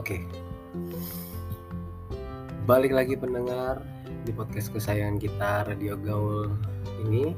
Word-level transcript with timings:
Oke. 0.00 0.24
Balik 2.64 2.96
lagi 2.96 3.20
pendengar 3.20 3.84
di 4.24 4.32
podcast 4.32 4.72
kesayangan 4.72 5.20
kita 5.20 5.68
Radio 5.68 5.92
Gaul 6.00 6.56
ini. 7.04 7.36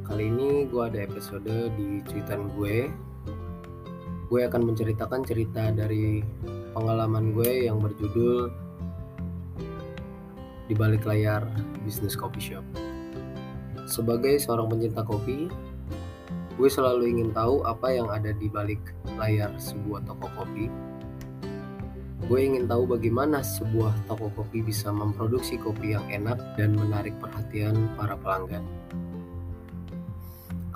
Kali 0.00 0.32
ini 0.32 0.64
gue 0.64 0.80
ada 0.80 1.04
episode 1.04 1.44
di 1.76 2.00
cuitan 2.08 2.48
gue. 2.56 2.88
Gue 4.32 4.40
akan 4.48 4.64
menceritakan 4.64 5.28
cerita 5.28 5.68
dari 5.68 6.24
pengalaman 6.72 7.36
gue 7.36 7.68
yang 7.68 7.84
berjudul 7.84 8.48
di 10.72 10.72
balik 10.72 11.04
layar 11.04 11.44
bisnis 11.84 12.16
coffee 12.16 12.56
shop. 12.56 12.64
Sebagai 13.84 14.40
seorang 14.40 14.72
pencinta 14.72 15.04
kopi, 15.04 15.52
gue 16.56 16.68
selalu 16.72 17.12
ingin 17.12 17.28
tahu 17.36 17.60
apa 17.68 17.92
yang 17.92 18.08
ada 18.08 18.32
di 18.32 18.48
balik 18.48 18.80
layar 19.20 19.52
sebuah 19.60 20.08
toko 20.08 20.32
kopi 20.32 20.87
Gue 22.28 22.44
ingin 22.44 22.68
tahu 22.68 22.84
bagaimana 22.84 23.40
sebuah 23.40 24.04
toko 24.04 24.28
kopi 24.36 24.60
bisa 24.60 24.92
memproduksi 24.92 25.56
kopi 25.56 25.96
yang 25.96 26.04
enak 26.12 26.36
dan 26.60 26.76
menarik 26.76 27.16
perhatian 27.16 27.88
para 27.96 28.20
pelanggan. 28.20 28.68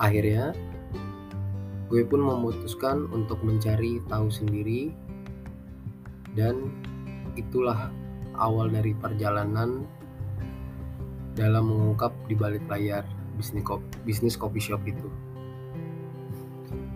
Akhirnya, 0.01 0.56
gue 1.92 2.09
pun 2.09 2.25
memutuskan 2.25 3.05
untuk 3.12 3.45
mencari 3.45 4.01
tahu 4.09 4.33
sendiri 4.33 4.97
dan 6.33 6.73
itulah 7.37 7.92
awal 8.41 8.73
dari 8.73 8.97
perjalanan 8.97 9.84
dalam 11.37 11.69
mengungkap 11.69 12.16
di 12.28 12.34
balik 12.37 12.64
layar 12.73 13.05
bisnis 13.37 13.61
kopi, 13.61 13.84
bisnis 14.09 14.41
kopi 14.41 14.56
shop 14.56 14.80
itu. 14.89 15.09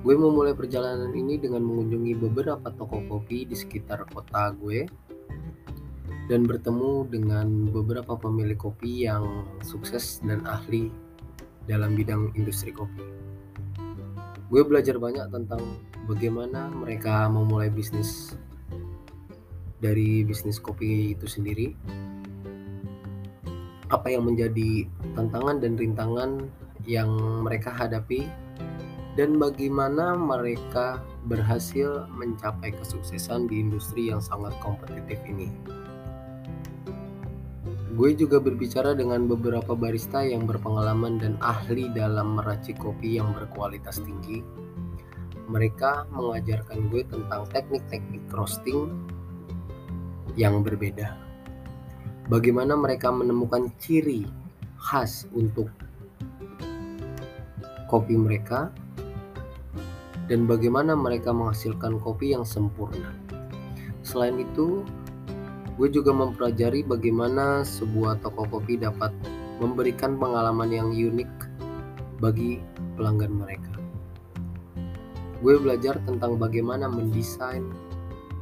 Gue 0.07 0.15
memulai 0.15 0.55
perjalanan 0.55 1.11
ini 1.19 1.35
dengan 1.35 1.67
mengunjungi 1.67 2.15
beberapa 2.15 2.71
toko 2.71 3.03
kopi 3.11 3.43
di 3.43 3.59
sekitar 3.59 4.07
kota 4.07 4.55
gue 4.55 4.87
dan 6.31 6.47
bertemu 6.47 7.11
dengan 7.11 7.67
beberapa 7.75 8.15
pemilik 8.15 8.55
kopi 8.55 9.11
yang 9.11 9.43
sukses 9.67 10.23
dan 10.23 10.47
ahli 10.47 10.95
dalam 11.67 11.99
bidang 11.99 12.31
industri 12.39 12.71
kopi. 12.71 13.03
Gue 14.47 14.63
belajar 14.63 14.95
banyak 14.95 15.27
tentang 15.27 15.83
bagaimana 16.07 16.71
mereka 16.71 17.27
memulai 17.27 17.67
bisnis 17.67 18.39
dari 19.83 20.23
bisnis 20.23 20.63
kopi 20.63 21.19
itu 21.19 21.27
sendiri. 21.27 21.75
Apa 23.91 24.15
yang 24.15 24.23
menjadi 24.23 24.87
tantangan 25.19 25.59
dan 25.59 25.75
rintangan 25.75 26.47
yang 26.87 27.11
mereka 27.43 27.75
hadapi 27.75 28.46
dan 29.17 29.41
bagaimana 29.41 30.13
mereka 30.13 31.01
berhasil 31.25 32.05
mencapai 32.13 32.71
kesuksesan 32.77 33.49
di 33.49 33.65
industri 33.65 34.13
yang 34.13 34.21
sangat 34.21 34.53
kompetitif 34.61 35.17
ini. 35.25 35.49
Gue 37.97 38.13
juga 38.13 38.37
berbicara 38.37 38.93
dengan 38.93 39.25
beberapa 39.25 39.73
barista 39.73 40.21
yang 40.21 40.45
berpengalaman 40.45 41.17
dan 41.17 41.41
ahli 41.41 41.89
dalam 41.97 42.37
meracik 42.37 42.77
kopi 42.77 43.17
yang 43.17 43.33
berkualitas 43.33 44.05
tinggi. 44.05 44.45
Mereka 45.49 46.13
mengajarkan 46.13 46.93
gue 46.93 47.09
tentang 47.09 47.49
teknik-teknik 47.49 48.21
roasting 48.37 48.93
yang 50.37 50.61
berbeda. 50.61 51.17
Bagaimana 52.29 52.77
mereka 52.77 53.09
menemukan 53.09 53.73
ciri 53.81 54.29
khas 54.77 55.25
untuk 55.33 55.73
kopi 57.89 58.19
mereka 58.19 58.69
dan 60.27 60.47
bagaimana 60.51 60.99
mereka 60.99 61.31
menghasilkan 61.31 62.03
kopi 62.03 62.35
yang 62.35 62.43
sempurna. 62.43 63.15
Selain 64.03 64.39
itu, 64.39 64.83
gue 65.79 65.89
juga 65.91 66.11
mempelajari 66.15 66.83
bagaimana 66.87 67.63
sebuah 67.63 68.23
toko 68.23 68.47
kopi 68.47 68.79
dapat 68.79 69.11
memberikan 69.59 70.19
pengalaman 70.19 70.71
yang 70.71 70.89
unik 70.93 71.31
bagi 72.19 72.63
pelanggan 72.97 73.33
mereka. 73.35 73.75
Gue 75.45 75.61
belajar 75.61 76.01
tentang 76.09 76.41
bagaimana 76.41 76.89
mendesain 76.89 77.69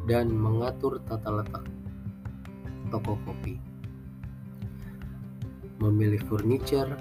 dan 0.07 0.31
mengatur 0.31 1.03
tata 1.05 1.43
letak 1.43 1.65
toko 2.89 3.19
kopi. 3.27 3.59
Memilih 5.83 6.23
furniture, 6.31 6.95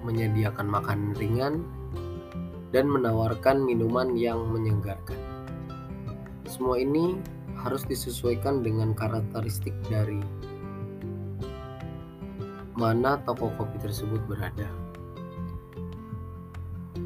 menyediakan 0.00 0.64
makanan 0.64 1.12
ringan, 1.20 1.60
dan 2.72 2.88
menawarkan 2.88 3.62
minuman 3.62 4.16
yang 4.16 4.40
menyegarkan. 4.48 5.20
Semua 6.48 6.80
ini 6.80 7.20
harus 7.60 7.86
disesuaikan 7.86 8.64
dengan 8.64 8.96
karakteristik 8.96 9.76
dari 9.86 10.18
mana 12.72 13.20
toko 13.22 13.52
kopi 13.54 13.76
tersebut 13.78 14.18
berada. 14.26 14.66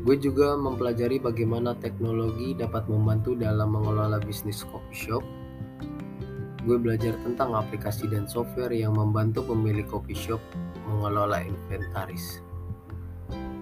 Gue 0.06 0.14
juga 0.14 0.54
mempelajari 0.54 1.18
bagaimana 1.18 1.74
teknologi 1.82 2.54
dapat 2.54 2.86
membantu 2.86 3.34
dalam 3.34 3.74
mengelola 3.74 4.22
bisnis 4.22 4.62
coffee 4.62 4.94
shop. 4.94 5.24
Gue 6.62 6.78
belajar 6.78 7.18
tentang 7.26 7.58
aplikasi 7.58 8.06
dan 8.06 8.30
software 8.30 8.70
yang 8.70 8.94
membantu 8.94 9.42
pemilik 9.50 9.86
coffee 9.86 10.14
shop 10.14 10.38
mengelola 10.86 11.42
inventaris, 11.42 12.38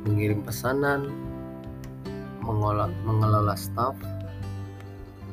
mengirim 0.04 0.44
pesanan, 0.44 1.08
mengelola, 2.44 2.92
mengelola 3.08 3.56
staff, 3.56 3.96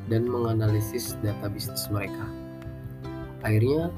dan 0.07 0.27
menganalisis 0.27 1.19
data 1.19 1.51
bisnis 1.51 1.91
mereka. 1.91 2.23
Akhirnya, 3.43 3.91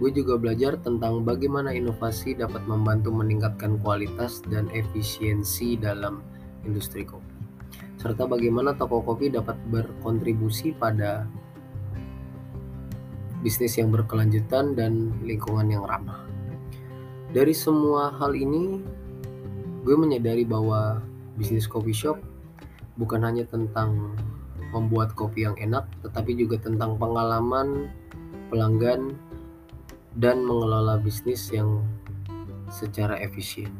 gue 0.00 0.10
juga 0.12 0.40
belajar 0.40 0.80
tentang 0.80 1.24
bagaimana 1.24 1.72
inovasi 1.76 2.32
dapat 2.36 2.64
membantu 2.64 3.12
meningkatkan 3.12 3.76
kualitas 3.80 4.40
dan 4.48 4.68
efisiensi 4.72 5.76
dalam 5.76 6.24
industri 6.64 7.04
kopi, 7.04 7.36
serta 8.00 8.24
bagaimana 8.24 8.72
toko 8.76 9.04
kopi 9.04 9.28
dapat 9.28 9.56
berkontribusi 9.68 10.72
pada 10.76 11.28
bisnis 13.40 13.76
yang 13.80 13.88
berkelanjutan 13.88 14.76
dan 14.76 15.16
lingkungan 15.24 15.68
yang 15.68 15.84
ramah. 15.84 16.24
Dari 17.30 17.54
semua 17.54 18.10
hal 18.18 18.34
ini, 18.36 18.82
gue 19.86 19.96
menyadari 19.96 20.44
bahwa 20.44 21.00
bisnis 21.38 21.64
coffee 21.64 21.94
shop 21.96 22.20
bukan 23.00 23.24
hanya 23.24 23.48
tentang 23.48 24.12
membuat 24.76 25.16
kopi 25.16 25.48
yang 25.48 25.56
enak, 25.56 25.88
tetapi 26.04 26.36
juga 26.36 26.60
tentang 26.60 27.00
pengalaman 27.00 27.88
pelanggan 28.52 29.16
dan 30.20 30.44
mengelola 30.44 31.00
bisnis 31.00 31.48
yang 31.48 31.80
secara 32.68 33.16
efisien. 33.18 33.72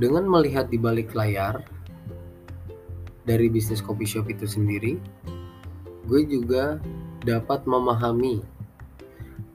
Dengan 0.00 0.24
melihat 0.24 0.72
di 0.72 0.80
balik 0.80 1.12
layar 1.12 1.60
dari 3.26 3.52
bisnis 3.52 3.84
kopi 3.84 4.08
shop 4.08 4.32
itu 4.32 4.48
sendiri, 4.48 4.96
gue 6.08 6.20
juga 6.24 6.80
dapat 7.20 7.68
memahami 7.68 8.40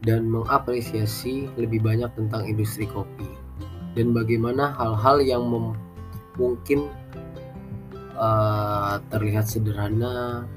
dan 0.05 0.29
mengapresiasi 0.29 1.49
lebih 1.57 1.81
banyak 1.81 2.13
tentang 2.13 2.45
industri 2.45 2.85
kopi 2.85 3.25
dan 3.97 4.13
bagaimana 4.13 4.69
hal-hal 4.77 5.17
yang 5.23 5.49
mungkin 6.35 6.91
uh, 8.15 8.99
terlihat 9.11 9.47
sederhana 9.47 10.47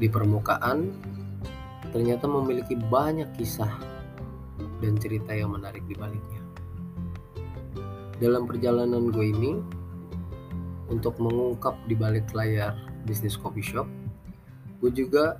di 0.00 0.08
permukaan 0.08 0.92
ternyata 1.92 2.24
memiliki 2.24 2.74
banyak 2.74 3.28
kisah 3.36 3.70
dan 4.80 4.96
cerita 4.98 5.36
yang 5.36 5.54
menarik 5.54 5.84
di 5.86 5.94
baliknya. 5.94 6.40
Dalam 8.18 8.48
perjalanan 8.48 9.12
gue 9.12 9.26
ini 9.28 9.60
untuk 10.88 11.20
mengungkap 11.20 11.76
di 11.86 11.94
balik 11.94 12.32
layar 12.32 12.74
bisnis 13.04 13.36
coffee 13.36 13.64
shop, 13.64 13.86
gue 14.80 14.90
juga 14.90 15.38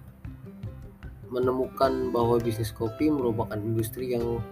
menemukan 1.32 2.12
bahwa 2.12 2.36
bisnis 2.36 2.68
kopi 2.68 3.08
merupakan 3.08 3.56
industri 3.56 4.12
yang 4.12 4.44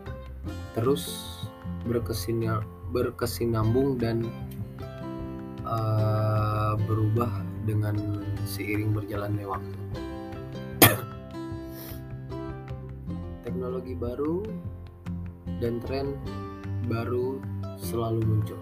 terus 0.72 1.36
berkesinambung 1.84 4.00
dan 4.00 4.24
uh, 5.70 6.74
berubah 6.84 7.30
dengan 7.64 7.94
seiring 8.44 8.90
berjalannya 8.90 9.46
waktu. 9.46 9.78
Teknologi 13.46 13.94
baru 13.94 14.42
dan 15.62 15.78
tren 15.86 16.18
baru 16.90 17.38
selalu 17.78 18.20
muncul. 18.26 18.60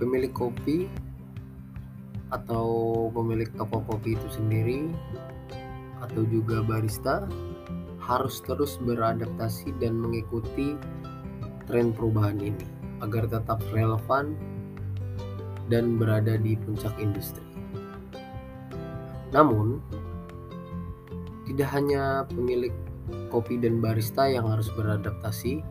Pemilik 0.00 0.32
kopi 0.32 0.88
atau 2.30 2.66
pemilik 3.10 3.50
toko 3.58 3.82
kopi 3.84 4.14
itu 4.16 4.28
sendiri 4.32 4.88
atau 6.00 6.24
juga 6.24 6.64
barista 6.64 7.26
harus 8.00 8.40
terus 8.46 8.80
beradaptasi 8.80 9.76
dan 9.82 9.98
mengikuti 10.00 10.78
tren 11.68 11.92
perubahan 11.92 12.40
ini 12.40 12.79
agar 13.00 13.28
tetap 13.28 13.60
relevan 13.72 14.36
dan 15.72 15.96
berada 15.96 16.36
di 16.36 16.56
puncak 16.58 16.92
industri. 16.98 17.44
Namun, 19.30 19.78
tidak 21.46 21.70
hanya 21.70 22.26
pemilik 22.26 22.74
kopi 23.30 23.58
dan 23.58 23.78
barista 23.78 24.26
yang 24.26 24.50
harus 24.50 24.70
beradaptasi, 24.74 25.62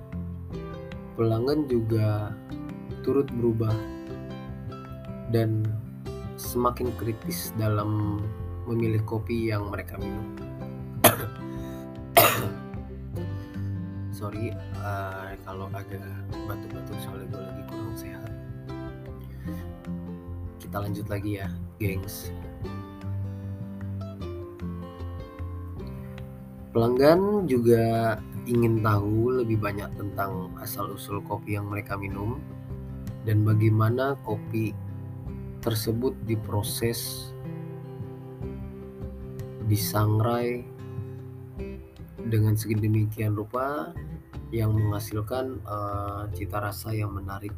pelanggan 1.19 1.67
juga 1.67 2.31
turut 3.03 3.27
berubah 3.31 3.75
dan 5.35 5.67
semakin 6.39 6.91
kritis 6.95 7.51
dalam 7.59 8.23
memilih 8.67 9.03
kopi 9.03 9.51
yang 9.51 9.67
mereka 9.67 9.99
minum. 9.99 10.27
Sorry 14.19 14.51
uh, 14.83 15.31
kalau 15.47 15.71
agak 15.71 16.03
batuk-batuk 16.43 16.99
soalnya 16.99 17.31
gue 17.31 17.39
lagi 17.39 17.63
kurang 17.71 17.95
sehat. 17.95 18.31
Kita 20.59 20.75
lanjut 20.83 21.07
lagi 21.07 21.39
ya, 21.39 21.47
gengs. 21.79 22.27
Pelanggan 26.75 27.47
juga 27.47 28.19
ingin 28.43 28.83
tahu 28.83 29.39
lebih 29.39 29.55
banyak 29.55 29.87
tentang 29.95 30.51
asal-usul 30.59 31.23
kopi 31.23 31.55
yang 31.55 31.71
mereka 31.71 31.95
minum 31.95 32.43
dan 33.23 33.47
bagaimana 33.47 34.19
kopi 34.27 34.75
tersebut 35.63 36.11
diproses, 36.27 37.31
disangrai 39.71 40.67
dengan 42.27 42.59
sedemikian 42.59 43.37
rupa 43.37 43.95
yang 44.49 44.73
menghasilkan 44.73 45.61
uh, 45.63 46.25
cita 46.33 46.57
rasa 46.59 46.91
yang 46.91 47.13
menarik 47.13 47.53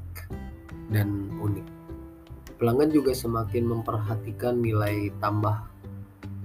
dan 0.92 1.32
unik. 1.40 1.68
Pelanggan 2.60 2.92
juga 2.94 3.16
semakin 3.16 3.64
memperhatikan 3.66 4.60
nilai 4.60 5.10
tambah 5.18 5.66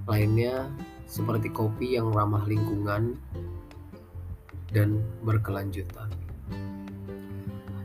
lainnya 0.06 0.70
seperti 1.04 1.50
kopi 1.52 1.98
yang 1.98 2.14
ramah 2.14 2.46
lingkungan 2.46 3.18
dan 4.72 5.02
berkelanjutan. 5.26 6.08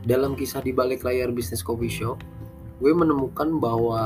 Dalam 0.02 0.34
kisah 0.34 0.64
di 0.64 0.74
balik 0.74 1.06
layar 1.06 1.30
bisnis 1.30 1.62
coffee 1.62 1.90
shop, 1.90 2.18
gue 2.82 2.90
menemukan 2.90 3.62
bahwa 3.62 4.02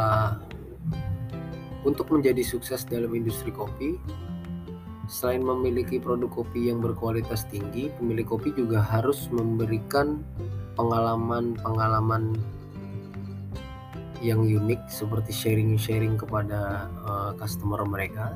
untuk 1.87 2.13
menjadi 2.13 2.43
sukses 2.45 2.85
dalam 2.85 3.15
industri 3.17 3.49
kopi, 3.55 3.97
selain 5.07 5.43
memiliki 5.43 6.03
produk 6.03 6.31
kopi 6.31 6.71
yang 6.71 6.83
berkualitas 6.83 7.47
tinggi, 7.51 7.91
pemilik 7.99 8.27
kopi 8.27 8.51
juga 8.55 8.83
harus 8.83 9.31
memberikan 9.31 10.23
pengalaman-pengalaman 10.75 12.35
yang 14.21 14.43
unik 14.43 14.91
seperti 14.91 15.31
sharing-sharing 15.31 16.19
kepada 16.19 16.91
uh, 17.07 17.31
customer 17.39 17.85
mereka 17.87 18.35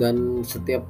dan 0.00 0.40
setiap 0.40 0.84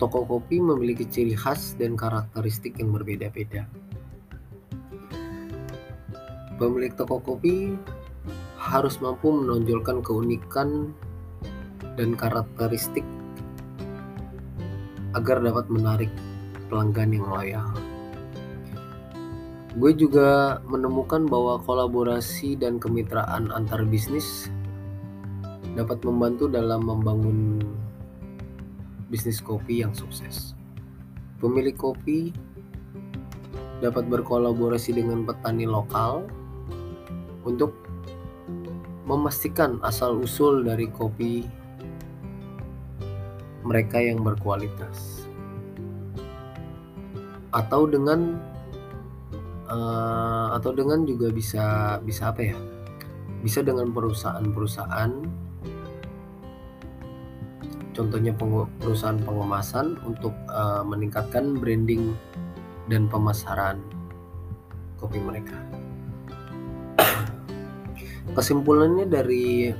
toko 0.00 0.24
kopi 0.24 0.58
memiliki 0.58 1.04
ciri 1.04 1.36
khas 1.36 1.76
dan 1.76 1.94
karakteristik 1.94 2.80
yang 2.80 2.90
berbeda-beda. 2.90 3.68
Pemilik 6.56 6.92
toko 6.96 7.20
kopi 7.20 7.74
harus 8.64 8.96
mampu 9.04 9.28
menonjolkan 9.28 10.00
keunikan 10.00 10.96
dan 12.00 12.16
karakteristik 12.16 13.04
agar 15.12 15.44
dapat 15.44 15.68
menarik 15.68 16.08
pelanggan 16.72 17.12
yang 17.12 17.28
loyal. 17.28 17.68
Gue 19.76 19.92
juga 19.92 20.62
menemukan 20.64 21.28
bahwa 21.28 21.60
kolaborasi 21.60 22.56
dan 22.56 22.80
kemitraan 22.80 23.52
antar 23.52 23.84
bisnis 23.84 24.48
dapat 25.76 26.00
membantu 26.06 26.48
dalam 26.48 26.86
membangun 26.86 27.60
bisnis 29.12 29.42
kopi 29.44 29.84
yang 29.84 29.92
sukses. 29.92 30.54
Pemilik 31.42 31.74
kopi 31.74 32.32
dapat 33.82 34.08
berkolaborasi 34.08 34.96
dengan 34.96 35.26
petani 35.28 35.68
lokal 35.68 36.24
untuk 37.44 37.74
memastikan 39.04 39.80
asal-usul 39.84 40.64
dari 40.64 40.88
kopi 40.88 41.44
mereka 43.64 44.00
yang 44.00 44.20
berkualitas. 44.20 45.28
Atau 47.54 47.86
dengan 47.86 48.40
uh, 49.68 50.56
atau 50.56 50.72
dengan 50.74 51.04
juga 51.06 51.30
bisa 51.30 51.96
bisa 52.02 52.32
apa 52.32 52.42
ya? 52.42 52.56
Bisa 53.44 53.60
dengan 53.60 53.92
perusahaan-perusahaan 53.92 55.12
contohnya 57.94 58.34
perusahaan 58.82 59.20
pengemasan 59.22 59.96
untuk 60.02 60.34
uh, 60.50 60.82
meningkatkan 60.82 61.54
branding 61.56 62.12
dan 62.90 63.06
pemasaran 63.06 63.80
kopi 64.98 65.22
mereka. 65.22 65.56
Kesimpulannya 68.34 69.06
dari 69.06 69.70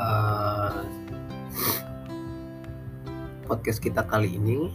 uh, 0.00 0.80
podcast 3.44 3.84
kita 3.84 4.00
kali 4.08 4.40
ini 4.40 4.72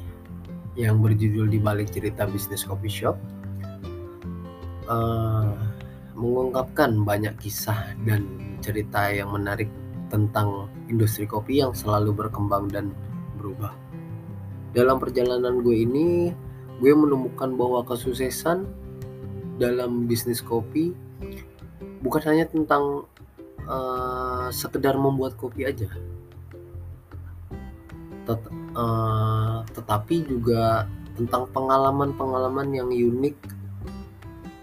yang 0.78 1.02
berjudul 1.02 1.50
di 1.50 1.58
balik 1.58 1.90
cerita 1.90 2.30
bisnis 2.30 2.62
coffee 2.62 2.94
shop 2.94 3.18
uh, 4.86 5.58
mengungkapkan 6.14 7.02
banyak 7.02 7.34
kisah 7.42 7.98
dan 8.06 8.30
cerita 8.62 9.10
yang 9.10 9.34
menarik 9.34 9.68
tentang 10.14 10.70
industri 10.86 11.26
kopi 11.26 11.66
yang 11.66 11.74
selalu 11.74 12.14
berkembang 12.14 12.70
dan 12.70 12.94
berubah. 13.42 13.74
Dalam 14.78 15.02
perjalanan 15.02 15.66
gue 15.66 15.90
ini, 15.90 16.30
gue 16.78 16.92
menemukan 16.94 17.50
bahwa 17.58 17.82
kesuksesan 17.82 18.70
dalam 19.58 20.06
bisnis 20.06 20.38
kopi 20.44 20.94
bukan 22.06 22.22
hanya 22.30 22.46
tentang 22.46 23.10
uh, 23.66 24.48
sekedar 24.54 24.94
membuat 24.94 25.34
kopi 25.34 25.66
aja, 25.66 25.90
Tet 28.30 28.42
uh, 28.78 29.66
tetapi 29.74 30.30
juga 30.30 30.86
tentang 31.18 31.50
pengalaman-pengalaman 31.50 32.70
yang 32.78 32.94
unik 32.94 33.38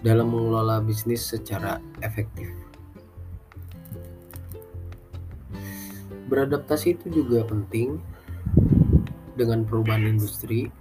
dalam 0.06 0.30
mengelola 0.30 0.78
bisnis 0.78 1.26
secara 1.26 1.82
efektif. 1.98 2.62
beradaptasi 6.32 6.96
itu 6.96 7.12
juga 7.12 7.44
penting 7.44 8.00
dengan 9.36 9.68
perubahan 9.68 10.08
industri. 10.08 10.72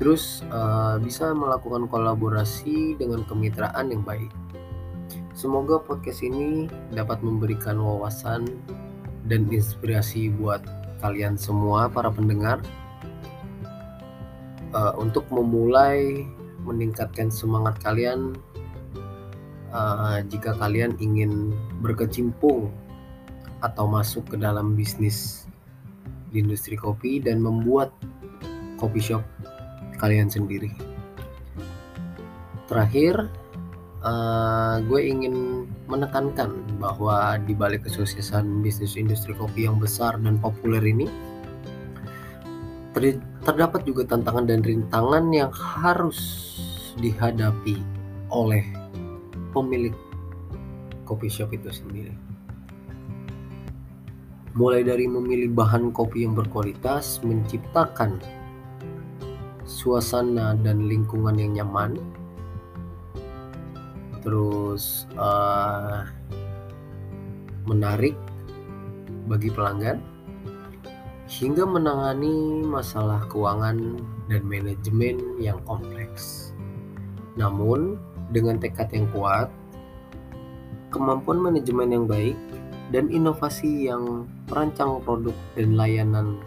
Terus 0.00 0.40
uh, 0.48 0.96
bisa 0.96 1.36
melakukan 1.36 1.84
kolaborasi 1.92 2.96
dengan 2.96 3.28
kemitraan 3.28 3.92
yang 3.92 4.00
baik 4.00 4.32
semoga 5.38 5.78
podcast 5.78 6.26
ini 6.26 6.66
dapat 6.90 7.22
memberikan 7.22 7.78
wawasan 7.78 8.58
dan 9.30 9.46
inspirasi 9.46 10.34
buat 10.34 10.58
kalian 10.98 11.38
semua 11.38 11.86
para 11.86 12.10
pendengar 12.10 12.58
uh, 14.74 14.98
untuk 14.98 15.22
memulai 15.30 16.26
meningkatkan 16.66 17.30
semangat 17.30 17.78
kalian 17.78 18.34
uh, 19.70 20.18
jika 20.26 20.58
kalian 20.58 20.98
ingin 20.98 21.54
berkecimpung 21.86 22.74
atau 23.62 23.86
masuk 23.86 24.34
ke 24.34 24.36
dalam 24.42 24.74
bisnis 24.74 25.46
di 26.34 26.42
industri 26.42 26.74
kopi 26.74 27.22
dan 27.22 27.38
membuat 27.38 27.94
kopi 28.74 28.98
shop 28.98 29.22
kalian 30.02 30.26
sendiri. 30.26 30.74
Terakhir, 32.66 33.30
uh, 34.02 34.78
gue 34.84 35.00
ingin 35.02 35.66
menekankan 35.88 36.52
bahwa 36.78 37.38
di 37.42 37.54
balik 37.54 37.86
kesuksesan 37.86 38.62
bisnis 38.62 38.94
industri 38.94 39.34
kopi 39.34 39.66
yang 39.66 39.80
besar 39.80 40.18
dan 40.20 40.38
populer 40.38 40.82
ini, 40.84 41.06
ter 42.94 43.18
terdapat 43.46 43.86
juga 43.88 44.04
tantangan 44.04 44.44
dan 44.44 44.60
rintangan 44.60 45.24
yang 45.32 45.50
harus 45.54 46.18
dihadapi 46.98 47.80
oleh 48.28 48.66
pemilik 49.54 49.94
kopi 51.08 51.30
shop 51.32 51.54
itu 51.56 51.72
sendiri. 51.72 52.12
Mulai 54.58 54.82
dari 54.82 55.06
memilih 55.06 55.54
bahan 55.54 55.94
kopi 55.94 56.26
yang 56.26 56.34
berkualitas, 56.34 57.22
menciptakan 57.22 58.18
suasana 59.62 60.58
dan 60.58 60.90
lingkungan 60.90 61.38
yang 61.38 61.62
nyaman, 61.62 61.94
terus 64.22 65.06
uh, 65.18 66.04
menarik 67.68 68.16
bagi 69.28 69.52
pelanggan, 69.52 70.00
hingga 71.28 71.68
menangani 71.68 72.64
masalah 72.64 73.20
keuangan 73.28 74.00
dan 74.32 74.42
manajemen 74.48 75.36
yang 75.36 75.60
kompleks. 75.68 76.56
Namun, 77.36 78.00
dengan 78.32 78.56
tekad 78.56 78.88
yang 78.96 79.06
kuat, 79.12 79.52
kemampuan 80.88 81.38
manajemen 81.38 81.92
yang 81.92 82.06
baik, 82.08 82.34
dan 82.88 83.12
inovasi 83.12 83.92
yang 83.92 84.24
merancang 84.48 85.04
produk 85.04 85.36
dan 85.52 85.76
layanan 85.76 86.40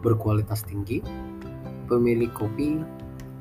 berkualitas 0.00 0.62
tinggi, 0.62 1.02
pemilik 1.90 2.30
kopi 2.30 2.78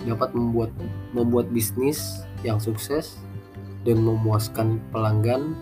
dapat 0.10 0.34
membuat 0.34 0.74
membuat 1.13 1.53
bisnis 1.53 2.25
yang 2.41 2.58
sukses 2.58 3.22
dan 3.88 3.98
memuaskan 4.03 4.79
pelanggan 4.91 5.55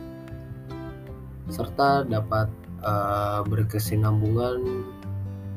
serta 1.48 2.04
dapat 2.04 2.52
uh, 2.84 3.42
berkesinambungan 3.48 4.84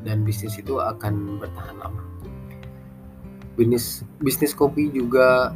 dan 0.01 0.23
bisnis 0.25 0.57
itu 0.57 0.79
akan 0.79 1.37
bertahan 1.41 1.77
lama. 1.77 2.03
Bisnis 3.59 4.07
bisnis 4.23 4.55
kopi 4.55 4.89
juga 4.89 5.51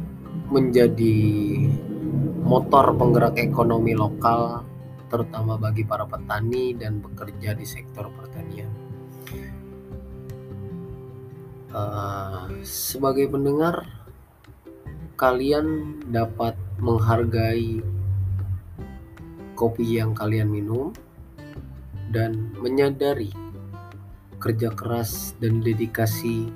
menjadi 0.52 1.16
motor 2.46 2.94
penggerak 2.94 3.40
ekonomi 3.40 3.96
lokal 3.96 4.62
terutama 5.06 5.56
bagi 5.56 5.86
para 5.86 6.04
petani 6.04 6.74
dan 6.76 6.98
bekerja 7.00 7.54
di 7.54 7.66
sektor 7.66 8.10
pertanian. 8.14 8.70
Uh, 11.76 12.48
sebagai 12.64 13.28
pendengar, 13.28 13.84
kalian 15.18 15.98
dapat 16.08 16.56
menghargai 16.76 17.80
kopi 19.56 19.96
yang 19.96 20.12
kalian 20.12 20.52
minum 20.52 20.92
dan 22.12 22.52
menyadari 22.60 23.32
kerja 24.36 24.68
keras 24.76 25.32
dan 25.40 25.64
dedikasi 25.64 26.52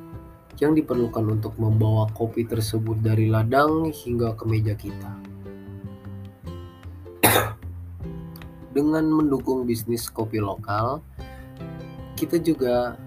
yang 0.60 0.76
diperlukan 0.76 1.40
untuk 1.40 1.56
membawa 1.56 2.04
kopi 2.12 2.44
tersebut 2.44 3.00
dari 3.00 3.32
ladang 3.32 3.88
hingga 3.88 4.36
ke 4.36 4.44
meja 4.44 4.76
kita. 4.76 5.12
Dengan 8.76 9.08
mendukung 9.08 9.64
bisnis 9.64 10.12
kopi 10.12 10.36
lokal, 10.36 11.00
kita 12.20 12.36
juga 12.36 13.00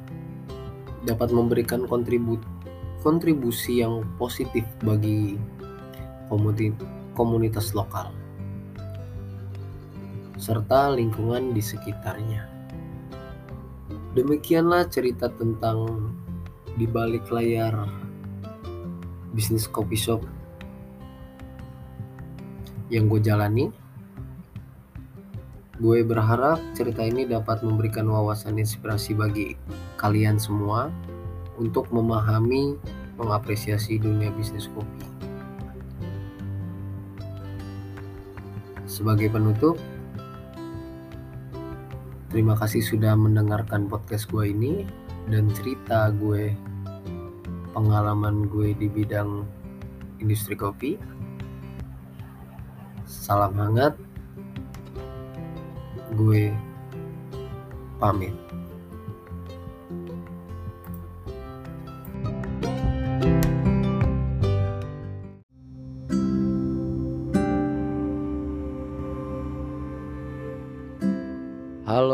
dapat 1.05 1.29
memberikan 1.29 1.85
kontribusi 1.85 3.85
yang 3.85 4.01
positif 4.17 4.65
bagi 4.81 5.37
komunitas 6.33 7.02
lokal 7.15 8.11
serta 10.43 10.91
lingkungan 10.91 11.55
di 11.55 11.63
sekitarnya. 11.63 12.49
Demikianlah 14.11 14.91
cerita 14.91 15.31
tentang 15.31 16.11
di 16.75 16.83
balik 16.83 17.31
layar 17.31 17.87
bisnis 19.31 19.71
kopi 19.71 19.95
shop 19.95 20.19
yang 22.91 23.07
gue 23.07 23.23
jalani. 23.23 23.71
Gue 25.79 26.03
berharap 26.03 26.59
cerita 26.77 27.07
ini 27.07 27.23
dapat 27.23 27.63
memberikan 27.63 28.05
wawasan 28.11 28.59
inspirasi 28.59 29.15
bagi 29.15 29.55
kalian 29.97 30.37
semua 30.37 30.91
untuk 31.55 31.87
memahami, 31.89 32.77
mengapresiasi 33.15 33.95
dunia 33.95 34.29
bisnis 34.35 34.67
kopi. 34.69 35.12
Sebagai 38.93 39.25
penutup, 39.33 39.81
terima 42.29 42.53
kasih 42.53 42.85
sudah 42.85 43.17
mendengarkan 43.17 43.89
podcast 43.89 44.29
gue 44.29 44.53
ini 44.53 44.85
dan 45.33 45.49
cerita 45.49 46.13
gue, 46.13 46.53
pengalaman 47.73 48.45
gue 48.53 48.77
di 48.77 48.85
bidang 48.85 49.49
industri 50.21 50.53
kopi. 50.53 51.01
Salam 53.09 53.57
hangat, 53.57 53.97
gue 56.13 56.53
pamit. 57.97 58.52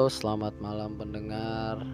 Selamat 0.09 0.57
malam 0.57 0.97
pendengar. 0.97 1.85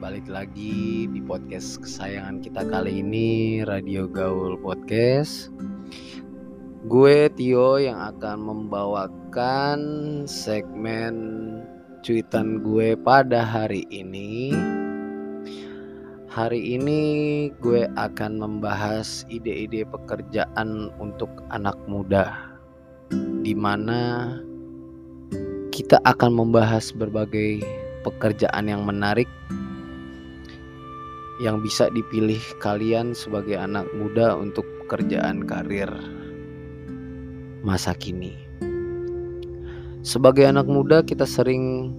Balik 0.00 0.24
lagi 0.24 1.04
di 1.04 1.20
podcast 1.20 1.84
kesayangan 1.84 2.40
kita 2.40 2.64
kali 2.64 3.04
ini, 3.04 3.60
Radio 3.68 4.08
Gaul 4.08 4.56
Podcast. 4.56 5.52
Gue 6.88 7.28
Tio 7.36 7.76
yang 7.76 8.00
akan 8.00 8.40
membawakan 8.40 9.80
segmen 10.24 11.14
cuitan 12.00 12.64
gue 12.64 12.96
pada 12.96 13.44
hari 13.44 13.84
ini. 13.92 14.56
Hari 16.32 16.80
ini 16.80 17.00
gue 17.60 17.84
akan 18.00 18.40
membahas 18.40 19.28
ide-ide 19.28 19.84
pekerjaan 19.84 20.88
untuk 20.96 21.28
anak 21.52 21.76
muda. 21.84 22.56
Di 23.44 23.52
mana 23.52 24.32
kita 25.80 25.96
akan 26.04 26.36
membahas 26.36 26.92
berbagai 26.92 27.64
pekerjaan 28.04 28.68
yang 28.68 28.84
menarik 28.84 29.24
yang 31.40 31.64
bisa 31.64 31.88
dipilih 31.96 32.36
kalian 32.60 33.16
sebagai 33.16 33.56
anak 33.56 33.88
muda 33.96 34.36
untuk 34.36 34.68
pekerjaan 34.84 35.40
karir 35.48 35.88
masa 37.64 37.96
kini. 37.96 38.36
Sebagai 40.04 40.52
anak 40.52 40.68
muda, 40.68 41.00
kita 41.00 41.24
sering 41.24 41.96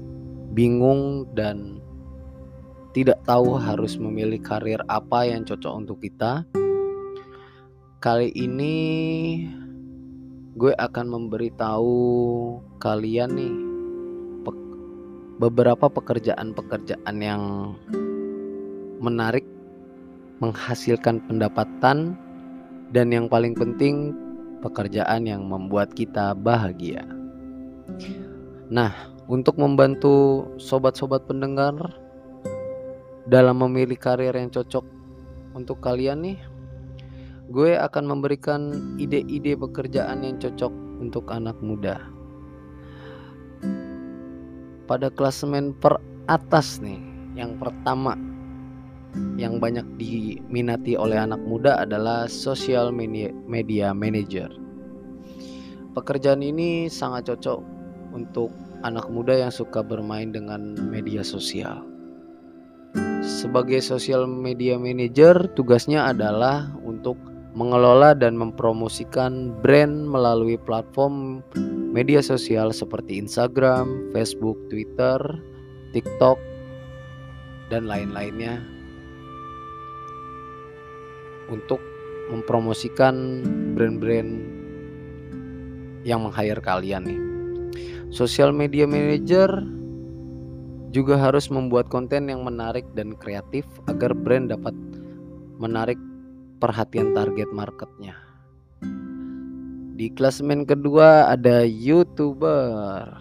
bingung 0.54 1.26
dan 1.34 1.82
tidak 2.94 3.18
tahu 3.26 3.58
harus 3.58 3.98
memilih 3.98 4.46
karir 4.46 4.78
apa 4.94 5.26
yang 5.26 5.42
cocok 5.42 5.74
untuk 5.74 5.98
kita. 6.06 6.46
Kali 7.98 8.30
ini, 8.38 8.78
gue 10.54 10.70
akan 10.78 11.06
memberitahu 11.18 11.98
kalian 12.78 13.34
nih 13.34 13.71
beberapa 15.42 15.90
pekerjaan-pekerjaan 15.90 17.18
yang 17.18 17.74
menarik, 19.02 19.42
menghasilkan 20.38 21.18
pendapatan, 21.26 22.14
dan 22.94 23.10
yang 23.10 23.26
paling 23.26 23.58
penting, 23.58 24.14
pekerjaan 24.62 25.26
yang 25.26 25.50
membuat 25.50 25.98
kita 25.98 26.38
bahagia. 26.38 27.02
Nah, 28.70 28.94
untuk 29.26 29.58
membantu 29.58 30.46
sobat-sobat 30.62 31.26
pendengar 31.26 31.74
dalam 33.26 33.66
memilih 33.66 33.98
karir 33.98 34.38
yang 34.38 34.54
cocok 34.54 34.86
untuk 35.58 35.82
kalian 35.82 36.22
nih, 36.22 36.38
gue 37.50 37.82
akan 37.82 38.06
memberikan 38.06 38.62
ide-ide 39.02 39.58
pekerjaan 39.58 40.22
yang 40.22 40.38
cocok 40.38 40.70
untuk 41.02 41.34
anak 41.34 41.58
muda 41.66 42.21
pada 44.86 45.10
klasemen 45.14 45.74
per 45.78 45.98
atas 46.30 46.82
nih. 46.82 47.00
Yang 47.36 47.58
pertama 47.64 48.18
yang 49.36 49.60
banyak 49.60 49.84
diminati 50.00 50.96
oleh 50.96 51.20
anak 51.20 51.40
muda 51.44 51.84
adalah 51.84 52.28
social 52.32 52.92
media, 52.96 53.32
media 53.48 53.92
manager. 53.92 54.48
Pekerjaan 55.92 56.40
ini 56.40 56.88
sangat 56.88 57.28
cocok 57.28 57.60
untuk 58.16 58.52
anak 58.88 59.12
muda 59.12 59.36
yang 59.36 59.52
suka 59.52 59.84
bermain 59.84 60.32
dengan 60.32 60.76
media 60.88 61.24
sosial. 61.24 61.84
Sebagai 63.22 63.80
social 63.80 64.28
media 64.28 64.76
manager, 64.76 65.48
tugasnya 65.56 66.12
adalah 66.12 66.72
untuk 66.84 67.16
mengelola 67.52 68.16
dan 68.16 68.40
mempromosikan 68.40 69.52
brand 69.60 70.08
melalui 70.08 70.56
platform 70.56 71.44
media 71.92 72.24
sosial 72.24 72.72
seperti 72.72 73.20
Instagram, 73.20 74.12
Facebook, 74.16 74.56
Twitter, 74.72 75.20
TikTok, 75.92 76.40
dan 77.68 77.88
lain-lainnya 77.88 78.64
untuk 81.52 81.84
mempromosikan 82.32 83.44
brand-brand 83.76 84.32
yang 86.08 86.24
meng-hire 86.24 86.64
kalian 86.64 87.04
nih. 87.04 87.22
Social 88.12 88.56
media 88.56 88.88
manager 88.88 89.52
juga 90.92 91.16
harus 91.16 91.48
membuat 91.48 91.88
konten 91.88 92.28
yang 92.28 92.44
menarik 92.44 92.84
dan 92.96 93.16
kreatif 93.20 93.64
agar 93.88 94.12
brand 94.16 94.52
dapat 94.52 94.76
menarik 95.60 96.00
perhatian 96.62 97.18
target 97.18 97.50
marketnya. 97.50 98.14
Di 99.98 100.14
klasemen 100.14 100.70
kedua 100.70 101.34
ada 101.34 101.66
YouTuber. 101.66 103.18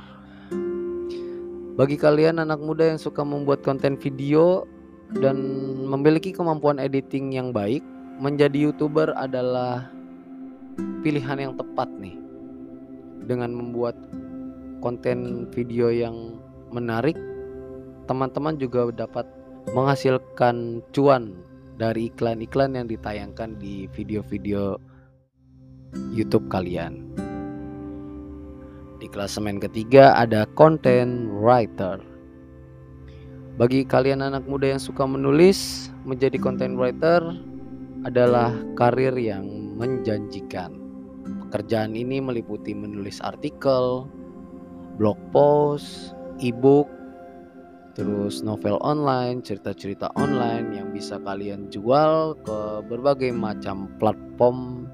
Bagi 1.81 1.97
kalian 1.97 2.45
anak 2.45 2.61
muda 2.61 2.93
yang 2.93 3.01
suka 3.01 3.25
membuat 3.25 3.65
konten 3.65 3.97
video 3.97 4.69
dan 5.17 5.41
memiliki 5.89 6.37
kemampuan 6.37 6.77
editing 6.77 7.33
yang 7.33 7.57
baik, 7.57 7.81
menjadi 8.21 8.69
YouTuber 8.69 9.17
adalah 9.17 9.89
pilihan 11.01 11.41
yang 11.41 11.55
tepat 11.57 11.89
nih. 11.97 12.21
dengan 13.21 13.53
membuat 13.53 13.95
konten 14.81 15.47
video 15.53 15.93
yang 15.93 16.41
menarik, 16.73 17.15
teman-teman 18.09 18.57
juga 18.57 18.89
dapat 18.91 19.29
menghasilkan 19.77 20.81
cuan 20.91 21.37
dari 21.81 22.13
iklan-iklan 22.13 22.77
yang 22.77 22.85
ditayangkan 22.85 23.57
di 23.57 23.89
video-video 23.97 24.77
YouTube 26.13 26.45
kalian. 26.53 27.09
Di 29.01 29.09
klasemen 29.09 29.57
ketiga 29.57 30.13
ada 30.13 30.45
content 30.61 31.33
writer. 31.41 32.05
Bagi 33.57 33.89
kalian 33.89 34.21
anak 34.21 34.45
muda 34.45 34.77
yang 34.77 34.83
suka 34.83 35.09
menulis, 35.09 35.89
menjadi 36.05 36.37
content 36.37 36.77
writer 36.77 37.25
adalah 38.05 38.53
karir 38.77 39.17
yang 39.17 39.49
menjanjikan. 39.81 40.77
Pekerjaan 41.49 41.97
ini 41.97 42.21
meliputi 42.21 42.77
menulis 42.77 43.25
artikel, 43.25 44.05
blog 45.01 45.17
post, 45.33 46.13
e-book, 46.45 46.89
terus 48.01 48.41
novel 48.41 48.81
online, 48.81 49.45
cerita-cerita 49.45 50.09
online 50.17 50.73
yang 50.73 50.89
bisa 50.89 51.21
kalian 51.21 51.69
jual 51.69 52.33
ke 52.49 52.81
berbagai 52.89 53.29
macam 53.29 53.93
platform 54.01 54.89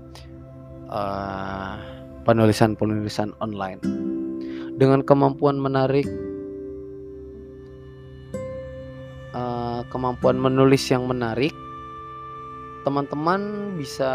uh, 0.91 1.79
penulisan-penulisan 2.27 3.31
online 3.39 3.79
dengan 4.75 5.07
kemampuan 5.07 5.55
menarik 5.55 6.03
uh, 9.31 9.87
kemampuan 9.87 10.43
menulis 10.43 10.83
yang 10.91 11.07
menarik 11.07 11.55
teman-teman 12.83 13.71
bisa 13.79 14.11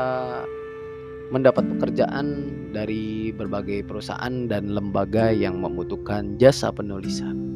mendapat 1.31 1.63
pekerjaan 1.63 2.27
dari 2.75 3.31
berbagai 3.31 3.88
perusahaan 3.88 4.51
dan 4.51 4.75
lembaga 4.75 5.31
yang 5.31 5.63
membutuhkan 5.63 6.36
jasa 6.36 6.75
penulisan. 6.75 7.51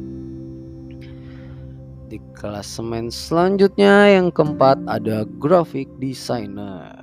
Di 2.06 2.22
klasemen 2.38 3.10
selanjutnya 3.10 4.14
yang 4.14 4.30
keempat 4.30 4.78
ada 4.86 5.26
graphic 5.42 5.90
designer. 5.98 6.94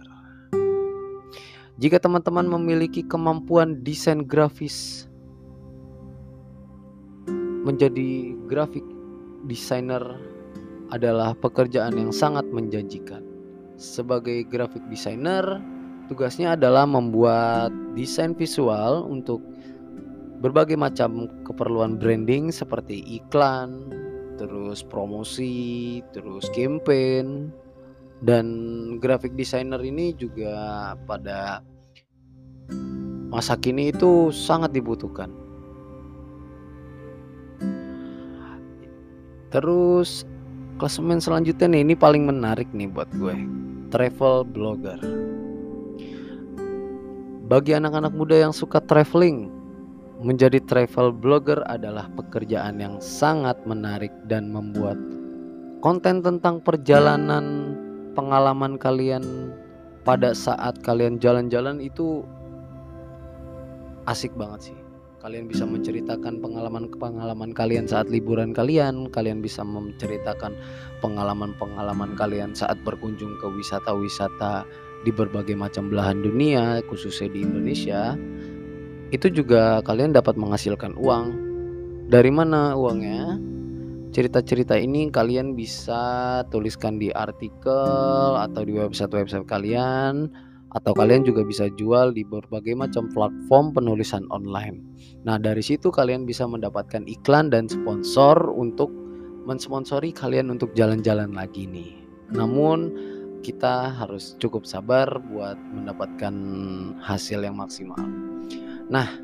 Jika 1.76 2.00
teman-teman 2.00 2.48
memiliki 2.48 3.04
kemampuan 3.04 3.84
desain 3.84 4.24
grafis 4.24 5.12
menjadi 7.68 8.32
grafik 8.48 8.88
designer 9.44 10.00
adalah 10.96 11.36
pekerjaan 11.36 12.00
yang 12.00 12.16
sangat 12.16 12.48
menjanjikan. 12.48 13.28
Sebagai 13.76 14.48
grafik 14.48 14.88
designer, 14.88 15.60
tugasnya 16.08 16.56
adalah 16.56 16.88
membuat 16.88 17.76
desain 17.92 18.32
visual 18.32 19.04
untuk 19.04 19.44
berbagai 20.40 20.80
macam 20.80 21.28
keperluan 21.44 22.00
branding 22.00 22.56
seperti 22.56 23.04
iklan, 23.20 23.92
terus 24.38 24.82
promosi, 24.82 26.00
terus 26.16 26.50
campaign, 26.52 27.52
dan 28.24 28.48
graphic 29.04 29.36
designer 29.36 29.84
ini 29.84 30.16
juga 30.16 30.94
pada 31.04 31.60
masa 33.28 33.60
kini 33.60 33.92
itu 33.92 34.32
sangat 34.32 34.72
dibutuhkan. 34.72 35.28
Terus 39.54 40.26
klasemen 40.82 41.22
selanjutnya 41.22 41.70
nih 41.70 41.82
ini 41.86 41.94
paling 41.94 42.26
menarik 42.26 42.66
nih 42.74 42.90
buat 42.90 43.10
gue. 43.18 43.38
Travel 43.94 44.42
blogger. 44.50 44.98
Bagi 47.46 47.78
anak-anak 47.78 48.18
muda 48.18 48.40
yang 48.50 48.54
suka 48.56 48.82
traveling, 48.82 49.52
menjadi 50.22 50.62
travel 50.62 51.10
blogger 51.16 51.64
adalah 51.66 52.06
pekerjaan 52.14 52.78
yang 52.78 53.02
sangat 53.02 53.58
menarik 53.66 54.14
dan 54.30 54.54
membuat 54.54 55.00
konten 55.82 56.22
tentang 56.22 56.62
perjalanan 56.62 57.76
pengalaman 58.14 58.78
kalian 58.78 59.52
pada 60.06 60.36
saat 60.36 60.78
kalian 60.84 61.18
jalan-jalan 61.18 61.82
itu 61.82 62.22
asik 64.06 64.36
banget 64.36 64.72
sih. 64.72 64.78
Kalian 65.24 65.48
bisa 65.48 65.64
menceritakan 65.64 66.44
pengalaman-pengalaman 66.44 67.56
kalian 67.56 67.88
saat 67.88 68.12
liburan 68.12 68.52
kalian, 68.52 69.08
kalian 69.08 69.40
bisa 69.40 69.64
menceritakan 69.64 70.52
pengalaman-pengalaman 71.00 72.12
kalian 72.20 72.52
saat 72.52 72.76
berkunjung 72.84 73.40
ke 73.40 73.48
wisata-wisata 73.48 74.68
di 75.08 75.16
berbagai 75.16 75.56
macam 75.56 75.88
belahan 75.88 76.20
dunia, 76.20 76.84
khususnya 76.92 77.32
di 77.32 77.40
Indonesia. 77.40 78.20
Itu 79.14 79.30
juga 79.30 79.86
kalian 79.86 80.18
dapat 80.18 80.34
menghasilkan 80.36 80.98
uang. 80.98 81.26
Dari 82.10 82.34
mana 82.34 82.74
uangnya? 82.74 83.38
cerita-cerita 84.14 84.78
ini 84.78 85.10
kalian 85.10 85.58
bisa 85.58 86.46
tuliskan 86.54 87.02
di 87.02 87.10
artikel 87.10 88.38
atau 88.38 88.62
di 88.62 88.78
website-website 88.78 89.50
kalian 89.50 90.30
atau 90.74 90.94
kalian 90.94 91.26
juga 91.26 91.42
bisa 91.42 91.70
jual 91.78 92.14
di 92.14 92.22
berbagai 92.22 92.78
macam 92.78 93.10
platform 93.10 93.74
penulisan 93.74 94.26
online. 94.30 94.86
Nah, 95.26 95.42
dari 95.42 95.62
situ 95.66 95.90
kalian 95.90 96.30
bisa 96.30 96.46
mendapatkan 96.46 97.06
iklan 97.10 97.50
dan 97.50 97.66
sponsor 97.66 98.38
untuk 98.54 98.90
mensponsori 99.50 100.14
kalian 100.14 100.54
untuk 100.54 100.74
jalan-jalan 100.78 101.34
lagi 101.34 101.66
nih. 101.66 101.94
Namun 102.34 102.94
kita 103.44 103.92
harus 103.92 104.40
cukup 104.40 104.64
sabar 104.64 105.20
buat 105.20 105.60
mendapatkan 105.60 106.34
hasil 107.04 107.44
yang 107.44 107.60
maksimal. 107.60 108.00
Nah, 108.88 109.20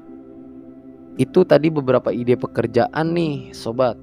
itu 1.16 1.48
tadi 1.48 1.72
beberapa 1.72 2.12
ide 2.12 2.36
pekerjaan 2.36 3.16
nih, 3.16 3.56
sobat 3.56 3.96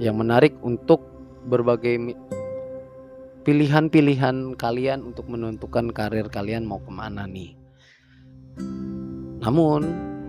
yang 0.00 0.16
menarik 0.16 0.56
untuk 0.64 1.04
berbagai 1.46 2.16
pilihan-pilihan 3.44 4.56
kalian 4.56 5.04
untuk 5.04 5.28
menentukan 5.28 5.92
karir 5.92 6.28
kalian 6.28 6.64
mau 6.64 6.80
ke 6.80 6.92
mana 6.92 7.24
nih. 7.28 7.56
Namun, 9.38 9.84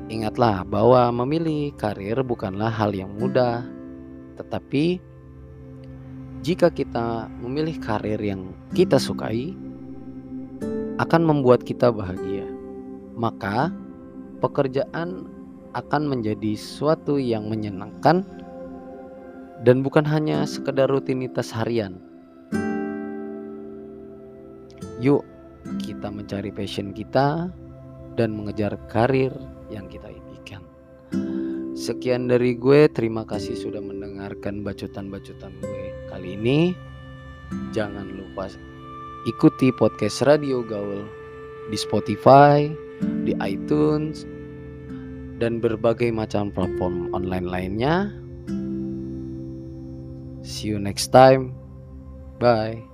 ingatlah 0.07 0.63
bahwa 0.63 1.11
memilih 1.23 1.75
karir 1.75 2.23
bukanlah 2.23 2.71
hal 2.71 2.95
yang 2.95 3.11
mudah, 3.19 3.67
tetapi 4.39 5.03
jika 6.39 6.71
kita 6.71 7.27
memilih 7.43 7.75
karir 7.83 8.19
yang 8.19 8.55
kita 8.71 8.95
sukai, 8.95 9.51
akan 10.99 11.21
membuat 11.23 11.67
kita 11.67 11.91
bahagia. 11.91 12.47
Maka, 13.19 13.71
pekerjaan 14.39 15.27
akan 15.75 16.03
menjadi 16.07 16.55
suatu 16.55 17.19
yang 17.19 17.51
menyenangkan 17.51 18.23
dan 19.67 19.83
bukan 19.83 20.07
hanya 20.07 20.47
sekedar 20.47 20.87
rutinitas 20.87 21.51
harian. 21.51 21.99
Yuk, 25.03 25.23
kita 25.83 26.07
mencari 26.07 26.51
passion 26.55 26.95
kita 26.95 27.51
dan 28.15 28.29
mengejar 28.31 28.79
karir 28.87 29.31
yang 29.67 29.87
kita 29.91 30.07
impikan. 30.07 30.28
Sekian 31.79 32.27
dari 32.27 32.59
gue, 32.59 32.91
terima 32.91 33.23
kasih 33.23 33.55
sudah 33.55 33.79
mendengarkan 33.79 34.67
bacotan-bacotan 34.67 35.55
gue 35.63 35.95
kali 36.11 36.35
ini. 36.35 36.75
Jangan 37.71 38.03
lupa 38.19 38.51
ikuti 39.23 39.71
podcast 39.71 40.27
Radio 40.27 40.59
Gaul 40.59 41.07
di 41.71 41.79
Spotify, 41.79 42.67
di 43.23 43.31
iTunes, 43.39 44.27
dan 45.39 45.63
berbagai 45.63 46.11
macam 46.11 46.51
platform 46.51 47.15
online 47.15 47.47
lainnya 47.47 48.11
See 50.43 50.67
you 50.67 50.79
next 50.79 51.11
time. 51.15 51.53
Bye. 52.39 52.88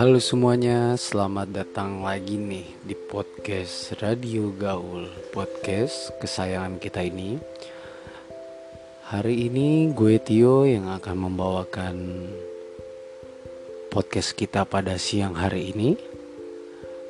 Halo 0.00 0.16
semuanya, 0.16 0.96
selamat 0.96 1.52
datang 1.52 2.00
lagi 2.00 2.40
nih 2.40 2.64
di 2.88 2.96
podcast 2.96 3.92
Radio 4.00 4.48
Gaul, 4.48 5.12
podcast 5.28 6.16
kesayangan 6.16 6.80
kita 6.80 7.04
ini. 7.04 7.36
Hari 9.12 9.52
ini 9.52 9.92
gue 9.92 10.16
Tio 10.16 10.64
yang 10.64 10.88
akan 10.88 11.16
membawakan 11.20 11.96
podcast 13.92 14.32
kita 14.40 14.64
pada 14.64 14.96
siang 14.96 15.36
hari 15.36 15.68
ini. 15.76 15.92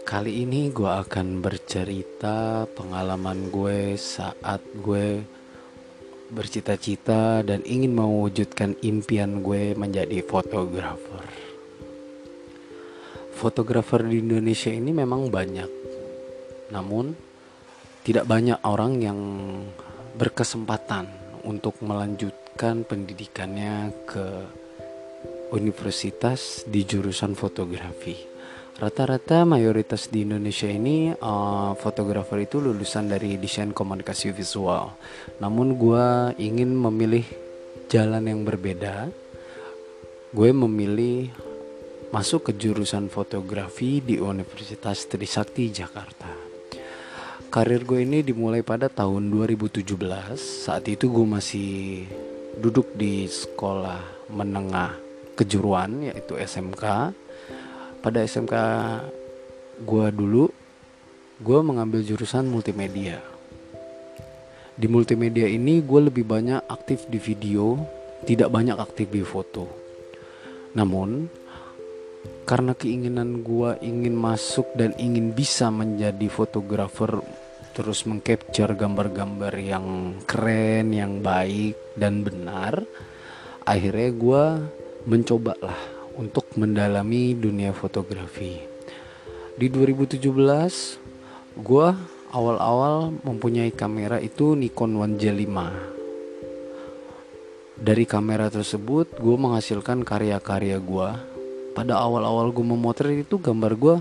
Kali 0.03 0.43
ini 0.43 0.75
gue 0.75 0.91
akan 0.91 1.47
bercerita 1.47 2.67
pengalaman 2.75 3.55
gue 3.55 3.95
saat 3.95 4.67
gue 4.83 5.23
bercita-cita 6.35 7.47
dan 7.47 7.63
ingin 7.63 7.95
mewujudkan 7.95 8.75
impian 8.83 9.47
gue 9.47 9.79
menjadi 9.79 10.27
fotografer. 10.27 11.50
Fotografer 13.41 14.05
di 14.05 14.21
Indonesia 14.21 14.69
ini 14.69 14.93
memang 14.93 15.33
banyak, 15.33 15.71
namun 16.77 17.17
tidak 18.05 18.29
banyak 18.29 18.61
orang 18.69 19.01
yang 19.01 19.17
berkesempatan 20.13 21.09
untuk 21.49 21.81
melanjutkan 21.81 22.85
pendidikannya 22.85 23.97
ke 24.05 24.45
universitas 25.57 26.69
di 26.69 26.85
jurusan 26.85 27.33
fotografi. 27.33 28.21
Rata-rata 28.77 29.49
mayoritas 29.49 30.13
di 30.13 30.29
Indonesia 30.29 30.69
ini 30.69 31.09
uh, 31.09 31.73
fotografer 31.81 32.45
itu 32.45 32.61
lulusan 32.61 33.09
dari 33.09 33.41
desain 33.41 33.73
komunikasi 33.73 34.37
visual. 34.37 35.01
Namun 35.41 35.81
gue 35.81 36.37
ingin 36.37 36.77
memilih 36.77 37.25
jalan 37.89 38.29
yang 38.29 38.45
berbeda. 38.45 39.09
Gue 40.29 40.53
memilih 40.53 41.49
masuk 42.11 42.51
ke 42.51 42.53
jurusan 42.59 43.07
fotografi 43.07 44.03
di 44.03 44.19
Universitas 44.19 45.07
Trisakti 45.07 45.71
Jakarta. 45.71 46.27
Karir 47.51 47.87
gue 47.87 48.03
ini 48.03 48.27
dimulai 48.27 48.67
pada 48.67 48.91
tahun 48.91 49.31
2017. 49.31 49.87
Saat 50.35 50.91
itu 50.91 51.07
gue 51.07 51.27
masih 51.27 51.71
duduk 52.59 52.99
di 52.99 53.31
sekolah 53.31 54.27
menengah 54.27 54.99
kejuruan 55.39 56.11
yaitu 56.11 56.35
SMK 56.37 57.15
pada 58.05 58.19
SMK 58.21 58.55
gue 59.81 60.07
dulu 60.13 60.53
gue 61.41 61.59
mengambil 61.65 62.05
jurusan 62.05 62.45
multimedia 62.45 63.25
di 64.77 64.85
multimedia 64.85 65.49
ini 65.49 65.81
gue 65.81 66.01
lebih 66.13 66.29
banyak 66.29 66.61
aktif 66.69 67.09
di 67.09 67.17
video 67.17 67.81
tidak 68.29 68.53
banyak 68.53 68.77
aktif 68.77 69.09
di 69.09 69.25
foto 69.25 69.65
namun 70.77 71.40
karena 72.45 72.75
keinginan 72.75 73.47
gue 73.47 73.79
ingin 73.85 74.17
masuk 74.17 74.67
dan 74.75 74.91
ingin 74.99 75.33
bisa 75.33 75.71
menjadi 75.71 76.27
fotografer 76.27 77.23
terus 77.71 78.03
mengcapture 78.05 78.75
gambar-gambar 78.75 79.55
yang 79.57 80.19
keren, 80.27 80.91
yang 80.91 81.23
baik 81.23 81.79
dan 81.95 82.27
benar, 82.27 82.83
akhirnya 83.63 84.11
gue 84.11 84.45
mencobalah 85.07 85.79
untuk 86.19 86.51
mendalami 86.59 87.33
dunia 87.39 87.71
fotografi. 87.71 88.61
Di 89.57 89.67
2017, 89.71 90.21
gue 91.61 91.89
awal-awal 92.35 93.15
mempunyai 93.23 93.71
kamera 93.73 94.19
itu 94.19 94.59
Nikon 94.59 94.99
1J5. 94.99 95.57
Dari 97.81 98.05
kamera 98.05 98.53
tersebut, 98.53 99.17
gue 99.17 99.37
menghasilkan 99.41 100.05
karya-karya 100.05 100.77
gue. 100.77 101.11
Pada 101.71 102.03
awal-awal 102.03 102.51
gue 102.51 102.67
memotret 102.67 103.23
itu 103.23 103.39
gambar 103.39 103.73
gue 103.79 103.95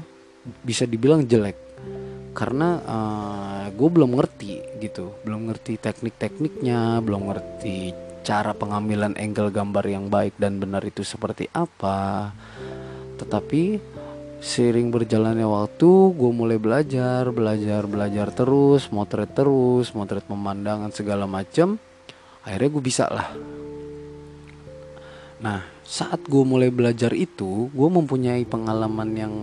bisa 0.65 0.89
dibilang 0.89 1.25
jelek. 1.25 1.57
Karena 2.33 2.79
uh, 2.81 3.63
eh, 3.65 3.65
gue 3.73 3.89
belum 3.89 4.17
ngerti 4.17 4.79
gitu. 4.81 5.13
Belum 5.21 5.49
ngerti 5.49 5.77
teknik-tekniknya 5.77 7.03
belum 7.03 7.29
ngerti 7.29 7.93
cara 8.23 8.53
pengambilan 8.53 9.15
angle 9.17 9.49
gambar 9.49 9.85
yang 9.87 10.05
baik 10.11 10.37
dan 10.37 10.61
benar 10.61 10.83
itu 10.85 11.01
seperti 11.01 11.49
apa. 11.53 12.31
Tetapi 13.19 13.63
seiring 14.39 14.87
berjalannya 14.87 15.43
waktu 15.43 16.15
gue 16.15 16.31
mulai 16.31 16.55
belajar 16.55 17.27
belajar 17.35 17.83
belajar 17.83 18.31
terus 18.31 18.87
motret 18.87 19.35
terus 19.35 19.91
motret 19.91 20.23
pemandangan 20.23 20.95
segala 20.95 21.27
macam 21.27 21.75
akhirnya 22.47 22.69
gue 22.71 22.83
bisa 22.83 23.05
lah. 23.11 23.35
Nah 25.43 25.78
saat 25.89 26.21
gue 26.29 26.45
mulai 26.45 26.69
belajar 26.69 27.17
itu 27.17 27.73
gue 27.73 27.89
mempunyai 27.89 28.45
pengalaman 28.45 29.09
yang 29.17 29.33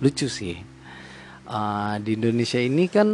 lucu 0.00 0.24
sih. 0.24 0.56
Uh, 1.50 1.98
di 2.00 2.14
Indonesia 2.16 2.62
ini 2.62 2.86
kan 2.88 3.08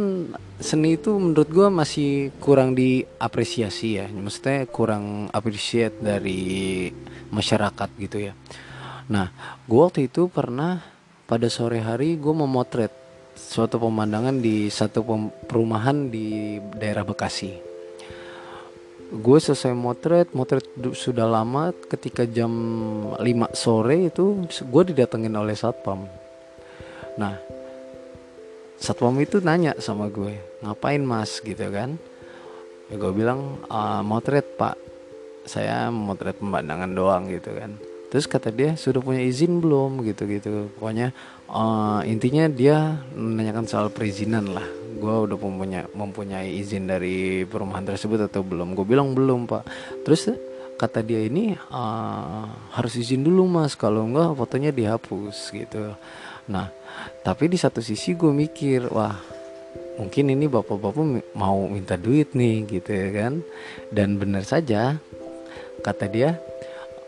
seni 0.61 0.95
itu 0.95 1.17
menurut 1.19 1.49
gue 1.51 1.67
masih 1.67 2.31
kurang 2.39 2.71
diapresiasi 2.71 3.99
ya. 3.99 4.07
Maksudnya 4.07 4.63
kurang 4.71 5.27
appreciate 5.35 5.99
dari 5.99 6.87
masyarakat 7.35 7.89
gitu 7.99 8.31
ya. 8.31 8.33
Nah 9.11 9.27
gue 9.67 9.81
waktu 9.83 10.07
itu 10.07 10.31
pernah 10.31 10.79
pada 11.27 11.51
sore 11.51 11.83
hari 11.83 12.15
gue 12.15 12.31
memotret 12.31 12.95
suatu 13.35 13.75
pemandangan 13.75 14.39
di 14.39 14.71
satu 14.71 15.03
perumahan 15.51 16.07
di 16.07 16.57
daerah 16.79 17.03
Bekasi 17.03 17.66
gue 19.07 19.37
selesai 19.39 19.71
motret 19.71 20.27
motret 20.35 20.67
sudah 20.91 21.23
lama 21.23 21.71
ketika 21.87 22.27
jam 22.27 22.51
5 23.15 23.23
sore 23.55 24.11
itu 24.11 24.43
gue 24.47 24.83
didatengin 24.91 25.31
oleh 25.31 25.55
satpam. 25.55 26.03
Nah 27.15 27.39
satpam 28.75 29.15
itu 29.23 29.39
nanya 29.39 29.79
sama 29.79 30.11
gue 30.11 30.35
ngapain 30.59 30.99
mas? 30.99 31.39
Gitu 31.39 31.71
kan. 31.71 31.95
Ya 32.91 32.95
gue 32.99 33.11
bilang 33.15 33.63
e, 33.63 33.79
motret 34.03 34.59
pak. 34.59 34.75
Saya 35.47 35.87
motret 35.87 36.35
pemandangan 36.43 36.91
doang 36.91 37.31
gitu 37.31 37.55
kan. 37.55 37.79
Terus 38.11 38.27
kata 38.27 38.51
dia 38.51 38.75
sudah 38.75 38.99
punya 38.99 39.23
izin 39.23 39.63
belum? 39.63 40.03
Gitu 40.03 40.27
gitu 40.27 40.67
pokoknya 40.75 41.15
uh, 41.51 42.01
intinya 42.03 42.47
dia 42.51 42.99
menanyakan 43.15 43.65
soal 43.67 43.87
perizinan 43.91 44.51
lah. 44.51 44.65
Gue 44.97 45.29
udah 45.29 45.37
mempunyai 45.37 45.85
mempunyai 45.93 46.49
izin 46.57 46.89
dari 46.89 47.45
perumahan 47.45 47.85
tersebut 47.85 48.27
atau 48.27 48.41
belum? 48.41 48.73
Gue 48.73 48.85
bilang 48.85 49.13
belum 49.13 49.45
pak. 49.45 49.63
Terus 50.01 50.33
kata 50.77 51.01
dia 51.05 51.21
ini 51.21 51.53
uh, 51.53 52.45
harus 52.73 52.93
izin 52.97 53.21
dulu 53.21 53.45
mas. 53.45 53.77
Kalau 53.77 54.09
enggak 54.09 54.33
fotonya 54.33 54.73
dihapus 54.73 55.53
gitu. 55.53 55.93
Nah 56.49 56.73
tapi 57.21 57.51
di 57.51 57.57
satu 57.61 57.77
sisi 57.83 58.17
gue 58.17 58.33
mikir 58.33 58.89
wah 58.89 59.13
mungkin 60.01 60.33
ini 60.33 60.45
bapak-bapak 60.49 61.33
mau 61.37 61.65
minta 61.69 61.93
duit 61.93 62.33
nih 62.33 62.65
gitu 62.65 62.89
ya 62.89 63.09
kan. 63.13 63.33
Dan 63.93 64.17
benar 64.17 64.41
saja 64.49 64.97
kata 65.85 66.09
dia 66.09 66.41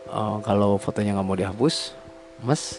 e, 0.06 0.20
kalau 0.46 0.78
fotonya 0.78 1.18
nggak 1.18 1.26
mau 1.26 1.34
dihapus 1.34 1.90
mas 2.46 2.78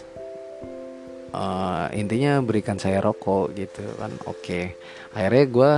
uh, 1.32 1.88
intinya 1.96 2.38
berikan 2.44 2.76
saya 2.76 3.00
rokok 3.00 3.56
gitu 3.56 3.82
kan. 3.98 4.12
Oke. 4.28 4.38
Okay. 4.38 4.64
akhirnya 5.12 5.44
gue 5.44 5.72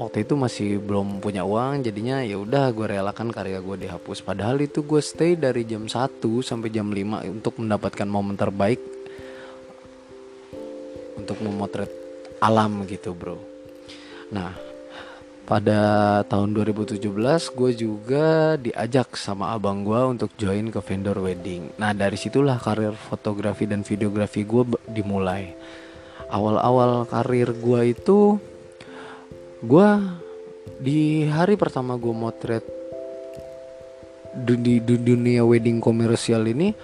waktu 0.00 0.24
itu 0.24 0.32
masih 0.32 0.68
belum 0.80 1.20
punya 1.20 1.44
uang 1.44 1.84
jadinya 1.84 2.24
ya 2.24 2.40
udah 2.40 2.72
gue 2.72 2.86
relakan 2.88 3.28
karya 3.28 3.60
gue 3.60 3.76
dihapus. 3.88 4.24
Padahal 4.24 4.64
itu 4.64 4.80
gue 4.80 5.00
stay 5.04 5.36
dari 5.36 5.68
jam 5.68 5.84
1 5.84 6.20
sampai 6.40 6.72
jam 6.72 6.88
5 6.88 7.28
untuk 7.28 7.60
mendapatkan 7.60 8.08
momen 8.08 8.36
terbaik 8.40 8.80
untuk 11.20 11.36
memotret 11.44 11.92
alam 12.40 12.88
gitu 12.88 13.12
bro. 13.12 13.36
Nah 14.32 14.67
pada 15.48 15.80
tahun 16.28 16.52
2017 16.52 17.00
gue 17.56 17.70
juga 17.72 18.60
diajak 18.60 19.16
sama 19.16 19.56
abang 19.56 19.80
gue 19.80 19.96
untuk 20.04 20.28
join 20.36 20.68
ke 20.68 20.76
vendor 20.84 21.16
wedding. 21.24 21.72
Nah 21.80 21.96
dari 21.96 22.20
situlah 22.20 22.60
karir 22.60 22.92
fotografi 22.92 23.64
dan 23.64 23.80
videografi 23.80 24.44
gue 24.44 24.76
dimulai. 24.92 25.56
Awal-awal 26.28 27.08
karir 27.08 27.56
gue 27.56 27.80
itu 27.96 28.36
gue 29.64 29.88
di 30.84 31.24
hari 31.32 31.56
pertama 31.56 31.96
gue 31.96 32.12
motret 32.12 32.62
di, 34.44 34.84
di 34.84 34.96
dunia 35.00 35.48
wedding 35.48 35.80
komersial 35.80 36.44
ini 36.44 36.76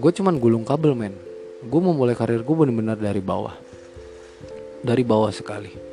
gue 0.00 0.10
cuman 0.16 0.40
gulung 0.40 0.64
kabel 0.64 0.96
men. 0.96 1.12
Gue 1.60 1.80
memulai 1.84 2.16
karir 2.16 2.40
gue 2.40 2.56
benar-benar 2.56 2.96
dari 2.96 3.20
bawah. 3.20 3.52
Dari 4.80 5.04
bawah 5.04 5.28
sekali 5.28 5.91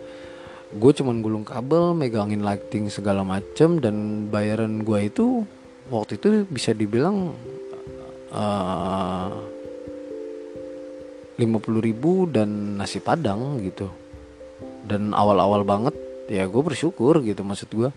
gue 0.69 0.91
cuman 0.93 1.25
gulung 1.25 1.45
kabel 1.47 1.97
megangin 1.97 2.45
lighting 2.45 2.93
segala 2.93 3.25
macem 3.25 3.81
dan 3.81 4.27
bayaran 4.29 4.85
gue 4.85 5.09
itu 5.09 5.41
waktu 5.89 6.21
itu 6.21 6.45
bisa 6.45 6.77
dibilang 6.77 7.33
eh, 8.29 9.29
lima 11.39 11.57
puluh 11.57 11.79
ribu 11.79 12.27
dan 12.27 12.75
nasi 12.77 12.99
padang 12.99 13.63
gitu. 13.63 13.87
Dan 14.83 15.15
awal-awal 15.15 15.63
banget 15.63 15.95
ya 16.29 16.45
gue 16.45 16.61
bersyukur 16.61 17.25
gitu 17.25 17.41
maksud 17.41 17.69
gue 17.73 17.89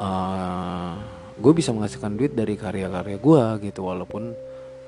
uh, 0.00 0.92
gue 1.36 1.52
bisa 1.52 1.76
menghasilkan 1.76 2.16
duit 2.16 2.32
dari 2.32 2.56
karya-karya 2.56 3.20
gue 3.20 3.42
gitu 3.68 3.84
walaupun 3.84 4.32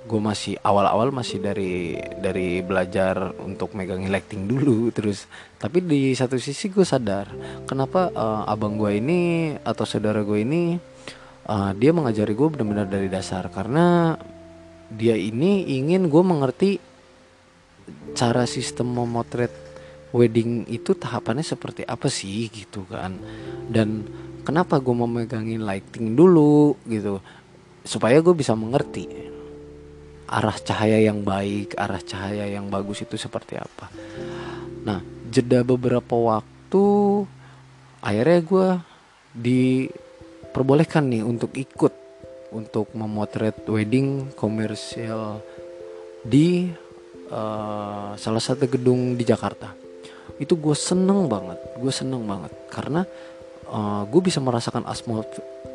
gue 0.06 0.20
masih 0.20 0.54
awal-awal 0.64 1.10
masih 1.10 1.42
dari 1.42 1.98
dari 2.20 2.64
belajar 2.64 3.34
untuk 3.42 3.74
megangin 3.74 4.12
lighting 4.12 4.48
dulu 4.48 4.88
terus. 4.96 5.26
Tapi 5.58 5.82
di 5.82 6.14
satu 6.14 6.38
sisi 6.38 6.70
gue 6.70 6.86
sadar 6.86 7.28
kenapa 7.66 8.12
uh, 8.14 8.42
abang 8.46 8.78
gue 8.78 8.96
ini 8.96 9.52
atau 9.60 9.84
saudara 9.88 10.22
gue 10.22 10.38
ini 10.40 10.78
uh, 11.48 11.72
dia 11.74 11.90
mengajari 11.90 12.32
gue 12.32 12.48
benar-benar 12.48 12.86
dari 12.86 13.08
dasar. 13.10 13.50
Karena 13.50 14.16
dia 14.88 15.18
ini 15.18 15.76
ingin 15.76 16.08
gue 16.08 16.22
mengerti 16.24 16.70
cara 18.16 18.48
sistem 18.48 18.92
memotret 18.92 19.52
wedding 20.08 20.64
itu 20.72 20.96
tahapannya 20.96 21.44
seperti 21.44 21.84
apa 21.84 22.08
sih 22.08 22.48
gitu 22.48 22.88
kan. 22.88 23.18
Dan 23.68 24.08
kenapa 24.46 24.80
gue 24.80 24.94
mau 24.96 25.10
megangin 25.10 25.66
lighting 25.66 26.16
dulu 26.16 26.80
gitu. 26.88 27.20
Supaya 27.84 28.20
gue 28.20 28.36
bisa 28.36 28.52
mengerti 28.52 29.28
arah 30.28 30.56
cahaya 30.60 31.00
yang 31.00 31.24
baik, 31.24 31.74
arah 31.74 32.00
cahaya 32.04 32.44
yang 32.44 32.68
bagus 32.68 33.02
itu 33.02 33.16
seperti 33.16 33.56
apa. 33.56 33.88
Nah, 34.84 35.00
jeda 35.32 35.64
beberapa 35.64 36.14
waktu, 36.14 36.86
akhirnya 38.04 38.40
gue 38.44 38.68
di 39.32 39.62
diperbolehkan 40.48 41.06
nih 41.06 41.22
untuk 41.22 41.54
ikut 41.54 41.94
untuk 42.50 42.90
memotret 42.96 43.62
wedding 43.70 44.32
komersial 44.34 45.38
di 46.26 46.66
uh, 47.30 48.16
salah 48.18 48.42
satu 48.42 48.66
gedung 48.66 49.14
di 49.14 49.22
Jakarta. 49.22 49.70
Itu 50.40 50.58
gue 50.58 50.74
seneng 50.74 51.30
banget 51.30 51.62
gue 51.78 51.92
seneng 51.94 52.26
banget. 52.26 52.50
Karena 52.74 53.06
uh, 53.70 54.02
gue 54.08 54.18
bisa 54.18 54.42
merasakan 54.42 54.82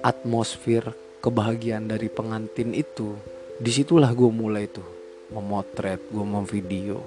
atmosfer 0.03 0.83
kebahagiaan 1.23 1.87
dari 1.87 2.11
pengantin 2.11 2.75
itu 2.75 3.15
di 3.59 3.71
situlah 3.73 4.09
gue 4.13 4.29
mulai 4.33 4.65
tuh 4.69 4.85
memotret 5.33 5.99
gue 6.13 6.25
mau 6.25 6.45
video 6.45 7.01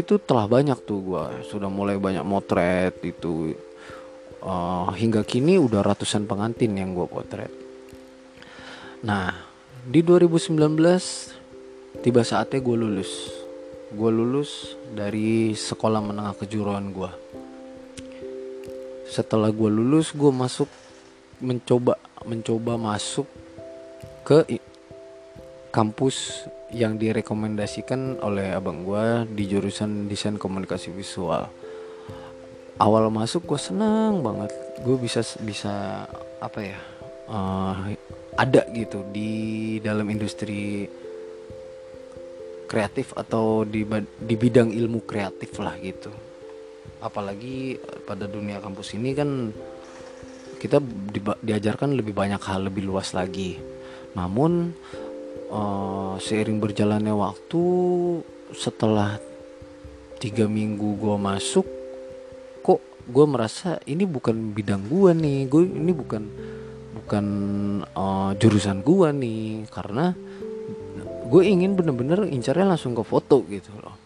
itu 0.03 0.19
telah 0.19 0.51
banyak 0.51 0.83
tuh 0.83 0.99
gue 1.07 1.47
sudah 1.47 1.71
mulai 1.71 1.95
banyak 1.97 2.27
motret 2.27 2.99
itu. 3.07 3.55
Uh, 4.47 4.95
hingga 4.95 5.27
kini 5.27 5.59
udah 5.59 5.83
ratusan 5.83 6.31
pengantin 6.31 6.79
yang 6.79 6.95
gue 6.95 7.03
potret. 7.11 7.51
Nah, 9.03 9.35
di 9.83 10.07
2019 10.07 10.55
tiba 11.99 12.23
saatnya 12.23 12.63
gue 12.63 12.77
lulus. 12.79 13.36
Gue 13.97 14.13
lulus 14.13 14.77
dari 14.93 15.57
sekolah 15.57 16.05
menengah 16.05 16.37
kejuruan 16.37 16.93
gue. 16.93 17.09
Setelah 19.09 19.49
gue 19.49 19.71
lulus, 19.73 20.13
gue 20.13 20.29
masuk 20.29 20.69
mencoba 21.41 21.97
mencoba 22.29 22.77
masuk 22.77 23.25
ke 24.21 24.61
kampus 25.73 26.45
yang 26.77 27.01
direkomendasikan 27.01 28.21
oleh 28.21 28.53
abang 28.53 28.85
gue 28.85 29.25
di 29.33 29.49
jurusan 29.49 30.13
desain 30.13 30.37
komunikasi 30.37 30.93
visual. 30.93 31.49
Awal 32.77 33.09
masuk 33.09 33.49
gue 33.49 33.57
senang 33.57 34.21
banget, 34.21 34.53
gue 34.85 34.97
bisa 35.01 35.25
bisa 35.41 36.05
apa 36.37 36.61
ya? 36.61 36.81
Uh, 37.33 37.97
ada 38.37 38.69
gitu 38.77 39.09
di 39.09 39.77
dalam 39.81 40.05
industri 40.13 40.85
kreatif 42.67 43.15
atau 43.15 43.63
di 43.63 43.87
di 44.21 44.35
bidang 44.35 44.75
ilmu 44.75 45.07
kreatif 45.07 45.57
lah 45.63 45.75
gitu. 45.81 46.11
Apalagi 47.01 47.79
pada 48.05 48.27
dunia 48.27 48.59
kampus 48.59 48.99
ini 48.99 49.11
kan 49.15 49.55
kita 50.59 50.83
di, 50.83 51.21
diajarkan 51.23 51.95
lebih 51.95 52.13
banyak 52.13 52.43
hal 52.43 52.67
lebih 52.67 52.85
luas 52.85 53.15
lagi. 53.15 53.57
Namun 54.19 54.75
uh, 55.49 56.19
seiring 56.19 56.59
berjalannya 56.59 57.15
waktu 57.15 57.63
setelah 58.55 59.19
tiga 60.17 60.49
minggu 60.49 60.97
gue 60.97 61.17
masuk 61.21 61.67
kok 62.65 62.81
gue 63.05 63.27
merasa 63.29 63.77
ini 63.85 64.09
bukan 64.09 64.57
bidang 64.57 64.89
gue 64.89 65.11
nih 65.13 65.39
gue 65.45 65.63
ini 65.67 65.93
bukan 65.93 66.23
bukan 67.07 67.27
uh, 67.95 68.35
jurusan 68.35 68.83
gua 68.83 69.15
nih. 69.15 69.71
Karena 69.71 70.11
gue 71.27 71.43
ingin 71.43 71.75
bener-bener 71.75 72.31
incarnya 72.31 72.75
langsung 72.75 72.95
ke 72.95 73.03
foto 73.03 73.43
gitu 73.51 73.75
loh. 73.83 73.97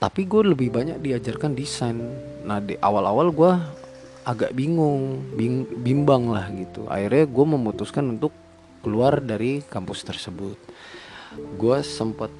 Tapi 0.00 0.20
gue 0.24 0.56
lebih 0.56 0.72
banyak 0.72 0.98
diajarkan 1.04 1.52
desain. 1.52 1.96
Nah 2.48 2.58
di 2.64 2.74
awal-awal 2.80 3.28
gue 3.30 3.52
agak 4.24 4.56
bingung 4.56 5.20
bing, 5.36 5.68
bimbang 5.84 6.32
lah 6.32 6.48
gitu. 6.48 6.88
Akhirnya 6.88 7.28
gue 7.28 7.44
memutuskan 7.44 8.04
untuk 8.16 8.32
keluar 8.80 9.20
dari 9.20 9.60
kampus 9.60 10.04
tersebut. 10.04 10.56
Gue 11.60 11.78
sempet 11.84 12.32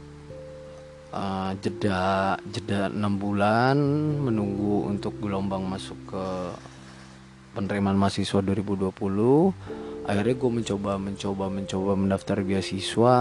uh, 1.12 1.52
jeda 1.60 2.36
jeda 2.48 2.88
enam 2.90 3.20
bulan 3.20 3.76
menunggu 4.24 4.88
untuk 4.90 5.16
gelombang 5.20 5.64
masuk 5.64 5.96
ke 6.08 6.24
penerimaan 7.54 7.94
mahasiswa 7.94 8.42
2020 8.42 9.93
akhirnya 10.04 10.36
gue 10.36 10.50
mencoba 10.50 10.92
mencoba 11.00 11.44
mencoba 11.48 11.92
mendaftar 11.96 12.44
beasiswa 12.44 13.16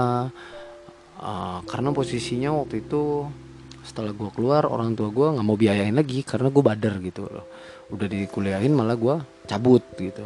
uh, 1.23 1.59
karena 1.63 1.89
posisinya 1.95 2.51
waktu 2.51 2.83
itu 2.83 3.27
setelah 3.83 4.15
gue 4.15 4.29
keluar 4.31 4.63
orang 4.63 4.95
tua 4.95 5.11
gue 5.11 5.27
nggak 5.35 5.45
mau 5.45 5.59
biayain 5.59 5.95
lagi 5.95 6.23
karena 6.23 6.47
gue 6.47 6.63
badar 6.63 7.03
gitu 7.03 7.27
loh. 7.27 7.45
Udah 7.91 8.07
dikuliahin 8.07 8.71
malah 8.71 8.95
gue 8.95 9.15
cabut 9.47 9.83
gitu. 9.99 10.23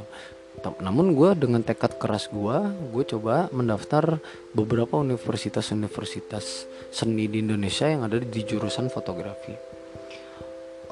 Namun 0.82 1.14
gue 1.14 1.38
dengan 1.38 1.62
tekad 1.62 1.98
keras 2.02 2.30
gue 2.30 2.58
gue 2.94 3.04
coba 3.18 3.50
mendaftar 3.54 4.22
beberapa 4.54 4.98
universitas-universitas 5.02 6.70
seni 6.94 7.30
di 7.30 7.42
Indonesia 7.42 7.90
yang 7.90 8.06
ada 8.06 8.22
di 8.22 8.42
jurusan 8.46 8.90
fotografi. 8.94 9.54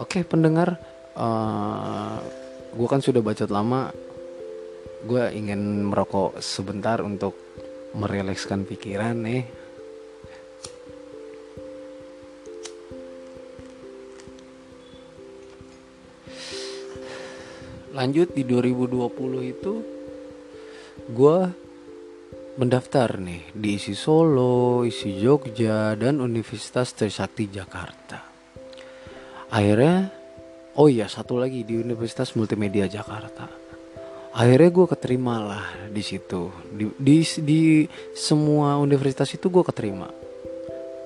Oke 0.01 0.25
pendengar 0.25 0.77
uh, 1.17 2.17
gue 2.75 2.87
kan 2.89 2.99
sudah 2.99 3.21
bacot 3.23 3.49
lama 3.49 3.93
gue 5.05 5.37
ingin 5.37 5.85
merokok 5.85 6.41
sebentar 6.41 6.97
untuk 7.05 7.37
merilekskan 7.93 8.65
pikiran 8.65 9.13
nih 9.21 9.45
lanjut 17.93 18.33
di 18.33 18.43
2020 18.49 19.53
itu 19.53 19.73
gue 21.13 21.37
mendaftar 22.57 23.21
nih 23.21 23.53
di 23.53 23.77
isi 23.77 23.93
Solo, 23.93 24.81
isi 24.89 25.21
Jogja 25.21 25.93
dan 25.93 26.23
Universitas 26.23 26.95
Trisakti 26.95 27.51
Jakarta. 27.51 28.25
Akhirnya 29.53 30.09
oh 30.81 30.89
iya 30.89 31.05
satu 31.05 31.37
lagi 31.37 31.61
di 31.61 31.77
Universitas 31.77 32.33
Multimedia 32.33 32.89
Jakarta 32.89 33.64
akhirnya 34.35 34.69
gue 34.69 34.85
keterima 34.91 35.39
lah 35.39 35.65
di 35.87 36.03
situ. 36.03 36.51
Di, 36.75 36.91
di 36.99 37.23
di 37.39 37.61
semua 38.11 38.75
universitas 38.75 39.31
itu 39.31 39.47
gue 39.47 39.63
keterima. 39.63 40.11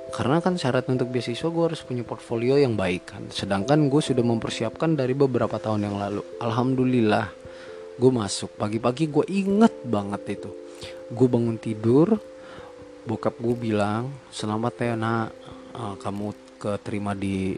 Karena 0.09 0.41
kan 0.41 0.57
syarat 0.57 0.89
untuk 0.89 1.13
beasiswa 1.13 1.45
gue 1.45 1.63
harus 1.69 1.85
punya 1.85 2.01
portfolio 2.01 2.57
yang 2.57 2.73
baik 2.73 3.13
kan. 3.13 3.23
Sedangkan 3.29 3.93
gue 3.93 4.01
sudah 4.01 4.25
mempersiapkan 4.25 4.97
dari 4.97 5.13
beberapa 5.13 5.61
tahun 5.61 5.85
yang 5.85 5.95
lalu. 6.01 6.25
Alhamdulillah 6.41 7.29
gue 8.01 8.11
masuk. 8.11 8.57
Pagi-pagi 8.57 9.05
gue 9.05 9.25
inget 9.29 9.85
banget 9.85 10.41
itu. 10.41 10.49
Gue 11.13 11.27
bangun 11.29 11.61
tidur 11.61 12.17
bokap 13.05 13.37
gue 13.37 13.53
bilang 13.53 14.09
selamat 14.33 14.73
ya 14.81 14.95
nak. 14.97 15.29
Uh, 15.69 15.95
kamu 16.01 16.33
keterima 16.57 17.13
di 17.13 17.53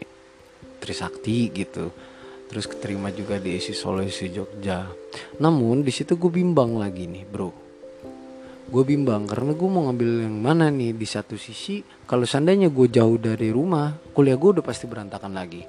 Trisakti 0.78 1.48
gitu 1.48 2.11
terus 2.52 2.68
keterima 2.68 3.08
juga 3.08 3.40
di 3.40 3.56
isi 3.56 3.72
Solo 3.72 4.04
isi 4.04 4.28
Jogja. 4.28 4.84
Namun 5.40 5.80
di 5.80 5.88
situ 5.88 6.20
gue 6.20 6.28
bimbang 6.28 6.76
lagi 6.76 7.08
nih 7.08 7.24
bro. 7.24 7.48
Gue 8.68 8.84
bimbang 8.84 9.24
karena 9.24 9.56
gue 9.56 9.68
mau 9.72 9.88
ngambil 9.88 10.28
yang 10.28 10.36
mana 10.36 10.68
nih? 10.68 10.92
Di 10.92 11.08
satu 11.08 11.40
sisi 11.40 11.80
kalau 12.04 12.28
seandainya 12.28 12.68
gue 12.68 12.92
jauh 12.92 13.16
dari 13.16 13.48
rumah 13.48 13.96
kuliah 14.12 14.36
gue 14.36 14.60
udah 14.60 14.64
pasti 14.64 14.84
berantakan 14.84 15.32
lagi. 15.32 15.64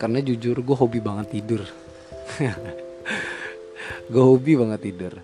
Karena 0.00 0.24
jujur 0.24 0.56
gue 0.64 0.76
hobi 0.76 1.04
banget 1.04 1.36
tidur. 1.36 1.62
Gue 4.12 4.24
hobi 4.24 4.54
banget 4.58 4.80
tidur. 4.88 5.14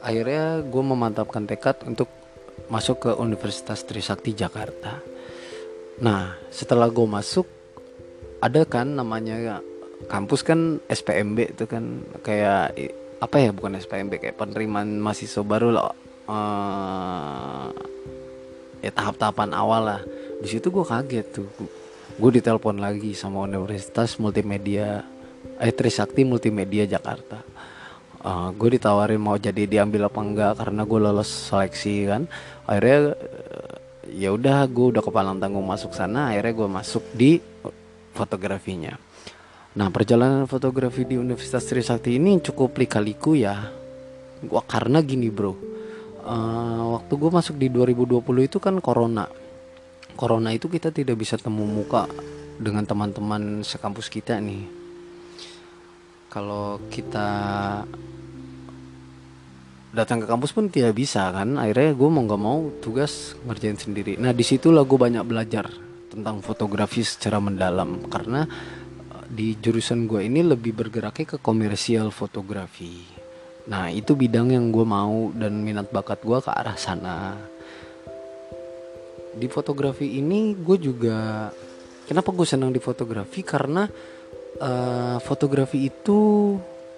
Akhirnya 0.00 0.64
gue 0.64 0.82
memantapkan 0.82 1.44
tekad 1.44 1.84
untuk 1.84 2.08
masuk 2.72 3.06
ke 3.06 3.10
Universitas 3.18 3.84
Trisakti 3.84 4.32
Jakarta. 4.32 5.09
Nah, 6.00 6.32
setelah 6.48 6.88
gue 6.88 7.04
masuk, 7.04 7.44
ada 8.40 8.64
kan 8.64 8.88
namanya 8.88 9.60
kampus 10.08 10.40
kan 10.40 10.80
SPMB 10.88 11.52
itu 11.52 11.68
kan 11.68 12.00
kayak 12.24 12.72
apa 13.20 13.36
ya 13.36 13.52
bukan 13.52 13.76
SPMB 13.76 14.16
kayak 14.16 14.40
penerimaan 14.40 14.96
mahasiswa 14.96 15.44
baru 15.44 15.76
loh. 15.76 15.92
Uh, 16.24 17.68
ya 18.80 18.88
tahap-tahapan 18.96 19.52
awal 19.52 19.82
lah. 19.84 20.00
Di 20.40 20.48
situ 20.48 20.72
gue 20.72 20.84
kaget 20.88 21.26
tuh. 21.36 21.48
Gue 22.16 22.30
ditelepon 22.32 22.80
lagi 22.80 23.12
sama 23.12 23.44
Universitas 23.44 24.16
Multimedia, 24.16 25.04
eh 25.60 25.72
Trisakti 25.72 26.24
Multimedia 26.24 26.88
Jakarta. 26.88 27.44
uh, 28.24 28.48
gue 28.56 28.80
ditawarin 28.80 29.20
mau 29.20 29.36
jadi 29.36 29.68
diambil 29.68 30.08
apa 30.08 30.20
enggak 30.20 30.52
karena 30.60 30.84
gue 30.84 30.98
lolos 31.00 31.28
seleksi 31.28 32.08
kan 32.08 32.22
akhirnya 32.68 33.16
ya 34.10 34.34
udah 34.34 34.66
gue 34.66 34.86
udah 34.96 35.02
kepalang 35.02 35.38
tanggung 35.38 35.64
masuk 35.64 35.94
sana 35.94 36.34
akhirnya 36.34 36.54
gue 36.54 36.68
masuk 36.68 37.04
di 37.14 37.40
fotografinya. 38.14 38.98
Nah 39.78 39.88
perjalanan 39.88 40.50
fotografi 40.50 41.06
di 41.06 41.14
Universitas 41.14 41.62
Trisakti 41.66 42.18
ini 42.18 42.42
cukup 42.42 42.74
lika-liku 42.74 43.38
ya. 43.38 43.70
Gua 44.40 44.64
karena 44.64 45.04
gini 45.04 45.28
bro 45.28 45.52
uh, 46.24 46.84
waktu 46.98 47.12
gue 47.16 47.30
masuk 47.30 47.56
di 47.56 47.68
2020 47.72 48.48
itu 48.48 48.58
kan 48.60 48.76
corona. 48.82 49.28
Corona 50.16 50.52
itu 50.52 50.68
kita 50.68 50.92
tidak 50.92 51.16
bisa 51.16 51.40
temu 51.40 51.64
muka 51.64 52.04
dengan 52.60 52.84
teman-teman 52.84 53.64
sekampus 53.64 54.12
kita 54.12 54.36
nih. 54.36 54.68
Kalau 56.30 56.78
kita 56.92 57.28
datang 59.90 60.22
ke 60.22 60.26
kampus 60.30 60.54
pun 60.54 60.70
tidak 60.70 60.94
bisa 60.94 61.30
kan? 61.34 61.58
Akhirnya 61.58 61.94
gue 61.94 62.08
mau 62.08 62.22
nggak 62.22 62.42
mau 62.42 62.70
tugas 62.78 63.34
ngerjain 63.42 63.78
sendiri. 63.78 64.14
Nah 64.22 64.30
di 64.30 64.46
situlah 64.46 64.86
gue 64.86 64.98
banyak 64.98 65.24
belajar 65.26 65.66
tentang 66.10 66.42
fotografi 66.42 67.02
secara 67.02 67.42
mendalam. 67.42 68.06
Karena 68.06 68.46
eh, 68.46 69.24
di 69.26 69.58
jurusan 69.58 70.06
gue 70.06 70.26
ini 70.26 70.46
lebih 70.46 70.74
bergeraknya 70.74 71.36
ke 71.36 71.36
komersial 71.42 72.14
fotografi. 72.14 73.02
Nah 73.70 73.90
itu 73.90 74.14
bidang 74.14 74.54
yang 74.54 74.70
gue 74.70 74.86
mau 74.86 75.34
dan 75.34 75.58
minat 75.62 75.90
bakat 75.90 76.22
gue 76.22 76.38
ke 76.38 76.50
arah 76.50 76.78
sana. 76.78 77.34
Di 79.30 79.46
fotografi 79.46 80.18
ini 80.18 80.58
gue 80.58 80.78
juga 80.78 81.50
kenapa 82.06 82.34
gue 82.34 82.46
senang 82.46 82.74
di 82.74 82.82
fotografi? 82.82 83.46
Karena 83.46 83.86
uh, 84.58 85.18
fotografi 85.22 85.86
itu 85.86 86.18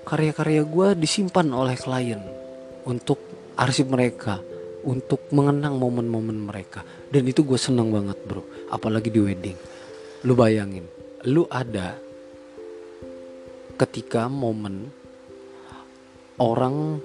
karya-karya 0.09 0.65
gue 0.65 0.89
disimpan 0.97 1.53
oleh 1.53 1.77
klien 1.77 2.42
untuk 2.89 3.19
arsip 3.59 3.89
mereka 3.89 4.41
untuk 4.83 5.31
mengenang 5.31 5.79
momen-momen 5.79 6.51
mereka. 6.51 6.83
Dan 7.11 7.29
itu 7.29 7.47
gue 7.47 7.59
seneng 7.61 7.95
banget 7.95 8.19
bro. 8.27 8.43
Apalagi 8.73 9.13
di 9.13 9.21
wedding. 9.23 9.59
Lu 10.27 10.35
bayangin 10.35 11.03
lu 11.23 11.47
ada 11.47 11.95
ketika 13.79 14.27
momen 14.27 14.91
orang 16.43 16.99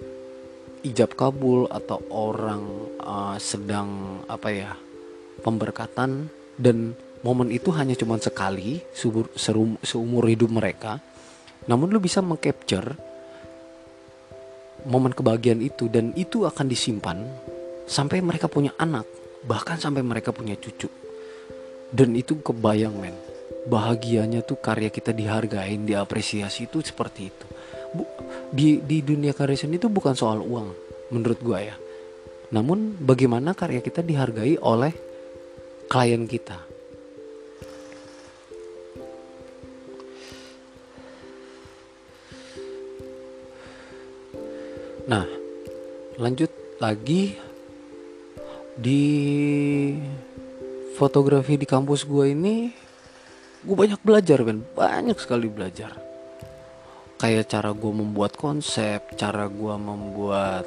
ijab 0.82 1.14
kabul 1.14 1.70
atau 1.70 2.02
orang 2.10 2.66
uh, 2.98 3.38
sedang 3.38 4.22
apa 4.26 4.50
ya 4.50 4.74
pemberkatan 5.46 6.34
dan 6.58 6.98
momen 7.22 7.54
itu 7.54 7.70
hanya 7.78 7.94
cuma 7.94 8.18
sekali 8.18 8.82
seumur, 8.90 9.30
seumur 9.86 10.26
hidup 10.26 10.50
mereka 10.50 10.98
namun 11.70 11.94
lu 11.94 12.02
bisa 12.02 12.26
mengcapture 12.26 12.98
momen 14.88 15.12
kebahagiaan 15.12 15.60
itu 15.60 15.92
dan 15.92 16.16
itu 16.16 16.48
akan 16.48 16.66
disimpan 16.72 17.28
sampai 17.86 18.24
mereka 18.24 18.48
punya 18.48 18.72
anak 18.80 19.04
bahkan 19.48 19.80
sampai 19.80 20.04
mereka 20.04 20.36
punya 20.36 20.56
cucu. 20.60 20.92
Dan 21.88 22.20
itu 22.20 22.40
kebayang 22.44 23.00
men. 23.00 23.16
Bahagianya 23.68 24.44
tuh 24.44 24.60
karya 24.60 24.92
kita 24.92 25.16
dihargain 25.16 25.88
diapresiasi 25.88 26.68
itu 26.68 26.84
seperti 26.84 27.32
itu. 27.32 27.46
Bu, 27.96 28.04
di 28.52 28.84
di 28.84 29.00
dunia 29.00 29.32
karya 29.32 29.56
seni 29.56 29.80
itu 29.80 29.88
bukan 29.88 30.16
soal 30.16 30.44
uang 30.44 30.68
menurut 31.16 31.40
gua 31.40 31.64
ya. 31.64 31.76
Namun 32.52 33.00
bagaimana 33.00 33.56
karya 33.56 33.80
kita 33.80 34.04
dihargai 34.04 34.60
oleh 34.60 34.92
klien 35.88 36.28
kita 36.28 36.67
lanjut 46.18 46.50
lagi 46.82 47.38
di 48.74 49.06
fotografi 50.98 51.62
di 51.62 51.70
kampus 51.70 52.10
gue 52.10 52.34
ini 52.34 52.74
gue 53.62 53.76
banyak 53.78 54.02
belajar 54.02 54.42
kan 54.42 54.66
banyak 54.74 55.18
sekali 55.22 55.46
belajar. 55.46 55.94
Kayak 57.18 57.50
cara 57.54 57.70
gue 57.74 57.94
membuat 57.94 58.34
konsep 58.34 59.14
cara 59.14 59.46
gue 59.46 59.76
membuat 59.78 60.66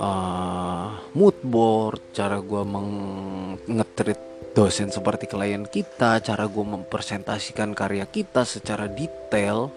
uh, 0.00 0.96
mood 1.12 1.36
board 1.44 2.16
cara 2.16 2.40
gue 2.40 2.62
mengetrit 2.64 4.20
dosen 4.56 4.88
seperti 4.92 5.28
klien 5.28 5.64
kita 5.64 6.20
cara 6.24 6.44
gue 6.48 6.64
mempresentasikan 6.64 7.72
karya 7.72 8.04
kita 8.08 8.44
secara 8.48 8.88
detail 8.88 9.72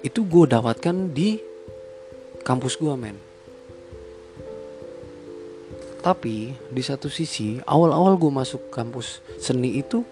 itu 0.00 0.24
gue 0.24 0.44
dapatkan 0.48 1.12
di 1.12 1.36
kampus 2.40 2.80
gua 2.80 2.96
men 2.96 3.25
tapi 6.06 6.54
di 6.54 6.82
satu 6.86 7.10
sisi 7.10 7.58
awal-awal 7.66 8.14
gue 8.14 8.30
masuk 8.30 8.70
kampus 8.70 9.18
seni 9.42 9.82
itu 9.82 10.06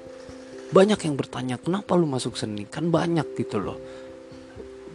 banyak 0.75 0.99
yang 1.07 1.15
bertanya 1.15 1.55
kenapa 1.63 1.95
lu 1.95 2.11
masuk 2.11 2.35
seni? 2.35 2.67
Kan 2.67 2.91
banyak 2.91 3.39
gitu 3.39 3.63
loh. 3.63 3.79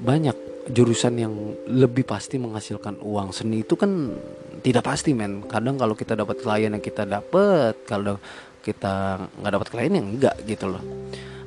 Banyak 0.04 0.68
jurusan 0.76 1.16
yang 1.16 1.32
lebih 1.72 2.04
pasti 2.04 2.36
menghasilkan 2.36 3.00
uang. 3.00 3.32
Seni 3.32 3.64
itu 3.64 3.80
kan 3.80 4.12
tidak 4.60 4.92
pasti 4.92 5.16
men. 5.16 5.48
Kadang 5.48 5.80
kalau 5.80 5.96
kita 5.96 6.20
dapat 6.20 6.44
klien 6.44 6.76
yang 6.76 6.84
kita 6.84 7.08
dapat 7.08 7.80
kalau 7.88 8.20
kita 8.60 9.24
nggak 9.40 9.54
dapat 9.56 9.68
klien 9.72 9.94
yang 9.96 10.08
enggak 10.20 10.36
gitu 10.44 10.68
loh. 10.68 10.84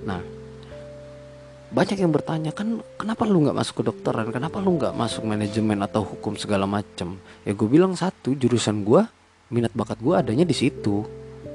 Nah 0.09 0.25
banyak 1.73 2.01
yang 2.01 2.13
bertanya 2.13 2.57
kan 2.57 2.81
kenapa 2.97 3.29
lu 3.29 3.45
nggak 3.45 3.57
masuk 3.57 3.81
ke 3.81 3.85
dokteran 3.85 4.29
kenapa 4.33 4.61
lu 4.65 4.81
nggak 4.81 4.97
masuk 4.97 5.29
manajemen 5.29 5.85
atau 5.85 6.09
hukum 6.09 6.41
segala 6.41 6.65
macem? 6.65 7.21
Ya 7.45 7.53
gue 7.53 7.69
bilang 7.69 7.93
satu 8.01 8.33
jurusan 8.33 8.81
gue 8.81 9.05
minat 9.53 9.71
bakat 9.77 10.01
gue 10.01 10.17
adanya 10.17 10.49
di 10.49 10.57
situ. 10.57 11.05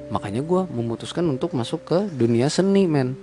Makanya 0.08 0.40
gue 0.40 0.64
memutuskan 0.70 1.26
untuk 1.26 1.52
masuk 1.52 1.84
ke 1.84 1.98
dunia 2.14 2.46
seni 2.48 2.86
men. 2.86 3.18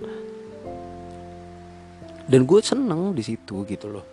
Dan 2.28 2.44
gue 2.44 2.60
seneng 2.60 3.16
di 3.16 3.24
situ 3.24 3.64
gitu 3.66 3.88
loh. 3.90 4.06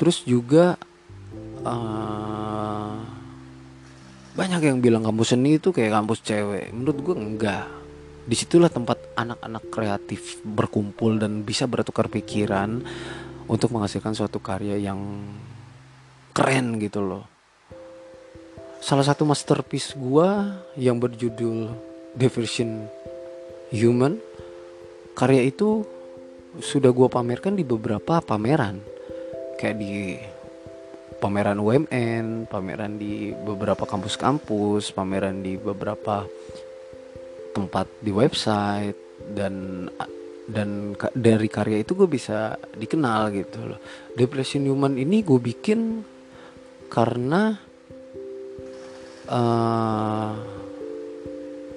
Terus 0.00 0.24
juga 0.24 0.80
uh, 1.64 2.96
banyak 4.32 4.60
yang 4.64 4.80
bilang 4.80 5.04
kampus 5.04 5.36
seni 5.36 5.60
itu 5.60 5.70
kayak 5.70 5.92
kampus 5.92 6.24
cewek. 6.24 6.72
Menurut 6.72 6.98
gue 7.04 7.14
enggak. 7.16 7.66
Di 8.24 8.36
situlah 8.36 8.72
tempat 8.72 8.96
anak-anak 9.16 9.64
kreatif 9.72 10.40
berkumpul 10.44 11.20
dan 11.20 11.44
bisa 11.44 11.68
bertukar 11.68 12.08
pikiran 12.08 12.84
untuk 13.50 13.74
menghasilkan 13.74 14.14
suatu 14.14 14.38
karya 14.38 14.78
yang 14.78 15.26
keren 16.30 16.78
gitu 16.78 17.02
loh. 17.02 17.26
Salah 18.78 19.02
satu 19.02 19.26
masterpiece 19.26 19.98
gue 19.98 20.28
yang 20.78 21.02
berjudul 21.02 21.74
Diversion 22.14 22.86
Human 23.74 24.16
karya 25.18 25.50
itu 25.50 25.84
sudah 26.62 26.90
gue 26.94 27.08
pamerkan 27.10 27.58
di 27.58 27.66
beberapa 27.66 28.22
pameran. 28.22 28.78
Kayak 29.58 29.76
di 29.82 30.16
pameran 31.20 31.60
UMN, 31.60 32.48
pameran 32.48 32.96
di 32.96 33.34
beberapa 33.34 33.84
kampus-kampus, 33.84 34.94
pameran 34.96 35.44
di 35.44 35.60
beberapa 35.60 36.24
tempat 37.52 37.90
di 38.00 38.14
website 38.14 38.96
dan 39.36 39.86
dan 40.50 40.98
dari 41.14 41.46
karya 41.46 41.80
itu 41.80 41.94
gue 41.94 42.10
bisa 42.10 42.58
dikenal 42.74 43.30
gitu 43.32 43.70
loh. 43.70 43.80
Depression 44.18 44.66
Human 44.66 44.98
ini 44.98 45.22
gue 45.22 45.38
bikin 45.38 46.02
karena 46.90 47.54
uh, 49.30 50.32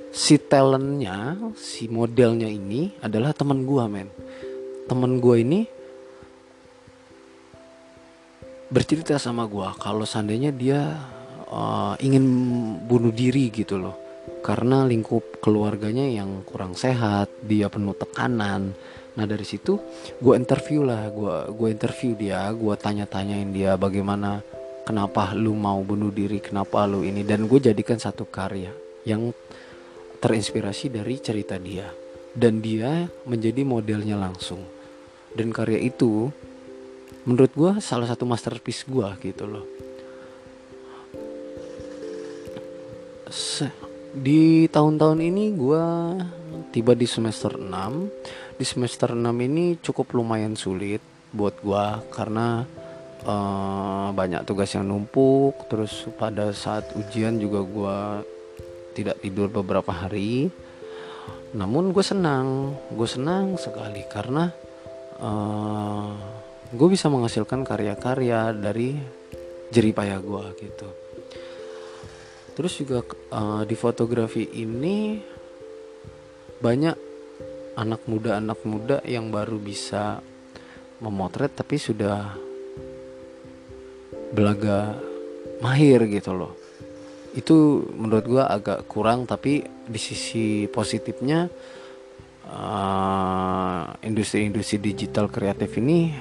si 0.10 0.36
talentnya, 0.42 1.38
si 1.54 1.86
modelnya 1.88 2.50
ini 2.50 2.98
adalah 3.00 3.32
teman 3.32 3.64
gue 3.64 3.84
men. 3.86 4.10
Teman 4.90 5.22
gue 5.22 5.36
ini 5.40 5.62
bercerita 8.74 9.22
sama 9.22 9.46
gue 9.46 9.70
kalau 9.78 10.02
seandainya 10.02 10.50
dia 10.50 10.98
uh, 11.54 11.94
ingin 12.02 12.26
bunuh 12.90 13.14
diri 13.14 13.54
gitu 13.54 13.78
loh 13.78 14.03
karena 14.44 14.84
lingkup 14.84 15.40
keluarganya 15.40 16.04
yang 16.04 16.44
kurang 16.44 16.76
sehat 16.76 17.32
dia 17.48 17.72
penuh 17.72 17.96
tekanan. 17.96 18.76
Nah 19.16 19.26
dari 19.26 19.48
situ 19.48 19.80
gue 20.20 20.34
interview 20.36 20.84
lah 20.84 21.08
gue 21.08 21.56
gue 21.56 21.68
interview 21.72 22.12
dia 22.20 22.52
gue 22.52 22.76
tanya 22.76 23.08
tanyain 23.08 23.48
dia 23.56 23.80
bagaimana 23.80 24.44
kenapa 24.84 25.32
lu 25.32 25.56
mau 25.56 25.80
bunuh 25.80 26.12
diri 26.12 26.44
kenapa 26.44 26.84
lu 26.84 27.08
ini 27.08 27.24
dan 27.24 27.48
gue 27.48 27.60
jadikan 27.64 27.96
satu 27.96 28.28
karya 28.28 28.76
yang 29.08 29.32
terinspirasi 30.20 30.92
dari 30.92 31.16
cerita 31.24 31.56
dia. 31.56 31.88
Dan 32.34 32.66
dia 32.66 33.06
menjadi 33.30 33.62
modelnya 33.62 34.18
langsung. 34.18 34.66
Dan 35.38 35.54
karya 35.54 35.78
itu 35.78 36.34
menurut 37.24 37.52
gue 37.56 37.72
salah 37.80 38.10
satu 38.10 38.28
masterpiece 38.28 38.84
gue 38.84 39.08
gitu 39.24 39.48
loh 39.48 39.64
di 44.14 44.70
tahun-tahun 44.70 45.20
ini 45.20 45.58
gue 45.58 45.86
tiba 46.70 46.94
di 46.94 47.10
semester 47.10 47.58
6 47.58 48.54
di 48.54 48.66
semester 48.66 49.18
6 49.18 49.20
ini 49.50 49.82
cukup 49.82 50.14
lumayan 50.14 50.54
sulit 50.54 51.02
buat 51.34 51.58
gua 51.66 52.06
karena 52.14 52.62
uh, 53.26 54.14
banyak 54.14 54.46
tugas 54.46 54.70
yang 54.78 54.88
numpuk. 54.88 55.68
Terus 55.68 56.06
pada 56.16 56.54
saat 56.54 56.94
ujian 56.94 57.42
juga 57.42 57.66
gua 57.66 57.98
tidak 58.94 59.20
tidur 59.26 59.50
beberapa 59.50 59.90
hari. 59.90 60.54
Namun 61.54 61.94
gue 61.94 62.02
senang 62.02 62.74
gue 62.94 63.06
senang 63.06 63.58
sekali 63.62 64.02
karena 64.10 64.50
uh, 65.22 66.14
gue 66.74 66.88
bisa 66.90 67.06
menghasilkan 67.14 67.62
karya-karya 67.62 68.50
dari 68.58 68.98
jeripayah 69.70 70.18
gue 70.18 70.46
gitu 70.58 71.03
terus 72.54 72.78
juga 72.80 73.02
uh, 73.34 73.66
di 73.66 73.76
fotografi 73.76 74.46
ini 74.62 75.20
banyak 76.62 76.96
anak 77.74 78.06
muda 78.06 78.38
anak 78.38 78.62
muda 78.64 79.02
yang 79.04 79.34
baru 79.34 79.58
bisa 79.58 80.22
memotret 81.02 81.52
tapi 81.58 81.82
sudah 81.82 82.38
belaga 84.34 84.98
mahir 85.62 86.06
gitu 86.10 86.34
loh. 86.34 86.54
Itu 87.34 87.90
menurut 87.98 88.26
gue 88.30 88.44
agak 88.46 88.86
kurang 88.86 89.26
tapi 89.26 89.66
di 89.66 90.00
sisi 90.00 90.70
positifnya 90.70 91.50
industri-industri 94.06 94.78
uh, 94.78 94.84
digital 94.84 95.26
kreatif 95.32 95.80
ini 95.82 96.14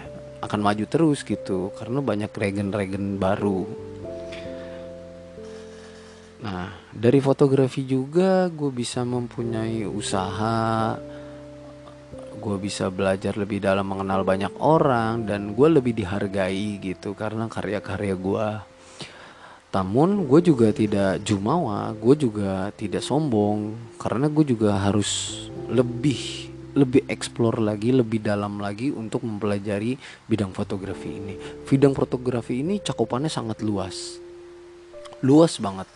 akan 0.42 0.60
maju 0.62 0.84
terus 0.88 1.22
gitu 1.22 1.70
karena 1.76 2.00
banyak 2.02 2.30
regen-regen 2.32 3.20
baru 3.20 3.91
nah 6.42 6.74
dari 6.90 7.22
fotografi 7.22 7.86
juga 7.86 8.50
gue 8.50 8.70
bisa 8.74 9.06
mempunyai 9.06 9.86
usaha 9.86 10.98
gue 12.42 12.56
bisa 12.58 12.90
belajar 12.90 13.38
lebih 13.38 13.62
dalam 13.62 13.86
mengenal 13.86 14.26
banyak 14.26 14.50
orang 14.58 15.22
dan 15.22 15.54
gue 15.54 15.68
lebih 15.70 15.94
dihargai 15.94 16.82
gitu 16.82 17.14
karena 17.14 17.46
karya-karya 17.46 18.18
gue 18.18 18.48
namun 19.72 20.28
gue 20.28 20.44
juga 20.44 20.68
tidak 20.68 21.24
jumawa, 21.24 21.96
gue 21.96 22.12
juga 22.28 22.68
tidak 22.76 23.00
sombong 23.00 23.72
karena 23.96 24.28
gue 24.28 24.44
juga 24.44 24.76
harus 24.76 25.48
lebih 25.72 26.52
lebih 26.76 27.08
eksplor 27.08 27.60
lagi, 27.60 27.88
lebih 27.88 28.20
dalam 28.20 28.60
lagi 28.60 28.92
untuk 28.92 29.24
mempelajari 29.24 29.96
bidang 30.28 30.52
fotografi 30.52 31.16
ini. 31.16 31.40
Bidang 31.64 31.96
fotografi 31.96 32.60
ini 32.60 32.84
cakupannya 32.84 33.32
sangat 33.32 33.64
luas. 33.64 34.21
Luas 35.22 35.58
banget. 35.62 35.88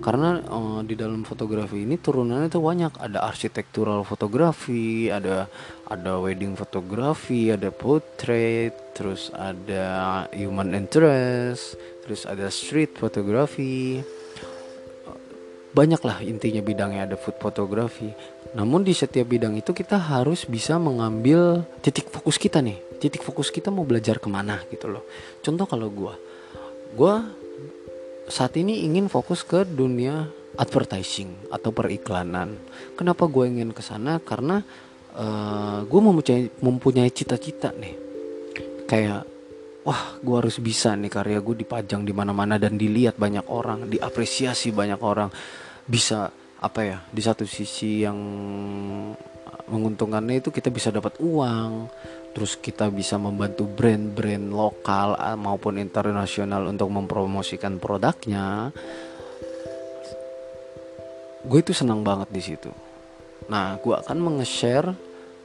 Karena 0.00 0.40
uh, 0.48 0.80
di 0.80 0.96
dalam 0.96 1.24
fotografi 1.24 1.84
ini 1.84 2.00
turunannya 2.00 2.48
itu 2.48 2.60
banyak. 2.60 2.96
Ada 2.96 3.24
arsitektural 3.24 4.04
fotografi, 4.04 5.12
ada 5.12 5.48
ada 5.88 6.20
wedding 6.20 6.56
fotografi, 6.56 7.52
ada 7.52 7.68
portrait, 7.72 8.72
terus 8.96 9.28
ada 9.36 10.24
human 10.32 10.72
interest, 10.76 11.76
terus 12.04 12.24
ada 12.24 12.48
street 12.48 12.96
fotografi 12.96 14.00
banyak 15.70 16.02
lah 16.02 16.18
intinya 16.18 16.58
bidangnya 16.66 17.06
ada 17.06 17.14
food 17.14 17.38
fotografi 17.38 18.10
namun 18.50 18.82
di 18.82 18.90
setiap 18.90 19.30
bidang 19.30 19.54
itu 19.54 19.70
kita 19.70 19.94
harus 19.94 20.42
bisa 20.42 20.74
mengambil 20.74 21.62
titik 21.86 22.10
fokus 22.10 22.34
kita 22.34 22.58
nih. 22.58 22.82
Titik 22.98 23.22
fokus 23.22 23.48
kita 23.48 23.70
mau 23.70 23.86
belajar 23.86 24.18
ke 24.18 24.26
mana 24.26 24.58
gitu 24.74 24.90
loh. 24.90 25.06
Contoh 25.38 25.66
kalau 25.70 25.86
gue 25.86 26.14
gue 26.90 27.14
saat 28.30 28.54
ini 28.56 28.86
ingin 28.86 29.10
fokus 29.10 29.42
ke 29.42 29.66
dunia 29.66 30.30
advertising 30.54 31.50
atau 31.50 31.74
periklanan. 31.74 32.54
Kenapa 32.94 33.26
gue 33.26 33.44
ingin 33.50 33.74
ke 33.74 33.82
sana? 33.82 34.22
Karena 34.22 34.62
uh, 35.14 35.20
eh, 35.20 35.78
gue 35.84 36.00
mempunyai 36.00 36.44
mempunyai 36.62 37.10
cita-cita 37.10 37.74
nih. 37.74 37.94
Kayak 38.86 39.26
wah 39.82 40.18
gue 40.22 40.36
harus 40.38 40.62
bisa 40.62 40.94
nih 40.94 41.10
karya 41.10 41.38
gue 41.42 41.66
dipajang 41.66 42.06
di 42.06 42.14
mana-mana 42.14 42.56
dan 42.56 42.78
dilihat 42.78 43.18
banyak 43.18 43.46
orang 43.50 43.90
diapresiasi 43.90 44.70
banyak 44.70 45.00
orang. 45.02 45.30
Bisa 45.84 46.30
apa 46.60 46.80
ya 46.84 46.98
di 47.10 47.22
satu 47.24 47.42
sisi 47.48 48.04
yang 48.04 48.18
menguntungkannya 49.70 50.42
itu 50.42 50.50
kita 50.50 50.68
bisa 50.68 50.90
dapat 50.90 51.18
uang 51.22 51.86
terus 52.30 52.54
kita 52.54 52.86
bisa 52.94 53.18
membantu 53.18 53.66
brand-brand 53.66 54.54
lokal 54.54 55.18
maupun 55.34 55.82
internasional 55.82 56.62
untuk 56.70 56.86
mempromosikan 56.90 57.82
produknya. 57.82 58.70
Gue 61.42 61.58
itu 61.58 61.74
senang 61.74 62.06
banget 62.06 62.28
di 62.30 62.42
situ. 62.42 62.70
Nah 63.50 63.74
gue 63.82 63.94
akan 63.96 64.18
menge-share 64.20 64.94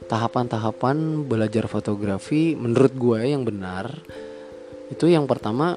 tahapan-tahapan 0.06 1.26
belajar 1.26 1.66
fotografi 1.66 2.54
menurut 2.54 2.92
gue 2.94 3.18
yang 3.34 3.42
benar. 3.42 3.90
Itu 4.86 5.10
yang 5.10 5.26
pertama 5.26 5.74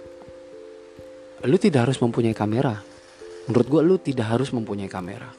lu 1.41 1.57
tidak 1.57 1.89
harus 1.89 1.97
mempunyai 1.97 2.37
kamera. 2.37 2.77
Menurut 3.49 3.65
gue 3.65 3.81
lu 3.81 3.95
tidak 3.97 4.37
harus 4.37 4.53
mempunyai 4.53 4.91
kamera. 4.91 5.33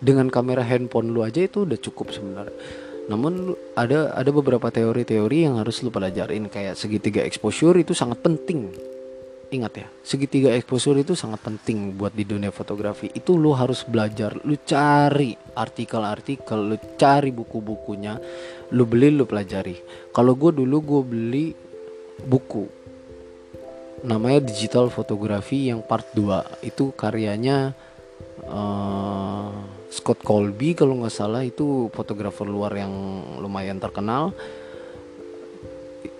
Dengan 0.00 0.32
kamera 0.32 0.64
handphone 0.66 1.12
lu 1.14 1.22
aja 1.22 1.44
itu 1.44 1.62
udah 1.62 1.78
cukup 1.78 2.10
sebenarnya 2.10 2.89
namun 3.10 3.58
ada 3.74 4.14
ada 4.14 4.30
beberapa 4.30 4.70
teori-teori 4.70 5.50
yang 5.50 5.58
harus 5.58 5.82
lu 5.82 5.90
pelajarin. 5.90 6.46
Kayak 6.46 6.78
segitiga 6.78 7.26
exposure 7.26 7.74
itu 7.74 7.90
sangat 7.90 8.22
penting. 8.22 8.70
Ingat 9.50 9.72
ya 9.74 9.88
segitiga 10.06 10.54
exposure 10.54 10.94
itu 10.94 11.18
sangat 11.18 11.42
penting 11.42 11.98
buat 11.98 12.14
di 12.14 12.22
dunia 12.22 12.54
fotografi. 12.54 13.10
Itu 13.10 13.34
lu 13.34 13.50
harus 13.50 13.82
belajar 13.82 14.38
lu 14.46 14.54
cari 14.62 15.34
artikel-artikel 15.58 16.70
lu 16.70 16.78
cari 16.94 17.34
buku-bukunya 17.34 18.14
lu 18.70 18.86
beli 18.86 19.10
lu 19.10 19.26
pelajari. 19.26 19.74
Kalau 20.14 20.38
gue 20.38 20.54
dulu 20.54 20.76
gue 20.78 21.02
beli 21.02 21.46
buku. 22.22 22.70
Namanya 24.06 24.38
digital 24.38 24.86
fotografi 24.86 25.66
yang 25.66 25.82
part 25.82 26.06
2 26.14 26.62
itu 26.62 26.94
karyanya 26.94 27.74
uh, 28.46 29.79
Scott 29.90 30.22
Colby 30.22 30.78
kalau 30.78 31.02
nggak 31.02 31.12
salah 31.14 31.42
itu 31.42 31.90
fotografer 31.90 32.46
luar 32.46 32.72
yang 32.78 32.92
lumayan 33.42 33.82
terkenal 33.82 34.32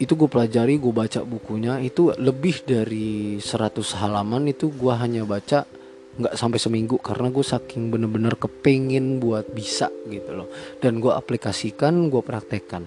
itu 0.00 0.12
gue 0.16 0.28
pelajari 0.28 0.76
gue 0.76 0.92
baca 0.92 1.24
bukunya 1.24 1.80
itu 1.80 2.12
lebih 2.18 2.66
dari 2.66 3.38
100 3.38 3.80
halaman 4.00 4.50
itu 4.50 4.68
gue 4.74 4.92
hanya 4.92 5.24
baca 5.24 5.64
nggak 6.20 6.34
sampai 6.34 6.58
seminggu 6.58 6.98
karena 6.98 7.30
gue 7.30 7.44
saking 7.46 7.94
bener-bener 7.94 8.34
kepingin 8.34 9.22
buat 9.22 9.46
bisa 9.54 9.88
gitu 10.10 10.44
loh 10.44 10.48
dan 10.82 10.98
gue 10.98 11.12
aplikasikan 11.14 12.10
gue 12.10 12.20
praktekkan 12.20 12.84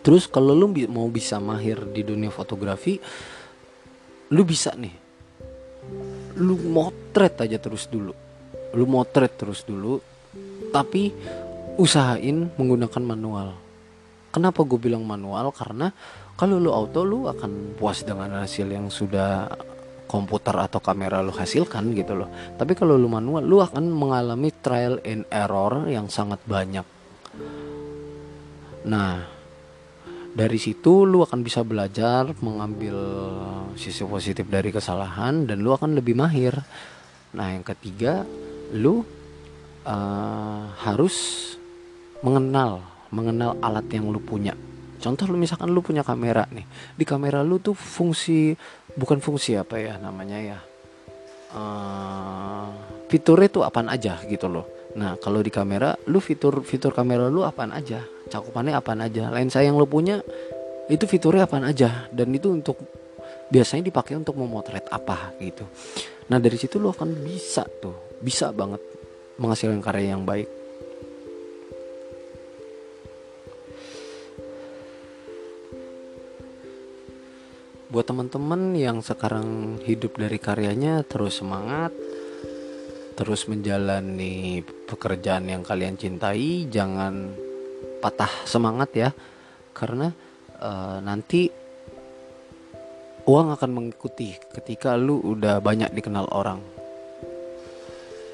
Terus 0.00 0.24
kalau 0.32 0.56
lu 0.56 0.72
mau 0.88 1.08
bisa 1.12 1.36
mahir 1.36 1.76
di 1.92 2.00
dunia 2.00 2.32
fotografi, 2.32 2.96
lu 4.32 4.42
bisa 4.48 4.72
nih. 4.72 4.94
Lu 6.40 6.56
motret 6.56 7.36
aja 7.44 7.60
terus 7.60 7.84
dulu. 7.84 8.16
Lu 8.74 8.84
motret 8.86 9.34
terus 9.34 9.62
dulu. 9.66 9.98
Tapi 10.70 11.10
usahain 11.80 12.50
menggunakan 12.54 13.02
manual. 13.02 13.48
Kenapa 14.30 14.62
gue 14.62 14.78
bilang 14.78 15.02
manual? 15.02 15.50
Karena 15.50 15.90
kalau 16.38 16.62
lu 16.62 16.70
auto 16.70 17.02
lu 17.02 17.26
akan 17.26 17.74
puas 17.74 18.06
dengan 18.06 18.38
hasil 18.38 18.70
yang 18.70 18.86
sudah 18.86 19.50
komputer 20.06 20.54
atau 20.54 20.78
kamera 20.82 21.22
lu 21.22 21.34
hasilkan 21.34 21.94
gitu 21.94 22.14
loh. 22.14 22.30
Tapi 22.54 22.78
kalau 22.78 22.94
lu 22.94 23.10
manual 23.10 23.42
lu 23.42 23.58
akan 23.58 23.90
mengalami 23.90 24.54
trial 24.54 25.02
and 25.02 25.26
error 25.30 25.90
yang 25.90 26.06
sangat 26.06 26.38
banyak. 26.46 26.86
Nah, 28.86 29.40
dari 30.30 30.58
situ 30.62 31.02
lu 31.02 31.26
akan 31.26 31.42
bisa 31.42 31.66
belajar 31.66 32.30
mengambil 32.38 32.96
sisi 33.74 34.06
positif 34.06 34.46
dari 34.46 34.70
kesalahan 34.70 35.46
dan 35.46 35.58
lu 35.58 35.74
akan 35.74 35.98
lebih 35.98 36.14
mahir 36.14 36.54
nah 37.30 37.50
yang 37.50 37.62
ketiga 37.62 38.26
lu 38.74 39.02
uh, 39.86 40.64
harus 40.82 41.16
mengenal 42.20 42.84
mengenal 43.10 43.58
alat 43.58 43.86
yang 43.90 44.06
lu 44.10 44.22
punya. 44.22 44.54
Contoh 45.00 45.26
lu 45.26 45.40
misalkan 45.40 45.72
lu 45.72 45.80
punya 45.80 46.04
kamera 46.04 46.46
nih. 46.52 46.66
Di 46.94 47.04
kamera 47.08 47.40
lu 47.40 47.58
tuh 47.58 47.74
fungsi 47.74 48.54
bukan 48.94 49.18
fungsi 49.22 49.56
apa 49.56 49.78
ya 49.78 49.96
namanya 49.96 50.38
ya 50.38 50.58
uh, 51.54 52.66
fiturnya 53.10 53.48
tuh 53.50 53.62
apaan 53.66 53.90
aja 53.90 54.18
gitu 54.26 54.46
loh. 54.46 54.66
Nah 54.98 55.18
kalau 55.18 55.42
di 55.42 55.50
kamera 55.50 55.94
lu 56.10 56.18
fitur 56.18 56.62
fitur 56.62 56.94
kamera 56.94 57.30
lu 57.30 57.46
apaan 57.46 57.74
aja? 57.74 58.02
Cakupannya 58.30 58.74
apa 58.78 58.94
aja? 58.94 59.30
Lensa 59.30 59.62
yang 59.62 59.78
lo 59.78 59.86
punya 59.86 60.22
itu 60.90 61.04
fiturnya 61.06 61.46
apa 61.46 61.62
aja? 61.62 62.10
Dan 62.10 62.34
itu 62.34 62.50
untuk 62.50 62.78
biasanya 63.50 63.90
dipakai 63.90 64.14
untuk 64.18 64.38
memotret 64.38 64.86
apa 64.90 65.34
gitu. 65.42 65.66
Nah 66.30 66.38
dari 66.38 66.54
situ 66.58 66.78
lo 66.78 66.94
akan 66.94 67.10
bisa 67.26 67.66
tuh 67.66 68.09
bisa 68.20 68.52
banget 68.52 68.80
menghasilkan 69.40 69.80
karya 69.80 70.12
yang 70.12 70.28
baik. 70.28 70.48
Buat 77.90 78.06
teman-teman 78.06 78.78
yang 78.78 79.02
sekarang 79.02 79.80
hidup 79.82 80.14
dari 80.14 80.38
karyanya 80.38 81.02
terus 81.02 81.42
semangat 81.42 81.90
terus 83.18 83.50
menjalani 83.50 84.62
pekerjaan 84.86 85.50
yang 85.50 85.66
kalian 85.66 85.98
cintai 85.98 86.70
jangan 86.70 87.34
patah 87.98 88.30
semangat 88.46 88.90
ya. 88.94 89.10
Karena 89.74 90.06
uh, 90.62 91.02
nanti 91.02 91.50
uang 93.26 93.58
akan 93.58 93.70
mengikuti 93.74 94.38
ketika 94.54 94.94
lu 94.94 95.18
udah 95.18 95.58
banyak 95.58 95.90
dikenal 95.90 96.30
orang 96.30 96.79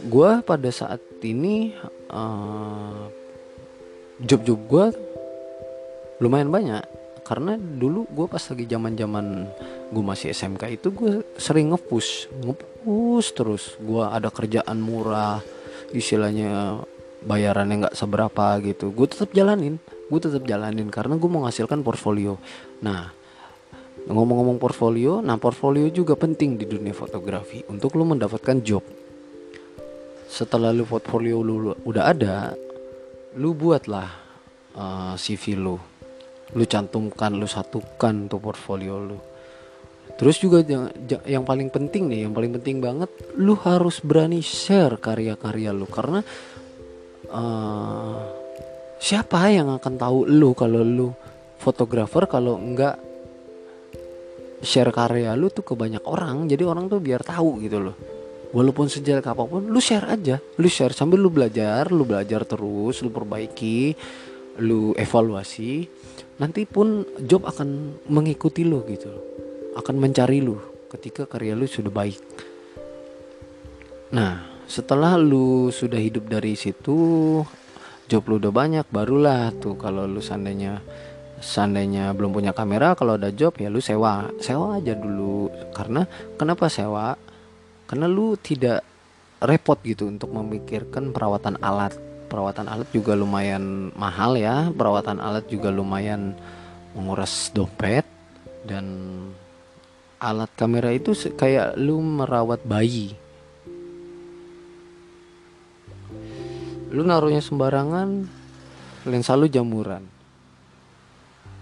gue 0.07 0.31
pada 0.47 0.71
saat 0.71 1.03
ini 1.27 1.75
uh, 2.15 3.11
job-job 4.23 4.61
gue 4.71 4.87
lumayan 6.23 6.49
banyak. 6.49 6.85
Karena 7.27 7.59
dulu 7.59 8.07
gue 8.07 8.27
pas 8.31 8.39
lagi 8.39 8.65
zaman 8.71 8.95
zaman 8.95 9.27
gue 9.91 10.05
masih 10.07 10.31
SMK 10.31 10.79
itu 10.79 10.95
gue 10.95 11.13
sering 11.35 11.75
ngepush 11.75 12.31
ngepush 12.39 13.29
terus. 13.35 13.75
Gue 13.83 14.07
ada 14.07 14.31
kerjaan 14.31 14.79
murah 14.79 15.43
istilahnya 15.91 16.83
bayarannya 17.27 17.91
nggak 17.91 17.99
seberapa 17.99 18.63
gitu. 18.63 18.95
Gue 18.95 19.11
tetap 19.11 19.35
jalanin 19.35 19.83
gue 20.07 20.21
tetap 20.23 20.47
jalanin 20.47 20.87
karena 20.87 21.19
gue 21.19 21.27
mau 21.27 21.43
menghasilkan 21.43 21.83
portfolio. 21.83 22.39
Nah 22.87 23.11
ngomong-ngomong 24.07 24.63
portfolio 24.63 25.19
nah 25.19 25.35
portfolio 25.35 25.91
juga 25.91 26.15
penting 26.15 26.55
di 26.55 26.63
dunia 26.63 26.95
fotografi 26.95 27.67
untuk 27.67 27.99
lo 27.99 28.07
mendapatkan 28.07 28.63
job 28.63 28.85
setelah 30.27 30.75
lu 30.75 30.83
portfolio 30.83 31.41
lu 31.41 31.73
udah 31.87 32.05
ada 32.11 32.53
lu 33.37 33.53
buatlah 33.53 34.09
uh, 34.75 35.13
eh, 35.13 35.15
CV 35.17 35.55
lu. 35.57 35.77
Lu 36.55 36.65
cantumkan 36.65 37.35
lu 37.37 37.47
satukan 37.47 38.31
tuh 38.31 38.41
portfolio 38.41 38.97
lu. 38.99 39.19
Terus 40.17 40.41
juga 40.41 40.65
yang, 40.65 40.89
yang 41.27 41.45
paling 41.45 41.69
penting 41.69 42.09
nih 42.09 42.25
yang 42.25 42.33
paling 42.33 42.57
penting 42.57 42.81
banget 42.81 43.11
lu 43.37 43.53
harus 43.61 44.01
berani 44.01 44.41
share 44.41 44.97
karya-karya 44.97 45.71
lu. 45.77 45.85
Karena 45.85 46.25
uh, 47.29 48.21
siapa 48.97 49.53
yang 49.53 49.69
akan 49.77 49.95
tahu 50.01 50.19
lu 50.25 50.57
kalau 50.57 50.81
lu 50.81 51.09
fotografer 51.61 52.25
kalau 52.25 52.57
enggak 52.57 52.97
share 54.65 54.89
karya 54.95 55.37
lu 55.37 55.53
tuh 55.53 55.67
ke 55.67 55.75
banyak 55.77 56.03
orang. 56.09 56.49
Jadi 56.49 56.63
orang 56.65 56.89
tuh 56.89 57.05
biar 57.05 57.21
tahu 57.21 57.61
gitu 57.61 57.85
loh 57.85 58.16
walaupun 58.57 58.89
sejelek 58.89 59.29
apa 59.29 59.45
pun 59.45 59.69
lu 59.69 59.77
share 59.77 60.09
aja. 60.09 60.41
Lu 60.57 60.65
share 60.65 60.97
sambil 60.97 61.21
lu 61.21 61.29
belajar 61.29 61.93
lu 61.93 62.09
belajar 62.09 62.49
terus 62.49 63.05
lu 63.05 63.13
perbaiki 63.13 63.93
lu 64.65 64.97
evaluasi 64.97 65.85
nanti 66.41 66.65
pun 66.65 67.05
job 67.21 67.45
akan 67.45 68.01
mengikuti 68.09 68.65
lu 68.65 68.81
gitu. 68.89 69.13
Akan 69.77 70.01
mencari 70.01 70.41
lu 70.41 70.57
ketika 70.89 71.29
karya 71.29 71.53
lu 71.53 71.69
sudah 71.69 71.93
baik. 71.93 72.17
Nah 74.17 74.41
setelah 74.65 75.21
lu 75.21 75.69
sudah 75.69 76.01
hidup 76.01 76.25
dari 76.25 76.57
situ 76.57 77.45
job 78.09 78.23
lu 78.25 78.41
udah 78.41 78.51
banyak 78.57 78.87
barulah 78.89 79.53
tuh 79.61 79.77
kalau 79.77 80.09
lu 80.09 80.25
seandainya 80.25 80.81
seandainya 81.37 82.17
belum 82.17 82.33
punya 82.33 82.57
kamera 82.57 82.97
kalau 82.97 83.21
ada 83.21 83.29
job 83.29 83.53
ya 83.61 83.69
lu 83.69 83.85
sewa. 83.85 84.33
Sewa 84.41 84.81
aja 84.81 84.97
dulu. 84.97 85.53
Karena 85.77 86.09
kenapa 86.41 86.73
sewa 86.73 87.26
karena 87.87 88.11
lu 88.11 88.35
tidak 88.35 88.83
repot 89.43 89.79
gitu 89.87 90.11
untuk 90.11 90.35
memikirkan 90.35 91.15
perawatan 91.15 91.59
alat. 91.63 91.95
Perawatan 92.27 92.67
alat 92.67 92.91
juga 92.91 93.15
lumayan 93.15 93.95
mahal 93.95 94.35
ya. 94.35 94.75
Perawatan 94.75 95.23
alat 95.23 95.47
juga 95.47 95.71
lumayan 95.71 96.35
menguras 96.99 97.55
dompet 97.55 98.03
dan 98.67 98.85
alat 100.19 100.51
kamera 100.59 100.91
itu 100.91 101.15
kayak 101.39 101.79
lu 101.79 102.03
merawat 102.03 102.59
bayi. 102.67 103.15
Lu 106.91 107.07
naruhnya 107.07 107.43
sembarangan 107.43 108.27
lensa 109.07 109.39
lu 109.39 109.47
jamuran. 109.47 110.03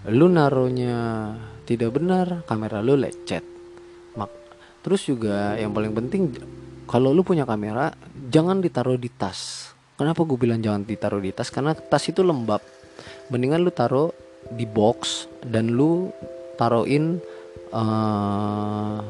Lu 0.09 0.25
naruhnya 0.25 1.33
tidak 1.69 1.97
benar 1.97 2.45
kamera 2.49 2.81
lu 2.81 2.97
lecet 2.97 3.54
terus 4.85 5.01
juga 5.09 5.57
yang 5.57 5.73
paling 5.73 5.97
penting 5.97 6.29
kalau 6.85 7.09
lu 7.09 7.25
punya 7.25 7.49
kamera 7.49 7.89
jangan 8.29 8.61
ditaruh 8.61 9.01
di 9.01 9.09
tas. 9.09 9.73
Kenapa 9.97 10.21
gue 10.21 10.37
bilang 10.37 10.61
jangan 10.61 10.85
ditaruh 10.85 11.17
di 11.17 11.33
tas? 11.33 11.49
Karena 11.49 11.73
tas 11.73 12.05
itu 12.05 12.21
lembab. 12.21 12.61
Mendingan 13.33 13.65
lu 13.65 13.73
taruh 13.73 14.13
di 14.53 14.69
box 14.69 15.25
dan 15.41 15.73
lu 15.73 16.13
taruhin 16.61 17.17
uh, 17.73 19.01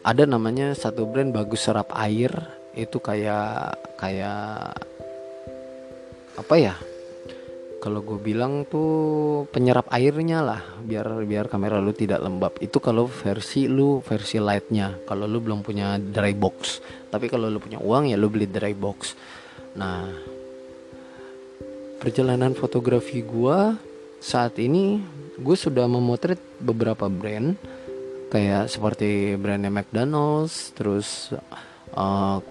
ada 0.00 0.22
namanya 0.24 0.72
satu 0.72 1.04
brand 1.04 1.36
bagus 1.36 1.68
serap 1.68 1.92
air. 1.92 2.32
Itu 2.72 3.04
kayak 3.04 3.76
kayak 4.00 4.72
apa 6.36 6.54
ya 6.56 6.74
kalau 7.76 8.00
gue 8.00 8.16
bilang 8.16 8.64
tuh 8.64 9.44
penyerap 9.52 9.92
airnya 9.92 10.40
lah 10.40 10.60
biar 10.80 11.22
biar 11.28 11.46
kamera 11.46 11.76
lu 11.76 11.92
tidak 11.92 12.24
lembab. 12.24 12.56
Itu 12.58 12.80
kalau 12.80 13.04
versi 13.04 13.68
lu 13.68 14.00
versi 14.00 14.40
lightnya. 14.40 15.04
Kalau 15.04 15.28
lu 15.28 15.38
belum 15.44 15.60
punya 15.60 16.00
dry 16.00 16.32
box. 16.32 16.80
Tapi 17.12 17.28
kalau 17.28 17.52
lu 17.52 17.60
punya 17.60 17.76
uang 17.78 18.08
ya 18.08 18.16
lu 18.16 18.32
beli 18.32 18.48
dry 18.48 18.72
box. 18.72 19.12
Nah 19.76 20.08
perjalanan 22.00 22.56
fotografi 22.56 23.20
gue 23.20 23.58
saat 24.24 24.56
ini 24.56 25.00
gue 25.36 25.56
sudah 25.56 25.84
memotret 25.84 26.40
beberapa 26.58 27.12
brand. 27.12 27.54
Kayak 28.32 28.72
seperti 28.72 29.36
brandnya 29.38 29.70
McDonald's 29.70 30.74
terus 30.74 31.30
uh, 31.94 32.42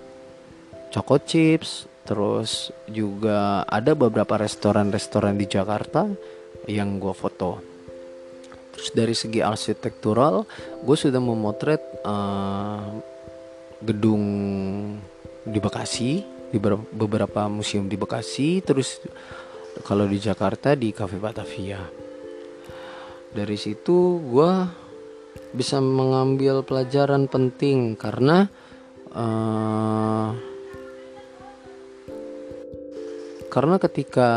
Choco 0.96 1.20
Chips, 1.20 1.84
terus 2.06 2.70
juga 2.86 3.66
ada 3.66 3.98
beberapa 3.98 4.38
restoran-restoran 4.38 5.36
di 5.36 5.50
Jakarta 5.50 6.06
yang 6.70 7.02
gue 7.02 7.14
foto. 7.18 7.60
Terus 8.78 8.90
dari 8.94 9.16
segi 9.18 9.42
arsitektural, 9.42 10.46
gue 10.86 10.98
sudah 10.98 11.18
memotret 11.18 11.82
uh, 12.06 12.94
gedung 13.82 14.24
di 15.46 15.60
Bekasi, 15.62 16.22
di 16.54 16.58
beberapa 16.94 17.50
museum 17.50 17.90
di 17.90 17.98
Bekasi, 17.98 18.62
terus 18.62 19.02
kalau 19.84 20.06
di 20.06 20.22
Jakarta 20.22 20.78
di 20.78 20.94
Cafe 20.94 21.18
Batavia. 21.18 21.82
Dari 23.36 23.58
situ 23.60 24.22
gue 24.24 24.52
bisa 25.52 25.80
mengambil 25.80 26.64
pelajaran 26.64 27.28
penting 27.28 27.96
karena 27.96 28.48
uh, 29.12 30.55
karena 33.56 33.80
ketika 33.80 34.30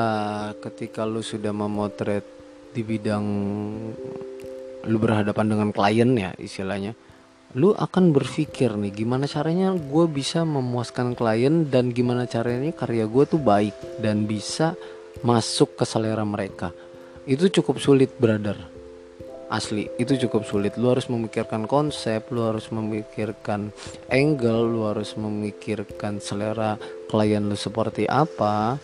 ketika 0.63 1.03
lu 1.03 1.27
sudah 1.27 1.51
memotret 1.51 2.23
di 2.71 2.87
bidang 2.87 3.27
lu 4.87 4.97
berhadapan 5.03 5.47
dengan 5.51 5.69
klien 5.75 6.11
ya 6.15 6.31
istilahnya 6.39 6.95
lu 7.59 7.75
akan 7.75 8.15
berpikir 8.15 8.79
nih 8.79 8.95
gimana 8.95 9.27
caranya 9.27 9.75
gue 9.75 10.07
bisa 10.07 10.47
memuaskan 10.47 11.19
klien 11.19 11.67
dan 11.67 11.91
gimana 11.91 12.31
caranya 12.31 12.71
karya 12.71 13.11
gue 13.11 13.25
tuh 13.27 13.43
baik 13.43 13.75
dan 13.99 14.29
bisa 14.29 14.79
masuk 15.27 15.75
ke 15.75 15.85
selera 15.89 16.23
mereka. 16.23 16.71
Itu 17.27 17.49
cukup 17.49 17.83
sulit 17.83 18.15
brother. 18.21 18.55
Asli 19.49 19.89
itu 19.97 20.21
cukup 20.29 20.45
sulit. 20.45 20.77
Lu 20.77 20.93
harus 20.93 21.09
memikirkan 21.09 21.65
konsep 21.65 22.29
lu 22.29 22.45
harus 22.45 22.69
memikirkan 22.69 23.73
angle 24.13 24.69
lu 24.69 24.85
harus 24.85 25.17
memikirkan 25.17 26.21
selera 26.21 26.77
klien 27.09 27.49
lu 27.49 27.57
seperti 27.57 28.05
apa 28.05 28.77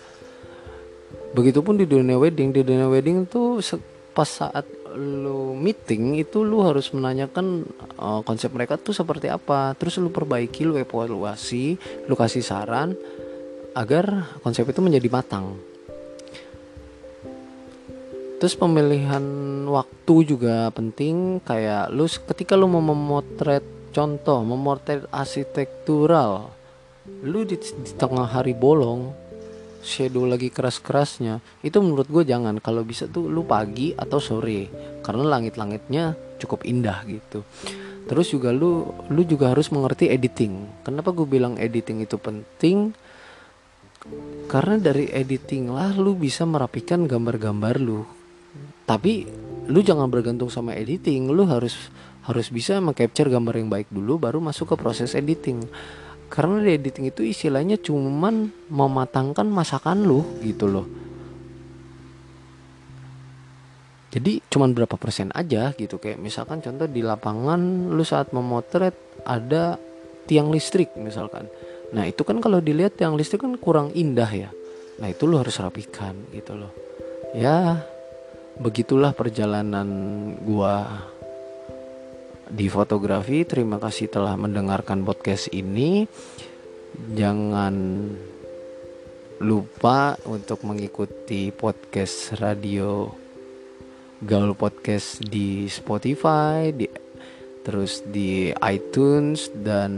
begitupun 1.35 1.75
di 1.75 1.85
dunia 1.85 2.15
wedding 2.17 2.55
di 2.55 2.63
dunia 2.63 2.87
wedding 2.87 3.27
tuh 3.27 3.59
pas 4.15 4.31
saat 4.31 4.63
lu 4.95 5.59
meeting 5.59 6.23
itu 6.23 6.47
lu 6.47 6.63
harus 6.63 6.95
menanyakan 6.95 7.67
uh, 7.99 8.23
konsep 8.23 8.55
mereka 8.55 8.79
tuh 8.79 8.95
seperti 8.95 9.27
apa. 9.27 9.75
Terus 9.75 9.99
lu 9.99 10.15
perbaiki 10.15 10.63
lu 10.63 10.79
evaluasi 10.79 11.75
lu 12.07 12.15
kasih 12.15 12.47
saran 12.47 12.95
agar 13.75 14.39
konsep 14.47 14.63
itu 14.71 14.79
menjadi 14.79 15.11
matang. 15.11 15.59
Terus 18.39 18.55
pemilihan 18.55 19.25
waktu 19.67 20.15
juga 20.31 20.71
penting 20.71 21.43
kayak 21.43 21.91
lu 21.91 22.07
ketika 22.07 22.55
lu 22.55 22.71
mau 22.71 22.83
memotret 22.83 23.67
contoh 23.91 24.43
memotret 24.43 25.07
arsitektural 25.11 26.51
lu 27.25 27.47
di, 27.47 27.57
di 27.57 27.93
tengah 27.95 28.27
hari 28.27 28.53
bolong 28.53 29.24
shadow 29.85 30.25
lagi 30.25 30.49
keras-kerasnya 30.49 31.45
itu 31.61 31.77
menurut 31.85 32.09
gue 32.09 32.25
jangan. 32.25 32.57
Kalau 32.59 32.83
bisa 32.83 33.05
tuh 33.05 33.29
lu 33.29 33.45
pagi 33.45 33.93
atau 33.93 34.17
sore 34.17 34.73
karena 35.05 35.37
langit-langitnya 35.37 36.17
cukup 36.41 36.65
indah 36.65 37.05
gitu. 37.05 37.45
Terus 38.09 38.33
juga 38.33 38.51
lu 38.51 38.89
lu 39.13 39.23
juga 39.29 39.53
harus 39.53 39.69
mengerti 39.69 40.09
editing. 40.09 40.83
Kenapa 40.83 41.13
gue 41.13 41.29
bilang 41.29 41.61
editing 41.61 42.01
itu 42.01 42.17
penting? 42.17 42.97
Karena 44.49 44.77
dari 44.81 45.09
editing 45.13 45.73
lah 45.73 45.93
lu 45.97 46.17
bisa 46.17 46.49
merapikan 46.49 47.05
gambar-gambar 47.05 47.77
lu. 47.81 48.05
Tapi 48.85 49.29
lu 49.69 49.81
jangan 49.81 50.09
bergantung 50.09 50.53
sama 50.53 50.77
editing. 50.77 51.33
Lu 51.33 51.45
harus 51.49 51.93
harus 52.25 52.49
bisa 52.49 52.81
mengcapture 52.81 53.29
gambar 53.29 53.61
yang 53.61 53.69
baik 53.69 53.93
dulu 53.93 54.17
baru 54.17 54.41
masuk 54.41 54.73
ke 54.73 54.77
proses 54.81 55.13
editing 55.13 55.61
karena 56.33 56.61
di 56.65 56.71
editing 56.75 57.13
itu 57.13 57.23
istilahnya 57.23 57.79
cuman 57.79 58.51
mematangkan 58.73 59.47
masakan 59.47 60.03
lu 60.05 60.25
gitu 60.43 60.67
loh. 60.67 60.87
Jadi 64.15 64.39
cuman 64.47 64.71
berapa 64.71 64.95
persen 64.95 65.35
aja 65.35 65.75
gitu. 65.75 65.99
Kayak 65.99 66.23
misalkan 66.23 66.63
contoh 66.63 66.87
di 66.87 67.03
lapangan 67.03 67.91
lu 67.91 68.05
saat 68.07 68.31
memotret 68.31 68.95
ada 69.27 69.75
tiang 70.31 70.55
listrik 70.55 70.95
misalkan. 70.95 71.51
Nah 71.91 72.07
itu 72.07 72.23
kan 72.23 72.39
kalau 72.39 72.63
dilihat 72.63 72.95
tiang 72.95 73.19
listrik 73.19 73.43
kan 73.43 73.59
kurang 73.59 73.91
indah 73.91 74.31
ya. 74.31 74.51
Nah 75.03 75.11
itu 75.11 75.27
lu 75.27 75.43
harus 75.43 75.59
rapikan 75.59 76.15
gitu 76.31 76.55
loh. 76.55 76.71
Ya 77.35 77.83
begitulah 78.55 79.11
perjalanan 79.11 79.87
gua 80.47 81.11
di 82.51 82.67
fotografi. 82.69 83.45
Terima 83.49 83.81
kasih 83.81 84.13
telah 84.13 84.37
mendengarkan 84.37 85.05
podcast 85.05 85.49
ini. 85.53 86.05
Jangan 86.95 87.75
lupa 89.43 90.15
untuk 90.31 90.63
mengikuti 90.63 91.51
podcast 91.51 92.39
radio 92.39 93.11
Gaul 94.25 94.57
Podcast 94.57 95.21
di 95.27 95.67
Spotify, 95.69 96.71
di 96.73 96.87
terus 97.65 98.05
di 98.05 98.53
iTunes 98.53 99.49
dan 99.53 99.93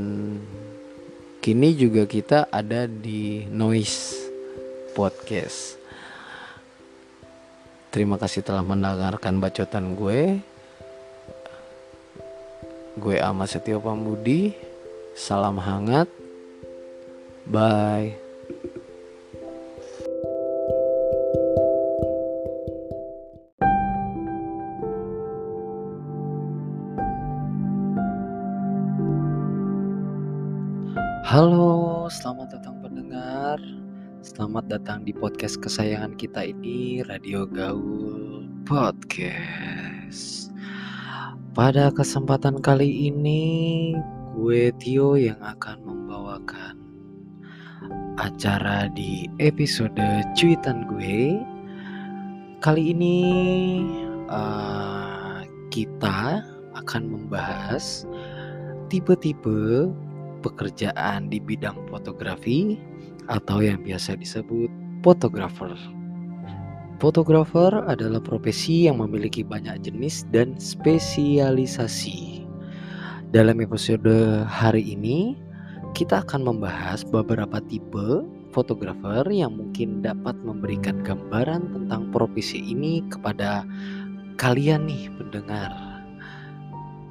kini 1.42 1.74
juga 1.78 2.08
kita 2.08 2.50
ada 2.50 2.90
di 2.90 3.46
Noise 3.46 4.30
Podcast. 4.94 5.78
Terima 7.92 8.18
kasih 8.18 8.42
telah 8.42 8.66
mendengarkan 8.66 9.38
bacotan 9.38 9.94
gue. 9.94 10.55
Gue 12.96 13.20
Ama 13.20 13.44
Setio 13.44 13.76
Pambudi. 13.76 14.56
Salam 15.12 15.60
hangat. 15.60 16.08
Bye. 17.44 18.16
Halo, 31.28 32.08
selamat 32.08 32.56
datang 32.56 32.80
pendengar. 32.80 33.60
Selamat 34.24 34.72
datang 34.72 35.04
di 35.04 35.12
podcast 35.12 35.60
kesayangan 35.60 36.16
kita 36.16 36.48
ini, 36.48 37.04
Radio 37.04 37.44
Gaul 37.44 38.48
Podcast. 38.64 40.55
Pada 41.56 41.88
kesempatan 41.88 42.60
kali 42.60 43.08
ini, 43.08 43.96
gue 44.36 44.68
Tio 44.76 45.16
yang 45.16 45.40
akan 45.40 45.88
membawakan 45.88 46.76
acara 48.20 48.92
di 48.92 49.24
episode 49.40 49.96
cuitan 50.36 50.84
gue. 50.84 51.40
Kali 52.60 52.92
ini 52.92 53.16
uh, 54.28 55.48
kita 55.72 56.44
akan 56.76 57.02
membahas 57.08 58.04
tipe-tipe 58.92 59.88
pekerjaan 60.44 61.32
di 61.32 61.40
bidang 61.40 61.88
fotografi 61.88 62.76
atau 63.32 63.64
yang 63.64 63.80
biasa 63.80 64.12
disebut 64.20 64.68
fotografer. 65.00 65.72
Fotografer 66.96 67.84
adalah 67.84 68.24
profesi 68.24 68.88
yang 68.88 69.04
memiliki 69.04 69.44
banyak 69.44 69.84
jenis 69.84 70.24
dan 70.32 70.56
spesialisasi. 70.56 72.40
Dalam 73.36 73.60
episode 73.60 74.48
hari 74.48 74.96
ini, 74.96 75.36
kita 75.92 76.24
akan 76.24 76.48
membahas 76.48 77.04
beberapa 77.04 77.60
tipe 77.68 78.24
fotografer 78.56 79.28
yang 79.28 79.60
mungkin 79.60 80.00
dapat 80.00 80.40
memberikan 80.40 81.04
gambaran 81.04 81.68
tentang 81.76 82.08
profesi 82.16 82.64
ini 82.64 83.04
kepada 83.12 83.68
kalian 84.40 84.88
nih 84.88 85.12
pendengar 85.20 85.76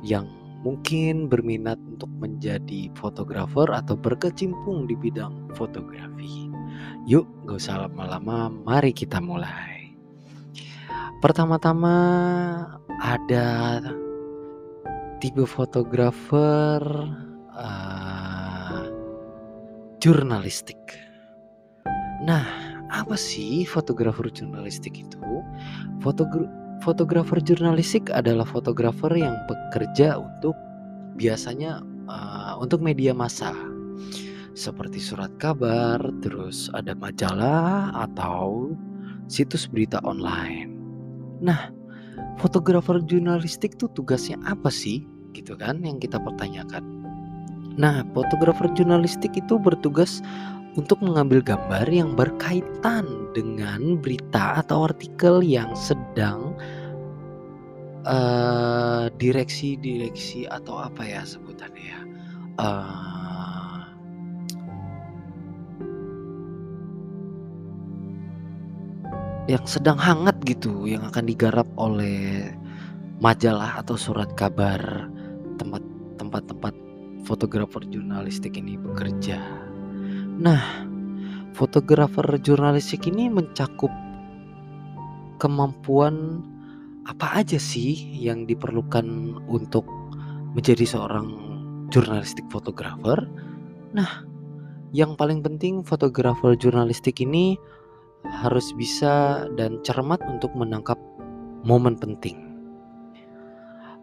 yang 0.02 0.26
mungkin 0.66 1.30
berminat 1.30 1.78
untuk 1.86 2.10
menjadi 2.18 2.90
fotografer 2.98 3.70
atau 3.70 3.94
berkecimpung 3.94 4.90
di 4.90 4.98
bidang 4.98 5.54
fotografi. 5.54 6.50
Yuk, 7.06 7.30
gak 7.46 7.62
usah 7.62 7.86
lama-lama, 7.86 8.50
mari 8.50 8.90
kita 8.90 9.22
mulai. 9.22 9.75
Pertama-tama 11.26 11.98
ada 13.02 13.82
tipe 15.18 15.42
fotografer 15.50 16.78
uh, 17.50 18.86
jurnalistik. 19.98 20.78
Nah, 22.30 22.46
apa 22.94 23.18
sih 23.18 23.66
fotografer 23.66 24.30
jurnalistik 24.30 25.02
itu? 25.02 25.18
Fotogra 25.98 26.46
fotografer 26.86 27.42
jurnalistik 27.42 28.14
adalah 28.14 28.46
fotografer 28.46 29.10
yang 29.18 29.34
bekerja 29.50 30.22
untuk 30.22 30.54
biasanya 31.18 31.82
uh, 32.06 32.54
untuk 32.62 32.86
media 32.86 33.18
massa 33.18 33.50
seperti 34.54 35.02
surat 35.02 35.34
kabar, 35.42 35.98
terus 36.22 36.70
ada 36.78 36.94
majalah 36.94 37.90
atau 37.98 38.78
situs 39.26 39.66
berita 39.66 39.98
online. 40.06 40.75
Nah, 41.42 41.72
fotografer 42.40 43.02
jurnalistik 43.04 43.76
tuh 43.76 43.92
tugasnya 43.92 44.40
apa 44.48 44.72
sih? 44.72 45.04
Gitu 45.36 45.56
kan 45.60 45.84
yang 45.84 46.00
kita 46.00 46.20
pertanyakan. 46.20 46.84
Nah, 47.76 48.08
fotografer 48.16 48.72
jurnalistik 48.72 49.36
itu 49.36 49.60
bertugas 49.60 50.24
untuk 50.80 51.00
mengambil 51.04 51.44
gambar 51.44 51.88
yang 51.92 52.16
berkaitan 52.16 53.08
dengan 53.36 54.00
berita 54.00 54.64
atau 54.64 54.88
artikel 54.88 55.44
yang 55.44 55.72
sedang 55.76 56.56
uh, 58.08 59.12
direksi-direksi 59.20 60.48
atau 60.48 60.88
apa 60.88 61.04
ya 61.04 61.22
sebutannya 61.24 61.84
ya. 61.84 62.02
Uh, 62.56 63.84
yang 69.46 69.66
sedang 69.70 70.00
hangat 70.00 70.35
gitu 70.46 70.86
yang 70.86 71.04
akan 71.10 71.26
digarap 71.26 71.68
oleh 71.76 72.54
majalah 73.20 73.82
atau 73.82 73.98
surat 73.98 74.30
kabar 74.38 75.10
tempat 75.58 75.82
tempat-tempat 76.22 76.76
fotografer 77.26 77.82
jurnalistik 77.90 78.56
ini 78.56 78.78
bekerja. 78.78 79.42
Nah, 80.38 80.62
fotografer 81.58 82.38
jurnalistik 82.40 83.10
ini 83.10 83.28
mencakup 83.28 83.92
kemampuan 85.42 86.46
apa 87.06 87.42
aja 87.42 87.58
sih 87.58 87.98
yang 88.18 88.46
diperlukan 88.46 89.38
untuk 89.50 89.86
menjadi 90.54 90.86
seorang 90.86 91.28
jurnalistik 91.90 92.46
fotografer? 92.54 93.26
Nah, 93.94 94.26
yang 94.96 95.18
paling 95.20 95.44
penting 95.44 95.84
fotografer 95.84 96.56
jurnalistik 96.56 97.20
ini 97.24 97.60
harus 98.32 98.74
bisa 98.78 99.46
dan 99.60 99.78
cermat 99.86 100.22
untuk 100.30 100.54
menangkap 100.58 100.98
momen 101.66 101.98
penting. 101.98 102.46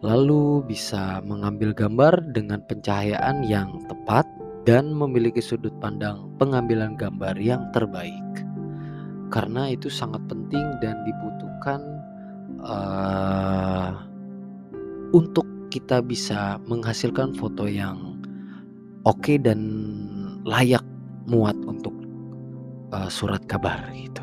Lalu 0.03 0.67
bisa 0.67 1.23
mengambil 1.23 1.71
gambar 1.71 2.35
dengan 2.35 2.59
pencahayaan 2.67 3.47
yang 3.47 3.79
tepat 3.87 4.27
dan 4.67 4.91
memiliki 4.91 5.39
sudut 5.39 5.71
pandang 5.79 6.27
pengambilan 6.35 6.99
gambar 6.99 7.39
yang 7.39 7.71
terbaik. 7.71 8.27
Karena 9.31 9.71
itu 9.71 9.87
sangat 9.87 10.19
penting 10.27 10.63
dan 10.83 10.99
dibutuhkan 11.07 11.79
uh, 12.67 13.91
untuk 15.15 15.47
kita 15.71 16.03
bisa 16.03 16.59
menghasilkan 16.67 17.33
foto 17.33 17.65
yang 17.65 18.19
oke 19.07 19.23
okay 19.23 19.39
dan 19.39 19.59
layak 20.43 20.83
muat 21.25 21.55
untuk 21.63 22.02
uh, 22.93 23.09
surat 23.09 23.41
kabar 23.49 23.89
gitu. 23.97 24.21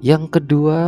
Yang 0.00 0.40
kedua 0.40 0.80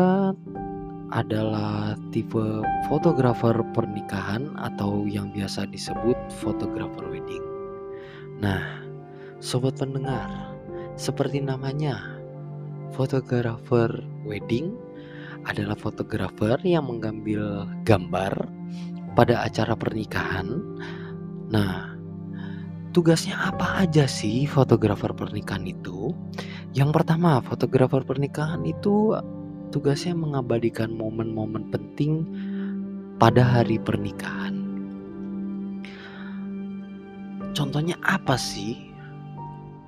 adalah 1.10 1.98
tipe 2.14 2.62
fotografer 2.86 3.58
pernikahan 3.74 4.54
atau 4.54 5.04
yang 5.04 5.34
biasa 5.34 5.66
disebut 5.66 6.14
fotografer 6.38 7.04
wedding. 7.10 7.42
Nah, 8.38 8.62
sobat 9.42 9.76
pendengar, 9.76 10.54
seperti 10.94 11.42
namanya, 11.42 11.98
fotografer 12.94 13.90
wedding 14.22 14.78
adalah 15.42 15.74
fotografer 15.74 16.56
yang 16.62 16.86
mengambil 16.86 17.66
gambar 17.82 18.46
pada 19.18 19.42
acara 19.42 19.74
pernikahan. 19.74 20.62
Nah, 21.50 21.89
tugasnya 22.90 23.38
apa 23.38 23.86
aja 23.86 24.06
sih 24.10 24.46
fotografer 24.46 25.14
pernikahan 25.14 25.66
itu? 25.66 26.10
Yang 26.74 26.90
pertama, 27.02 27.38
fotografer 27.42 28.02
pernikahan 28.02 28.62
itu 28.66 29.14
tugasnya 29.70 30.14
mengabadikan 30.18 30.90
momen-momen 30.94 31.70
penting 31.70 32.26
pada 33.22 33.46
hari 33.46 33.78
pernikahan. 33.78 34.58
Contohnya 37.54 37.98
apa 38.02 38.34
sih? 38.38 38.90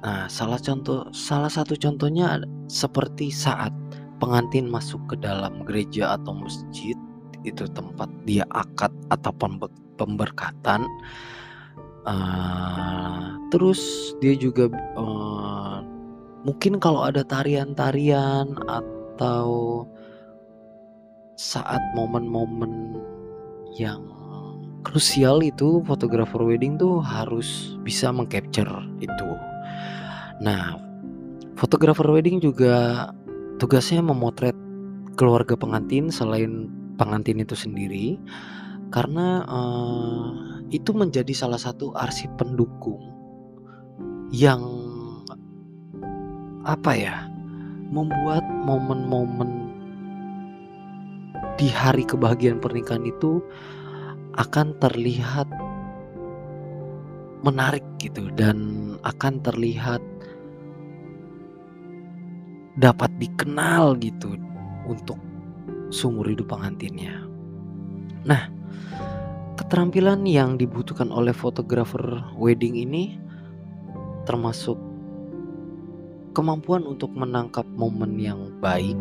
Nah, 0.03 0.27
salah 0.27 0.59
contoh 0.59 1.07
salah 1.15 1.47
satu 1.47 1.79
contohnya 1.79 2.43
seperti 2.67 3.31
saat 3.31 3.71
pengantin 4.19 4.67
masuk 4.67 4.99
ke 5.07 5.17
dalam 5.23 5.63
gereja 5.63 6.19
atau 6.19 6.35
masjid 6.35 6.99
itu 7.47 7.67
tempat 7.71 8.11
dia 8.27 8.43
akad 8.51 8.91
atau 9.15 9.31
pemberkatan 9.99 10.87
uh, 12.07 13.37
terus 13.53 14.13
dia 14.23 14.35
juga 14.37 14.69
uh, 14.97 15.85
mungkin 16.43 16.83
kalau 16.83 17.07
ada 17.07 17.23
tarian-tarian 17.23 18.57
atau 18.67 19.85
saat 21.39 21.81
momen-momen 21.95 22.99
yang 23.79 24.03
krusial 24.83 25.41
itu 25.41 25.81
fotografer 25.87 26.43
wedding 26.43 26.77
tuh 26.77 26.99
harus 26.99 27.79
bisa 27.87 28.11
mengcapture 28.11 28.83
itu. 28.99 29.31
Nah, 30.43 30.75
fotografer 31.55 32.05
wedding 32.11 32.43
juga 32.43 33.09
tugasnya 33.63 34.03
memotret 34.03 34.55
keluarga 35.15 35.55
pengantin 35.55 36.11
selain 36.11 36.67
pengantin 36.99 37.41
itu 37.41 37.55
sendiri 37.55 38.19
karena 38.93 39.43
uh, 39.49 40.28
itu 40.68 40.93
menjadi 40.93 41.32
salah 41.32 41.59
satu 41.59 41.97
arsip 41.97 42.28
pendukung 42.36 43.01
yang 44.32 44.61
apa 46.62 46.93
ya 46.95 47.16
membuat 47.90 48.45
momen-momen 48.64 49.72
di 51.61 51.68
hari 51.68 52.07
kebahagiaan 52.07 52.62
pernikahan 52.62 53.05
itu 53.05 53.43
akan 54.40 54.72
terlihat 54.80 55.49
menarik 57.45 57.84
gitu 58.01 58.32
dan 58.38 58.57
akan 59.05 59.43
terlihat 59.45 60.01
dapat 62.80 63.12
dikenal 63.20 64.01
gitu 64.01 64.38
untuk 64.88 65.20
sumur 65.93 66.24
hidup 66.24 66.49
pengantinnya. 66.49 67.28
Nah, 68.24 68.49
keterampilan 69.61 70.25
yang 70.25 70.57
dibutuhkan 70.57 71.12
oleh 71.12 71.33
fotografer 71.33 72.23
wedding 72.37 72.77
ini 72.77 73.16
termasuk 74.25 74.77
kemampuan 76.33 76.87
untuk 76.89 77.12
menangkap 77.12 77.66
momen 77.77 78.16
yang 78.16 78.53
baik 78.62 78.97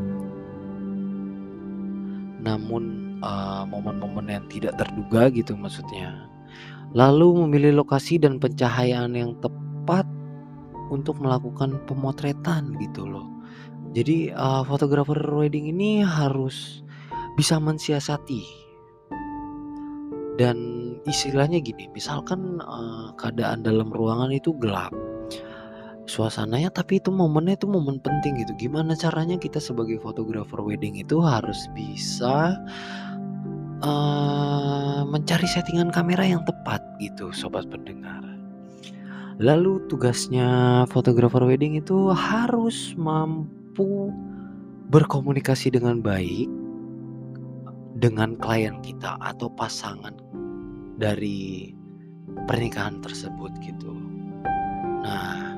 namun 2.42 3.18
uh, 3.22 3.64
momen-momen 3.70 4.28
yang 4.28 4.46
tidak 4.50 4.76
terduga 4.82 5.30
gitu 5.30 5.54
maksudnya. 5.54 6.28
Lalu 6.92 7.48
memilih 7.48 7.80
lokasi 7.80 8.20
dan 8.20 8.42
pencahayaan 8.42 9.16
yang 9.16 9.38
tepat 9.40 10.04
untuk 10.92 11.24
melakukan 11.24 11.80
pemotretan 11.88 12.76
gitu 12.82 13.08
loh. 13.08 13.30
Jadi 13.96 14.34
uh, 14.36 14.66
fotografer 14.68 15.16
wedding 15.32 15.72
ini 15.72 16.04
harus 16.04 16.84
bisa 17.40 17.62
mensiasati 17.62 18.44
dan 20.42 20.58
istilahnya 21.06 21.62
gini, 21.62 21.86
misalkan 21.94 22.58
uh, 22.66 23.14
keadaan 23.14 23.62
dalam 23.62 23.94
ruangan 23.94 24.34
itu 24.34 24.58
gelap 24.58 24.90
suasananya 26.10 26.74
tapi 26.74 26.98
itu 26.98 27.14
momennya 27.14 27.62
itu 27.62 27.70
momen 27.70 28.02
penting 28.02 28.42
gitu. 28.42 28.58
Gimana 28.58 28.98
caranya 28.98 29.38
kita 29.38 29.62
sebagai 29.62 30.02
fotografer 30.02 30.58
wedding 30.66 30.98
itu 30.98 31.22
harus 31.22 31.70
bisa 31.78 32.58
uh, 33.86 35.06
mencari 35.06 35.46
settingan 35.46 35.94
kamera 35.94 36.26
yang 36.26 36.42
tepat 36.50 36.82
gitu 36.98 37.30
sobat 37.30 37.70
pendengar. 37.70 38.26
Lalu 39.38 39.86
tugasnya 39.90 40.84
fotografer 40.90 41.46
wedding 41.46 41.78
itu 41.78 42.10
harus 42.10 42.98
mampu 42.98 44.10
berkomunikasi 44.90 45.70
dengan 45.70 46.02
baik 46.02 46.50
dengan 48.02 48.34
klien 48.42 48.82
kita 48.82 49.16
atau 49.22 49.48
pasangan 49.54 50.18
dari 51.02 51.74
pernikahan 52.46 53.02
tersebut 53.02 53.50
gitu. 53.66 53.92
Nah 55.02 55.58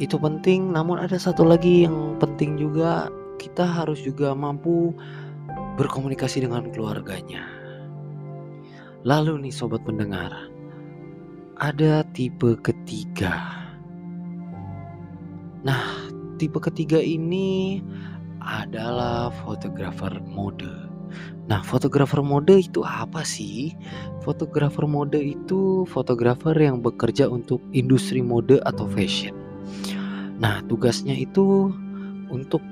itu 0.00 0.16
penting 0.16 0.72
namun 0.72 0.96
ada 0.98 1.20
satu 1.20 1.44
lagi 1.44 1.84
yang 1.84 2.16
penting 2.16 2.56
juga 2.56 3.12
kita 3.36 3.62
harus 3.62 4.00
juga 4.00 4.32
mampu 4.32 4.96
berkomunikasi 5.76 6.48
dengan 6.48 6.72
keluarganya. 6.72 7.44
Lalu 9.04 9.46
nih 9.46 9.52
sobat 9.52 9.84
pendengar 9.84 10.32
ada 11.60 12.02
tipe 12.16 12.56
ketiga. 12.64 13.68
Nah 15.60 16.08
tipe 16.40 16.56
ketiga 16.56 16.98
ini 16.98 17.84
adalah 18.40 19.28
fotografer 19.44 20.20
mode 20.24 20.93
Nah, 21.44 21.60
fotografer 21.60 22.24
mode 22.24 22.56
itu 22.56 22.80
apa 22.80 23.20
sih? 23.20 23.76
Fotografer 24.24 24.88
mode 24.88 25.20
itu 25.20 25.84
fotografer 25.92 26.56
yang 26.56 26.80
bekerja 26.80 27.28
untuk 27.28 27.60
industri 27.76 28.24
mode 28.24 28.64
atau 28.64 28.88
fashion. 28.88 29.36
Nah, 30.40 30.64
tugasnya 30.64 31.12
itu 31.12 31.68
untuk 32.32 32.64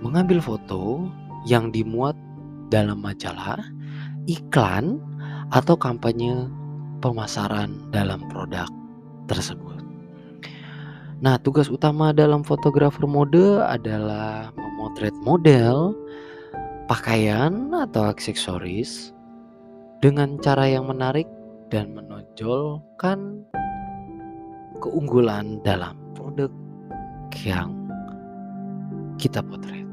mengambil 0.00 0.40
foto 0.40 1.06
yang 1.44 1.68
dimuat 1.68 2.16
dalam 2.72 3.04
majalah, 3.04 3.60
iklan, 4.24 4.96
atau 5.52 5.76
kampanye 5.76 6.48
pemasaran 7.04 7.76
dalam 7.92 8.24
produk 8.32 8.66
tersebut. 9.28 9.84
Nah, 11.22 11.38
tugas 11.38 11.70
utama 11.70 12.10
dalam 12.10 12.42
fotografer 12.42 13.06
mode 13.06 13.62
adalah 13.62 14.50
memotret 14.58 15.14
model, 15.22 15.94
pakaian 16.92 17.72
atau 17.72 18.04
aksesoris 18.12 19.16
dengan 20.04 20.36
cara 20.44 20.68
yang 20.68 20.92
menarik 20.92 21.24
dan 21.72 21.96
menonjolkan 21.96 23.48
keunggulan 24.76 25.56
dalam 25.64 25.96
produk 26.12 26.52
yang 27.48 27.72
kita 29.16 29.40
potret. 29.40 29.88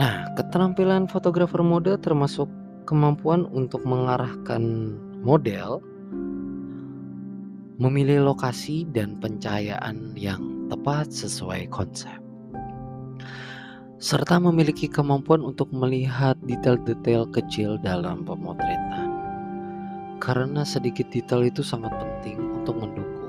Nah, 0.00 0.32
keterampilan 0.32 1.04
fotografer 1.04 1.60
mode 1.60 1.92
termasuk 2.00 2.48
kemampuan 2.88 3.44
untuk 3.52 3.84
mengarahkan 3.84 4.96
model, 5.20 5.84
memilih 7.76 8.32
lokasi 8.32 8.88
dan 8.96 9.20
pencahayaan 9.20 10.16
yang 10.16 10.40
tepat 10.72 11.12
sesuai 11.12 11.68
konsep, 11.68 12.16
serta 14.00 14.40
memiliki 14.40 14.88
kemampuan 14.88 15.44
untuk 15.44 15.68
melihat 15.76 16.32
detail-detail 16.48 17.28
kecil 17.36 17.76
dalam 17.76 18.24
pemotretan. 18.24 19.12
Karena 20.16 20.64
sedikit 20.64 21.12
detail 21.12 21.44
itu 21.44 21.60
sangat 21.60 21.92
penting 22.00 22.40
untuk 22.64 22.80
mendukung 22.80 23.20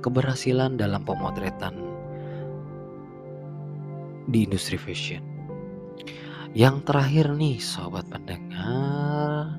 keberhasilan 0.00 0.80
dalam 0.80 1.04
pemotretan 1.04 1.76
di 4.32 4.48
industri 4.48 4.80
fashion. 4.80 5.22
Yang 6.56 6.88
terakhir 6.88 7.26
nih 7.36 7.60
sobat 7.60 8.08
pendengar, 8.08 9.56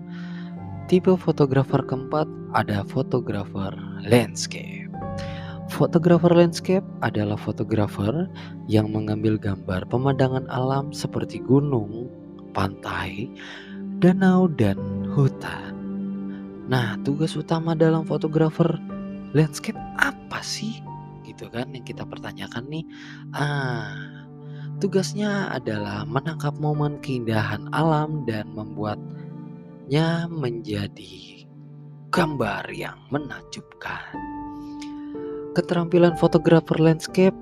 tipe 0.90 1.14
fotografer 1.14 1.86
keempat 1.86 2.26
ada 2.58 2.82
fotografer 2.86 3.74
landscape. 4.06 4.83
Fotografer 5.74 6.30
landscape 6.30 6.86
adalah 7.02 7.34
fotografer 7.34 8.30
yang 8.70 8.94
mengambil 8.94 9.42
gambar 9.42 9.90
pemandangan 9.90 10.46
alam 10.54 10.94
seperti 10.94 11.42
gunung, 11.42 12.14
pantai, 12.54 13.26
danau, 13.98 14.46
dan 14.54 14.78
hutan. 15.18 15.74
Nah, 16.70 16.94
tugas 17.02 17.34
utama 17.34 17.74
dalam 17.74 18.06
fotografer 18.06 18.78
landscape 19.34 19.82
apa 19.98 20.46
sih? 20.46 20.78
Gitu 21.26 21.50
kan 21.50 21.74
yang 21.74 21.82
kita 21.82 22.06
pertanyakan 22.06 22.70
nih. 22.70 22.86
Ah 23.34 24.24
tugasnya 24.78 25.48
adalah 25.54 26.04
menangkap 26.04 26.54
momen 26.62 27.02
keindahan 27.02 27.66
alam 27.74 28.28
dan 28.30 28.52
membuatnya 28.52 30.28
menjadi 30.30 31.48
gambar 32.12 32.68
yang 32.70 33.00
menakjubkan 33.08 34.43
keterampilan 35.54 36.18
fotografer 36.18 36.82
landscape 36.82 37.38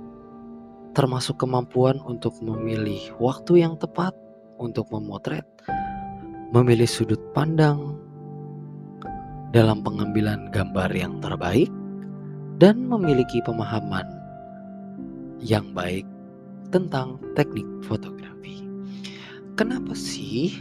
termasuk 0.91 1.39
kemampuan 1.39 1.97
untuk 2.03 2.35
memilih 2.43 2.99
waktu 3.17 3.63
yang 3.63 3.79
tepat 3.79 4.11
untuk 4.59 4.91
memotret 4.91 5.47
memilih 6.51 6.87
sudut 6.87 7.19
pandang 7.31 7.95
dalam 9.55 9.79
pengambilan 9.83 10.51
gambar 10.51 10.91
yang 10.91 11.19
terbaik 11.23 11.71
dan 12.59 12.83
memiliki 12.83 13.39
pemahaman 13.43 14.05
yang 15.39 15.71
baik 15.71 16.05
tentang 16.69 17.19
teknik 17.33 17.65
fotografi. 17.83 18.63
Kenapa 19.55 19.95
sih 19.97 20.55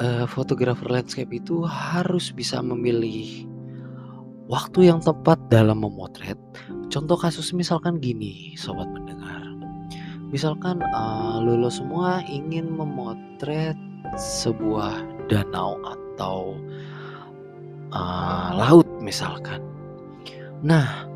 uh, 0.00 0.24
fotografer 0.26 0.88
landscape 0.88 1.30
itu 1.30 1.62
harus 1.66 2.32
bisa 2.32 2.62
memilih 2.64 3.46
waktu 4.46 4.90
yang 4.90 5.02
tepat 5.02 5.38
dalam 5.50 5.82
memotret. 5.82 6.38
Contoh 6.90 7.18
kasus 7.18 7.50
misalkan 7.50 7.98
gini, 7.98 8.54
sobat 8.54 8.86
mendengar. 8.90 9.42
Misalkan 10.30 10.82
uh, 10.82 11.38
lolo 11.42 11.70
semua 11.70 12.22
ingin 12.26 12.70
memotret 12.70 13.78
sebuah 14.14 15.02
danau 15.30 15.78
atau 15.82 16.58
uh, 17.90 18.50
laut 18.54 18.86
misalkan. 19.02 19.62
Nah, 20.62 21.06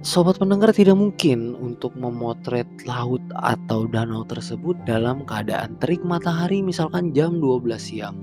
sobat 0.00 0.40
pendengar 0.40 0.72
tidak 0.72 0.96
mungkin 0.96 1.56
untuk 1.60 1.92
memotret 1.96 2.68
laut 2.88 3.20
atau 3.44 3.84
danau 3.88 4.24
tersebut 4.24 4.76
dalam 4.88 5.24
keadaan 5.28 5.76
terik 5.80 6.00
matahari 6.04 6.64
misalkan 6.64 7.12
jam 7.12 7.36
12 7.40 7.76
siang 7.76 8.16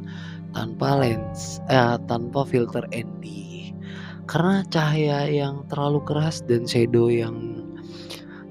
tanpa 0.58 0.98
lens 0.98 1.62
eh, 1.70 1.98
tanpa 2.10 2.42
filter 2.50 2.82
ND 2.90 3.47
karena 4.28 4.62
cahaya 4.68 5.32
yang 5.32 5.64
terlalu 5.72 6.04
keras 6.04 6.44
dan 6.44 6.68
shadow 6.68 7.08
yang 7.08 7.64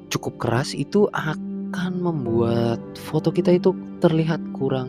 cukup 0.09 0.41
keras 0.41 0.72
itu 0.72 1.05
akan 1.12 2.01
membuat 2.01 2.81
foto 2.97 3.29
kita 3.29 3.61
itu 3.61 3.77
terlihat 4.01 4.41
kurang 4.57 4.89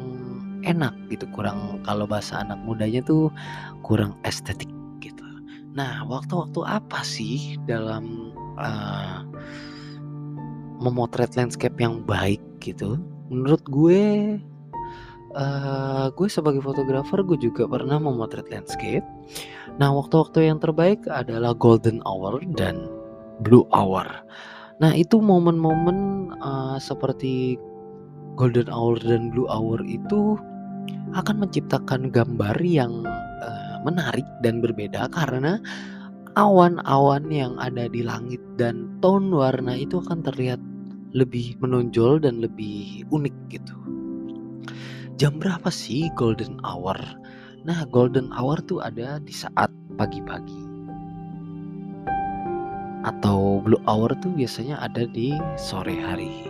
enak 0.63 0.95
gitu. 1.11 1.27
Kurang 1.35 1.83
kalau 1.83 2.07
bahasa 2.07 2.39
anak 2.39 2.57
mudanya 2.63 3.03
tuh 3.03 3.27
kurang 3.83 4.15
estetik 4.23 4.71
gitu. 5.03 5.27
Nah 5.75 6.07
waktu-waktu 6.07 6.63
apa 6.63 7.03
sih 7.03 7.59
dalam 7.67 8.31
uh, 8.55 9.27
memotret 10.79 11.35
landscape 11.35 11.75
yang 11.83 11.99
baik 12.07 12.39
gitu? 12.63 12.95
Menurut 13.27 13.63
gue 13.67 14.01
uh, 15.35 16.07
gue 16.15 16.27
sebagai 16.31 16.63
fotografer 16.63 17.21
gue 17.27 17.37
juga 17.37 17.67
pernah 17.67 17.99
memotret 17.99 18.47
landscape 18.47 19.03
Nah, 19.77 19.93
waktu-waktu 19.93 20.49
yang 20.49 20.57
terbaik 20.57 21.05
adalah 21.05 21.53
golden 21.53 22.01
hour 22.01 22.41
dan 22.57 22.89
blue 23.45 23.65
hour. 23.69 24.05
Nah, 24.81 24.91
itu 24.93 25.21
momen-momen 25.21 26.29
uh, 26.41 26.81
seperti 26.81 27.61
golden 28.37 28.69
hour 28.73 28.97
dan 28.97 29.29
blue 29.29 29.49
hour 29.49 29.81
itu 29.85 30.37
akan 31.13 31.45
menciptakan 31.45 32.09
gambar 32.09 32.57
yang 32.61 33.05
uh, 33.41 33.77
menarik 33.85 34.25
dan 34.41 34.61
berbeda 34.61 35.09
karena 35.13 35.61
awan-awan 36.37 37.25
yang 37.33 37.57
ada 37.57 37.89
di 37.89 38.05
langit 38.05 38.41
dan 38.61 38.93
tone 39.01 39.33
warna 39.33 39.73
itu 39.73 39.97
akan 40.01 40.21
terlihat 40.21 40.61
lebih 41.17 41.57
menonjol 41.57 42.21
dan 42.21 42.41
lebih 42.41 43.05
unik 43.09 43.35
gitu. 43.49 43.75
Jam 45.17 45.41
berapa 45.41 45.73
sih 45.73 46.13
golden 46.13 46.61
hour? 46.61 46.97
Nah, 47.67 47.83
golden 47.91 48.31
hour 48.31 48.63
tuh 48.63 48.79
ada 48.79 49.19
di 49.19 49.35
saat 49.35 49.67
pagi-pagi. 49.99 50.63
Atau 53.03 53.59
blue 53.59 53.83
hour 53.83 54.15
tuh 54.23 54.31
biasanya 54.31 54.79
ada 54.79 55.03
di 55.03 55.35
sore 55.59 55.99
hari. 55.99 56.47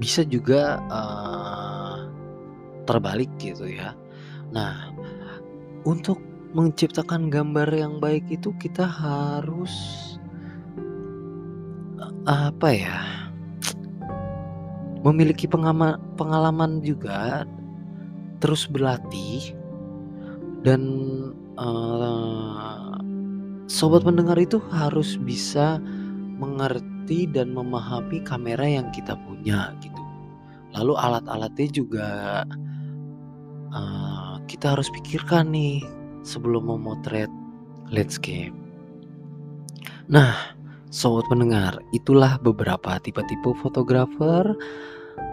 Bisa 0.00 0.24
juga 0.24 0.80
uh, 0.88 2.08
terbalik 2.88 3.28
gitu 3.36 3.68
ya. 3.68 3.92
Nah, 4.48 4.96
untuk 5.84 6.16
menciptakan 6.56 7.28
gambar 7.28 7.68
yang 7.76 8.00
baik 8.00 8.32
itu 8.32 8.56
kita 8.56 8.88
harus 8.88 9.76
apa 12.24 12.68
ya? 12.72 13.28
Memiliki 15.04 15.44
pengalaman 16.16 16.80
juga 16.80 17.44
terus 18.40 18.64
berlatih 18.66 19.54
dan 20.64 20.82
uh, 21.60 22.96
sobat 23.68 24.02
pendengar 24.04 24.36
itu 24.40 24.58
harus 24.72 25.20
bisa 25.20 25.80
mengerti 26.40 27.28
dan 27.28 27.52
memahami 27.52 28.24
kamera 28.24 28.64
yang 28.64 28.88
kita 28.90 29.16
punya 29.28 29.76
gitu. 29.84 30.02
Lalu 30.74 30.94
alat-alatnya 30.96 31.68
juga 31.70 32.08
uh, 33.72 34.36
kita 34.48 34.74
harus 34.76 34.88
pikirkan 34.90 35.52
nih 35.52 35.84
sebelum 36.24 36.68
memotret 36.68 37.30
landscape. 37.92 38.54
Nah, 40.10 40.34
sobat 40.90 41.26
pendengar, 41.30 41.78
itulah 41.94 42.38
beberapa 42.42 42.98
tipe-tipe 42.98 43.54
fotografer 43.62 44.42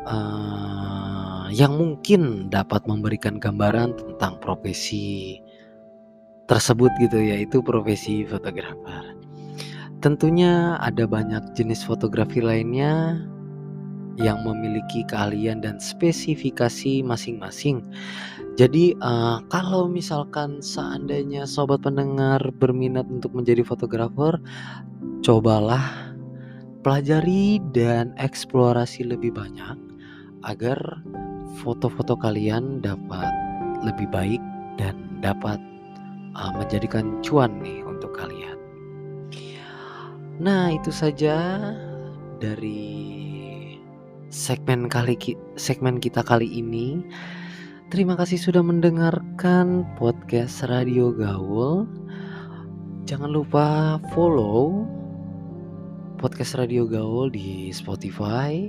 uh, 0.07 1.51
yang 1.51 1.75
mungkin 1.75 2.47
dapat 2.47 2.83
memberikan 2.87 3.39
gambaran 3.39 3.95
tentang 3.95 4.39
profesi 4.39 5.39
tersebut 6.47 6.89
gitu 7.03 7.19
yaitu 7.19 7.59
profesi 7.59 8.23
fotografer. 8.23 9.15
Tentunya 9.99 10.79
ada 10.79 11.03
banyak 11.03 11.57
jenis 11.57 11.83
fotografi 11.83 12.39
lainnya 12.39 13.19
yang 14.17 14.41
memiliki 14.41 15.05
keahlian 15.05 15.61
dan 15.61 15.77
spesifikasi 15.77 17.05
masing-masing. 17.05 17.85
Jadi 18.57 18.97
uh, 19.05 19.37
kalau 19.53 19.85
misalkan 19.85 20.65
seandainya 20.65 21.45
sobat 21.45 21.85
pendengar 21.85 22.41
berminat 22.57 23.05
untuk 23.05 23.37
menjadi 23.37 23.61
fotografer, 23.61 24.41
cobalah 25.21 26.17
pelajari 26.81 27.61
dan 27.75 28.17
eksplorasi 28.17 29.05
lebih 29.05 29.37
banyak 29.37 29.86
agar 30.45 30.77
foto-foto 31.63 32.13
kalian 32.19 32.83
dapat 32.83 33.31
lebih 33.81 34.05
baik 34.11 34.41
dan 34.77 34.97
dapat 35.23 35.57
uh, 36.37 36.51
menjadikan 36.53 37.17
cuan 37.25 37.57
nih 37.61 37.81
untuk 37.85 38.13
kalian. 38.13 38.57
Nah, 40.37 40.69
itu 40.69 40.93
saja 40.93 41.57
dari 42.37 43.17
segmen 44.29 44.85
kali 44.85 45.17
segmen 45.57 45.97
kita 45.97 46.21
kali 46.21 46.45
ini. 46.45 47.01
Terima 47.87 48.19
kasih 48.19 48.37
sudah 48.37 48.61
mendengarkan 48.61 49.87
podcast 49.95 50.67
Radio 50.67 51.15
Gaul. 51.15 51.87
Jangan 53.07 53.31
lupa 53.31 53.97
follow 54.11 54.83
podcast 56.19 56.59
Radio 56.59 56.83
Gaul 56.83 57.31
di 57.31 57.71
Spotify, 57.71 58.67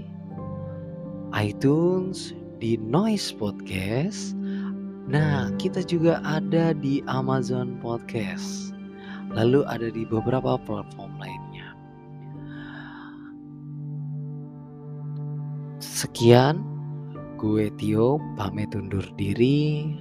iTunes, 1.36 2.32
di 2.58 2.76
Noise 2.78 3.34
Podcast. 3.38 4.34
Nah, 5.08 5.48
kita 5.56 5.80
juga 5.86 6.20
ada 6.26 6.76
di 6.76 7.00
Amazon 7.08 7.80
Podcast. 7.80 8.76
Lalu 9.32 9.64
ada 9.68 9.88
di 9.88 10.04
beberapa 10.04 10.60
platform 10.60 11.12
lainnya. 11.16 11.68
Sekian, 15.80 16.60
gue 17.40 17.72
Tio 17.80 18.20
pamit 18.36 18.72
undur 18.76 19.04
diri. 19.16 19.96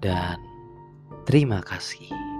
Dan 0.00 0.36
terima 1.24 1.64
kasih. 1.64 2.33